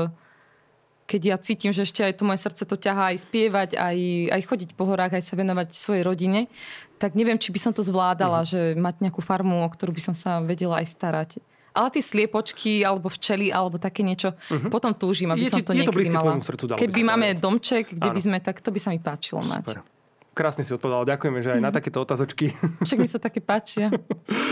keď 1.08 1.20
ja 1.24 1.36
cítim, 1.40 1.72
že 1.72 1.88
ešte 1.88 2.04
aj 2.04 2.20
to 2.20 2.28
moje 2.28 2.44
srdce 2.44 2.62
to 2.68 2.76
ťahá 2.76 3.16
aj 3.16 3.24
spievať, 3.24 3.70
aj, 3.80 3.98
aj 4.36 4.42
chodiť 4.44 4.70
po 4.76 4.84
horách, 4.84 5.16
aj 5.16 5.24
sa 5.24 5.34
venovať 5.40 5.72
svojej 5.72 6.04
rodine, 6.04 6.52
tak 7.00 7.16
neviem, 7.16 7.40
či 7.40 7.52
by 7.52 7.60
som 7.60 7.72
to 7.72 7.80
zvládala, 7.80 8.44
mm. 8.44 8.48
že 8.48 8.60
mať 8.76 9.00
nejakú 9.00 9.24
farmu, 9.24 9.64
o 9.64 9.68
ktorú 9.68 9.96
by 9.96 10.02
som 10.12 10.14
sa 10.16 10.44
vedela 10.44 10.84
aj 10.84 10.86
starať. 10.92 11.30
Ale 11.76 11.92
tie 11.92 12.00
sliepočky, 12.00 12.80
alebo 12.80 13.12
včely, 13.12 13.52
alebo 13.52 13.76
také 13.76 14.00
niečo, 14.00 14.32
uh-huh. 14.32 14.72
potom 14.72 14.96
túžim, 14.96 15.28
aby 15.28 15.44
je, 15.44 15.52
som 15.52 15.60
to 15.60 15.76
je 15.76 15.84
niekedy 15.84 16.08
to 16.08 16.16
mala. 16.16 16.40
Srdcu, 16.40 16.64
Keby 16.72 17.00
máme 17.04 17.36
povedať. 17.36 17.44
domček, 17.44 17.84
kde 17.92 18.08
Áno. 18.08 18.16
by 18.16 18.20
sme, 18.24 18.36
tak 18.40 18.64
to 18.64 18.72
by 18.72 18.80
sa 18.80 18.88
mi 18.96 19.00
páčilo 19.00 19.44
Super. 19.44 19.84
mať. 19.84 19.94
Krásne 20.36 20.68
si 20.68 20.72
odpovedala, 20.72 21.08
ďakujeme, 21.08 21.40
že 21.44 21.50
aj 21.56 21.60
na 21.60 21.72
takéto 21.76 22.00
otázočky. 22.00 22.52
Však 22.80 22.98
mi 23.00 23.08
sa 23.08 23.20
také 23.20 23.44
páčia. 23.44 23.92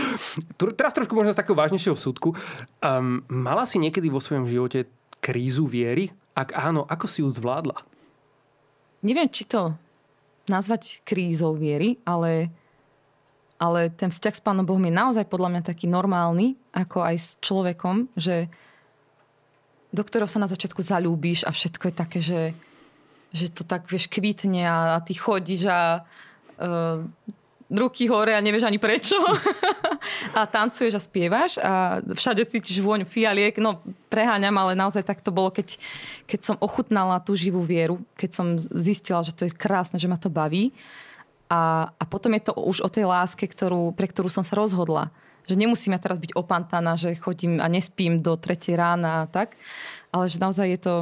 Teraz 0.77 0.93
trošku 0.93 1.17
možno 1.17 1.33
z 1.33 1.41
takého 1.41 1.57
vážnejšieho 1.57 1.97
súdku. 1.97 2.37
Um, 2.81 3.25
mala 3.25 3.65
si 3.65 3.81
niekedy 3.81 4.09
vo 4.09 4.21
svojom 4.21 4.45
živote 4.45 4.85
krízu 5.17 5.65
viery? 5.65 6.13
Ak 6.37 6.53
áno, 6.53 6.85
ako 6.85 7.05
si 7.09 7.25
ju 7.25 7.29
zvládla? 7.33 7.81
Neviem, 9.01 9.29
či 9.29 9.49
to 9.49 9.73
nazvať 10.45 11.01
krízou 11.01 11.57
viery, 11.57 11.97
ale 12.05 12.53
ale 13.55 13.87
ten 13.93 14.11
vzťah 14.11 14.35
s 14.35 14.43
Pánom 14.43 14.67
Bohom 14.67 14.83
je 14.83 14.91
naozaj 14.91 15.25
podľa 15.31 15.57
mňa 15.57 15.61
taký 15.63 15.87
normálny, 15.87 16.59
ako 16.75 17.07
aj 17.07 17.15
s 17.15 17.29
človekom, 17.39 18.11
že 18.19 18.51
do 19.95 20.03
ktorého 20.03 20.27
sa 20.27 20.43
na 20.43 20.51
začiatku 20.51 20.83
zalúbíš 20.83 21.47
a 21.47 21.55
všetko 21.55 21.83
je 21.87 21.95
také, 21.95 22.19
že, 22.19 22.41
že 23.31 23.47
to 23.47 23.63
tak 23.63 23.87
vieš 23.87 24.11
kvitne 24.11 24.67
a, 24.67 24.99
a 24.99 25.03
ty 25.03 25.15
chodíš 25.15 25.71
a 25.71 26.03
uh, 26.59 26.99
ruky 27.71 28.11
hore 28.11 28.35
a 28.35 28.43
nevieš 28.43 28.67
ani 28.67 28.75
prečo. 28.75 29.15
a 30.37 30.45
tancuješ 30.45 30.99
a 30.99 31.01
spievaš 31.01 31.57
a 31.57 32.03
všade 32.03 32.45
cítiš 32.45 32.83
vôň 32.83 33.07
fialiek. 33.07 33.55
No 33.57 33.81
preháňam, 34.11 34.53
ale 34.59 34.77
naozaj 34.77 35.01
tak 35.01 35.23
to 35.23 35.33
bolo, 35.33 35.49
keď, 35.49 35.79
keď 36.29 36.39
som 36.43 36.55
ochutnala 36.61 37.17
tú 37.23 37.33
živú 37.33 37.63
vieru, 37.65 38.03
keď 38.19 38.29
som 38.35 38.47
zistila, 38.59 39.25
že 39.25 39.33
to 39.33 39.47
je 39.47 39.55
krásne, 39.55 39.97
že 39.97 40.11
ma 40.11 40.19
to 40.19 40.29
baví. 40.29 40.75
A, 41.45 41.93
a 41.93 42.03
potom 42.09 42.33
je 42.33 42.49
to 42.49 42.53
už 42.57 42.81
o 42.81 42.89
tej 42.89 43.05
láske, 43.05 43.45
ktorú, 43.45 43.93
pre 43.93 44.09
ktorú 44.09 44.29
som 44.33 44.41
sa 44.41 44.57
rozhodla. 44.57 45.13
Že 45.45 45.61
nemusím 45.61 45.93
ja 45.93 46.01
teraz 46.01 46.17
byť 46.17 46.33
opantaná, 46.33 46.97
že 46.97 47.13
chodím 47.21 47.61
a 47.61 47.69
nespím 47.69 48.25
do 48.25 48.33
3 48.33 48.73
rána 48.73 49.25
a 49.25 49.29
tak. 49.29 49.53
Ale 50.09 50.25
že 50.25 50.41
naozaj 50.41 50.67
je 50.73 50.79
to, 50.81 50.95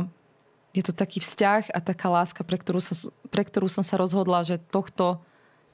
je 0.75 0.83
to 0.83 0.91
taký 0.91 1.23
vzťah 1.23 1.71
a 1.71 1.79
taká 1.79 2.11
láska, 2.11 2.43
pre 2.43 2.59
ktorú, 2.59 2.83
som, 2.83 3.13
pre 3.31 3.47
ktorú 3.47 3.71
som 3.71 3.87
sa 3.87 3.95
rozhodla, 3.95 4.43
že 4.43 4.59
tohto, 4.59 5.23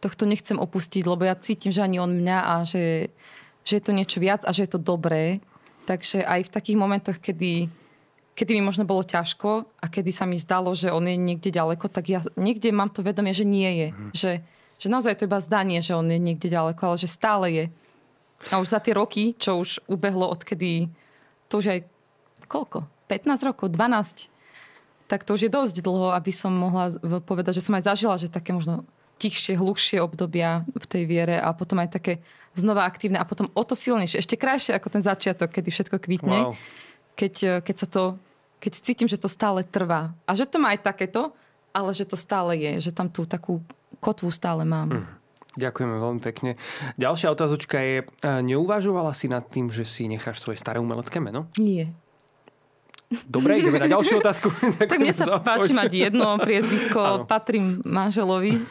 tohto 0.03 0.29
nechcem 0.29 0.61
opustiť, 0.61 1.01
lebo 1.07 1.25
ja 1.25 1.33
cítim, 1.33 1.73
že 1.73 1.81
ani 1.81 1.97
on 1.97 2.13
mňa 2.13 2.37
a 2.37 2.53
že, 2.61 3.09
že 3.65 3.81
je 3.81 3.83
to 3.83 3.95
niečo 3.95 4.21
viac 4.21 4.45
a 4.45 4.53
že 4.53 4.69
je 4.69 4.71
to 4.77 4.79
dobré. 4.79 5.41
Takže 5.89 6.21
aj 6.21 6.45
v 6.45 6.53
takých 6.53 6.77
momentoch, 6.77 7.17
kedy, 7.17 7.65
kedy 8.37 8.51
mi 8.53 8.61
možno 8.61 8.85
bolo 8.85 9.01
ťažko 9.01 9.65
a 9.81 9.85
kedy 9.89 10.13
sa 10.13 10.29
mi 10.29 10.37
zdalo, 10.37 10.77
že 10.77 10.93
on 10.93 11.09
je 11.09 11.17
niekde 11.17 11.49
ďaleko, 11.49 11.89
tak 11.89 12.05
ja 12.05 12.21
niekde 12.37 12.69
mám 12.69 12.93
to 12.93 13.01
vedomie, 13.01 13.33
že 13.33 13.49
nie 13.49 13.71
je. 13.73 13.87
Mm. 13.89 14.11
Že, 14.13 14.31
že 14.79 14.87
naozaj 14.87 15.19
to 15.19 15.27
iba 15.27 15.43
zdanie, 15.43 15.83
že 15.83 15.93
on 15.93 16.07
je 16.07 16.15
niekde 16.15 16.47
ďaleko, 16.47 16.81
ale 16.81 16.97
že 16.97 17.11
stále 17.11 17.45
je. 17.51 17.65
A 18.49 18.63
už 18.63 18.71
za 18.71 18.79
tie 18.79 18.95
roky, 18.95 19.35
čo 19.35 19.59
už 19.59 19.83
ubehlo 19.91 20.31
odkedy, 20.31 20.87
to 21.51 21.59
už 21.59 21.65
aj 21.67 21.79
koľko? 22.47 22.87
15 23.11 23.43
rokov, 23.43 23.75
12. 23.75 24.31
Tak 25.11 25.27
to 25.27 25.35
už 25.35 25.49
je 25.49 25.51
dosť 25.51 25.75
dlho, 25.83 26.15
aby 26.15 26.31
som 26.31 26.53
mohla 26.55 26.93
povedať, 27.25 27.59
že 27.59 27.65
som 27.65 27.75
aj 27.75 27.91
zažila, 27.91 28.15
že 28.21 28.31
také 28.31 28.55
možno 28.55 28.87
tichšie, 29.19 29.59
hlukšie 29.59 29.99
obdobia 29.99 30.63
v 30.71 30.85
tej 30.87 31.03
viere 31.03 31.35
a 31.35 31.51
potom 31.51 31.83
aj 31.83 31.99
také 31.99 32.23
znova 32.55 32.87
aktívne 32.87 33.19
a 33.19 33.27
potom 33.27 33.51
o 33.51 33.63
to 33.67 33.75
silnejšie, 33.75 34.23
ešte 34.23 34.39
krajšie 34.39 34.71
ako 34.79 34.87
ten 34.87 35.03
začiatok, 35.03 35.51
kedy 35.51 35.69
všetko 35.69 35.97
kvitne. 35.99 36.39
Wow. 36.47 36.53
Keď, 37.19 37.65
keď 37.67 37.75
sa 37.75 37.87
to, 37.91 38.03
keď 38.63 38.71
cítim, 38.79 39.11
že 39.11 39.19
to 39.19 39.27
stále 39.27 39.59
trvá. 39.67 40.15
A 40.23 40.39
že 40.39 40.47
to 40.47 40.55
má 40.55 40.71
aj 40.71 40.87
takéto, 40.87 41.35
ale 41.75 41.91
že 41.91 42.07
to 42.07 42.15
stále 42.15 42.55
je, 42.55 42.89
že 42.89 42.95
tam 42.95 43.11
tú 43.11 43.27
takú 43.27 43.59
kotvu 43.99 44.31
stále 44.31 44.63
mám. 44.65 44.89
Mm. 44.89 45.05
Ďakujeme 45.59 45.95
veľmi 45.99 46.21
pekne. 46.23 46.51
Ďalšia 46.95 47.35
otázočka 47.35 47.81
je, 47.83 48.07
neuvažovala 48.23 49.11
si 49.11 49.27
nad 49.27 49.43
tým, 49.43 49.67
že 49.67 49.83
si 49.83 50.07
necháš 50.07 50.39
svoje 50.39 50.55
staré 50.55 50.79
umelecké 50.79 51.19
meno? 51.19 51.51
Nie. 51.59 51.91
Dobre, 53.25 53.57
ideme 53.57 53.81
na 53.81 53.89
ďalšiu 53.89 54.19
otázku. 54.23 54.53
tak 54.77 55.01
mne 55.01 55.11
sa 55.11 55.41
páči 55.41 55.73
mať 55.73 55.91
jedno 56.09 56.37
priezvisko, 56.37 57.25
patrím 57.25 57.81
manželovi. 57.81 58.61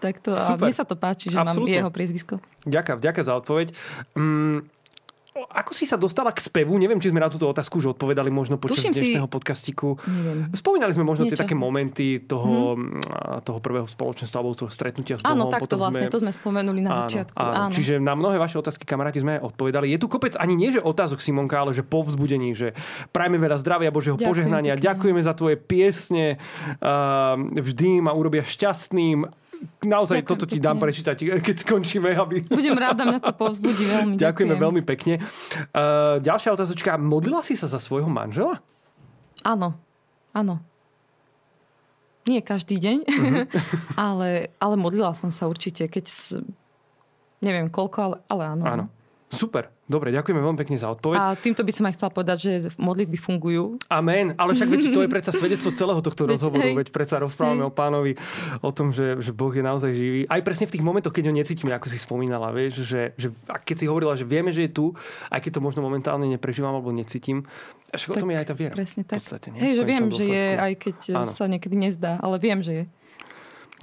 Tak 0.00 0.20
to, 0.24 0.32
a 0.36 0.56
mne 0.56 0.74
sa 0.76 0.84
to 0.84 0.96
páči, 0.96 1.32
že 1.32 1.40
Absolutne. 1.40 1.72
mám 1.72 1.78
jeho 1.84 1.90
priezvisko. 1.92 2.34
Ďakujem, 2.64 2.98
ďakujem 3.00 3.26
za 3.28 3.34
odpoveď. 3.36 3.66
Mm, 4.16 4.58
ako 5.44 5.72
si 5.76 5.84
sa 5.84 6.00
dostala 6.00 6.32
k 6.32 6.40
spevu? 6.40 6.72
Neviem, 6.80 6.96
či 6.96 7.12
sme 7.12 7.20
na 7.20 7.28
túto 7.28 7.44
otázku 7.44 7.82
už 7.84 7.98
odpovedali 7.98 8.32
možno 8.32 8.56
počas 8.56 8.80
Tuším 8.80 8.96
dnešného 8.96 9.28
si... 9.28 9.32
podcastiku. 9.32 10.00
Neviem. 10.08 10.48
Spomínali 10.56 10.92
sme 10.96 11.04
možno 11.04 11.28
Niečo. 11.28 11.36
tie 11.36 11.42
také 11.44 11.52
momenty 11.58 12.24
toho, 12.24 12.78
hmm. 12.78 13.44
toho 13.44 13.58
prvého 13.60 13.84
spoločenstva 13.84 14.40
alebo 14.40 14.56
toho 14.56 14.72
stretnutia 14.72 15.20
s 15.20 15.26
Bohom. 15.26 15.36
Áno, 15.36 15.44
tak 15.52 15.68
to 15.68 15.76
vlastne, 15.76 16.08
sme... 16.08 16.14
to 16.14 16.20
sme 16.24 16.32
spomenuli 16.32 16.80
na 16.80 16.90
áno, 16.90 17.00
začiatku. 17.04 17.36
Áno. 17.36 17.54
áno. 17.68 17.72
Čiže 17.74 18.00
na 18.00 18.14
mnohé 18.16 18.40
vaše 18.40 18.56
otázky, 18.56 18.88
kamaráti, 18.88 19.20
sme 19.20 19.36
odpovedali. 19.42 19.92
Je 19.92 19.98
tu 20.00 20.08
kopec 20.08 20.38
ani 20.40 20.56
nie, 20.56 20.72
že 20.72 20.80
otázok 20.80 21.20
Simonka, 21.20 21.60
ale 21.60 21.76
že 21.76 21.84
povzbudení, 21.84 22.56
že 22.56 22.72
prajme 23.12 23.36
veľa 23.36 23.60
zdravia, 23.60 23.92
Božieho 23.92 24.16
Ďakujem 24.16 24.30
požehnania. 24.30 24.74
Pekne. 24.78 24.86
Ďakujeme 24.88 25.20
za 25.20 25.32
tvoje 25.36 25.56
piesne. 25.60 26.26
Uh, 26.80 27.36
vždy 27.52 28.00
ma 28.00 28.14
urobia 28.14 28.46
šťastným 28.46 29.45
naozaj 29.84 30.22
Ďakujem 30.22 30.30
toto 30.30 30.44
ti 30.48 30.58
dám 30.58 30.78
prečítať, 30.80 31.16
keď 31.46 31.56
skončíme. 31.62 32.10
Aby... 32.16 32.42
Budem 32.46 32.76
ráda, 32.76 33.06
mňa 33.06 33.20
to 33.22 33.32
povzbudí 33.34 33.84
veľmi. 33.86 34.14
Ďakujeme 34.24 34.54
ďakujem. 34.56 34.64
veľmi 34.64 34.82
pekne. 34.84 35.14
Uh, 35.72 36.18
ďalšia 36.20 36.54
otázočka. 36.54 36.96
Modlila 36.98 37.40
si 37.44 37.54
sa 37.54 37.70
za 37.70 37.78
svojho 37.78 38.08
manžela? 38.08 38.60
Áno, 39.46 39.76
áno. 40.34 40.58
Nie 42.26 42.42
každý 42.42 42.82
deň, 42.82 42.96
uh-huh. 43.06 43.46
ale, 44.10 44.50
ale 44.58 44.74
modlila 44.74 45.14
som 45.14 45.30
sa 45.30 45.46
určite, 45.46 45.86
keď 45.86 46.10
neviem 47.38 47.70
koľko, 47.70 47.98
ale, 48.02 48.16
ale 48.26 48.42
áno. 48.50 48.64
Áno. 48.66 48.84
Super. 49.36 49.70
Dobre, 49.86 50.10
ďakujeme 50.10 50.40
veľmi 50.42 50.58
pekne 50.58 50.76
za 50.80 50.90
odpoveď. 50.90 51.18
A 51.20 51.36
týmto 51.38 51.62
by 51.62 51.72
som 51.72 51.84
aj 51.86 51.94
chcela 51.94 52.10
povedať, 52.10 52.38
že 52.42 52.50
modlitby 52.74 53.18
fungujú. 53.20 53.78
Amen. 53.86 54.34
Ale 54.34 54.56
však 54.56 54.66
veď 54.66 54.80
to 54.90 55.00
je 55.04 55.08
predsa 55.12 55.30
svedectvo 55.30 55.70
celého 55.70 56.00
tohto 56.02 56.26
rozhovoru. 56.26 56.74
Veď 56.74 56.90
predsa 56.90 57.22
rozprávame 57.22 57.62
o 57.62 57.70
pánovi, 57.70 58.18
o 58.64 58.70
tom, 58.74 58.90
že, 58.90 59.20
že 59.22 59.30
Boh 59.30 59.54
je 59.54 59.62
naozaj 59.62 59.92
živý. 59.94 60.20
Aj 60.26 60.42
presne 60.42 60.66
v 60.66 60.74
tých 60.74 60.82
momentoch, 60.82 61.14
keď 61.14 61.30
ho 61.30 61.34
necítime, 61.36 61.70
ako 61.76 61.86
si 61.86 62.02
spomínala, 62.02 62.50
vieš, 62.50 62.82
že, 62.82 63.14
že 63.14 63.30
a 63.46 63.62
keď 63.62 63.76
si 63.78 63.86
hovorila, 63.86 64.18
že 64.18 64.26
vieme, 64.26 64.50
že 64.50 64.66
je 64.66 64.70
tu, 64.74 64.86
aj 65.30 65.38
keď 65.38 65.58
to 65.58 65.60
možno 65.62 65.80
momentálne 65.86 66.26
neprežívam 66.26 66.74
alebo 66.74 66.90
necítim. 66.90 67.46
Však 67.94 68.10
tak, 68.10 68.18
o 68.18 68.22
tom 68.26 68.30
je 68.34 68.38
aj 68.42 68.46
tá 68.50 68.54
viera. 68.58 68.74
Presne 68.74 69.02
tak. 69.06 69.22
Podstate, 69.22 69.54
Hej, 69.54 69.72
že 69.78 69.82
viem, 69.86 70.04
že 70.10 70.24
je, 70.26 70.46
aj 70.58 70.72
keď 70.82 70.96
Áno. 71.14 71.30
sa 71.30 71.44
niekedy 71.46 71.76
nezdá, 71.78 72.18
ale 72.18 72.42
viem, 72.42 72.58
že 72.64 72.72
je. 72.72 72.84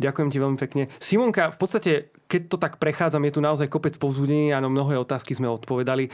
Ďakujem 0.01 0.29
ti 0.33 0.37
veľmi 0.41 0.57
pekne. 0.57 0.83
Simonka, 0.97 1.53
v 1.53 1.57
podstate, 1.61 1.91
keď 2.27 2.41
to 2.49 2.57
tak 2.57 2.81
prechádzam, 2.81 3.23
je 3.29 3.33
tu 3.37 3.41
naozaj 3.43 3.69
kopec 3.69 3.93
povzbudení 4.01 4.49
a 4.55 4.63
mnohé 4.63 4.97
otázky 4.97 5.37
sme 5.37 5.45
odpovedali. 5.51 6.09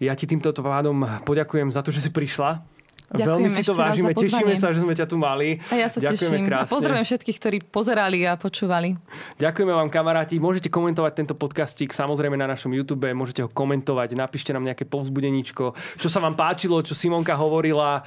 Ja 0.00 0.16
ti 0.16 0.24
týmto 0.24 0.50
pádom 0.56 1.04
poďakujem 1.28 1.68
za 1.68 1.84
to, 1.84 1.92
že 1.92 2.08
si 2.08 2.10
prišla 2.10 2.71
Ďakujem 3.12 3.28
Veľmi 3.28 3.48
si 3.52 3.62
to 3.68 3.74
vážime, 3.76 4.10
tešíme 4.16 4.54
sa, 4.56 4.72
že 4.72 4.80
sme 4.80 4.96
ťa 4.96 5.04
tu 5.04 5.20
mali. 5.20 5.60
A 5.68 5.74
ja 5.76 5.88
sa 5.92 6.00
Ďakujeme 6.00 6.38
teším. 6.40 6.48
Krásne. 6.48 6.64
A 6.64 6.72
pozdravujem 6.72 7.06
všetkých, 7.12 7.36
ktorí 7.36 7.56
pozerali 7.60 8.24
a 8.24 8.40
počúvali. 8.40 8.96
Ďakujeme 9.36 9.72
vám 9.76 9.92
kamaráti. 9.92 10.40
Môžete 10.40 10.72
komentovať 10.72 11.12
tento 11.12 11.34
podcastík 11.36 11.92
samozrejme 11.92 12.40
na 12.40 12.48
našom 12.48 12.72
YouTube, 12.72 13.04
môžete 13.12 13.44
ho 13.44 13.52
komentovať, 13.52 14.16
napíšte 14.16 14.56
nám 14.56 14.64
nejaké 14.64 14.88
povzbudeníčko, 14.88 15.76
čo 16.00 16.08
sa 16.08 16.24
vám 16.24 16.32
páčilo, 16.32 16.80
čo 16.80 16.96
Simonka 16.96 17.36
hovorila, 17.36 18.00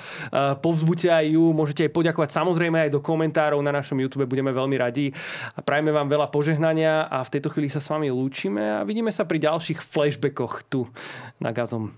povzbuďte 0.59 1.13
aj 1.13 1.25
ju, 1.37 1.53
môžete 1.53 1.85
aj 1.85 1.91
poďakovať 1.93 2.29
samozrejme 2.33 2.89
aj 2.89 2.89
do 2.89 2.99
komentárov 2.99 3.61
na 3.61 3.69
našom 3.69 4.01
YouTube, 4.01 4.25
budeme 4.25 4.49
veľmi 4.49 4.75
radi. 4.81 5.13
A 5.53 5.61
prajme 5.61 5.93
vám 5.93 6.09
veľa 6.09 6.33
požehnania 6.33 7.05
a 7.05 7.21
v 7.21 7.29
tejto 7.29 7.53
chvíli 7.53 7.69
sa 7.69 7.77
s 7.77 7.93
vami 7.93 8.09
lúčime 8.09 8.81
a 8.81 8.81
vidíme 8.81 9.13
sa 9.13 9.21
pri 9.29 9.37
ďalších 9.37 9.85
flashbackoch 9.85 10.65
tu 10.65 10.89
na 11.37 11.53
Gazom 11.53 11.93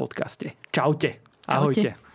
podcaste. 0.00 0.56
Čaute. 0.72 1.20
Ahojte. 1.44 1.92
Čaute. 1.92 2.09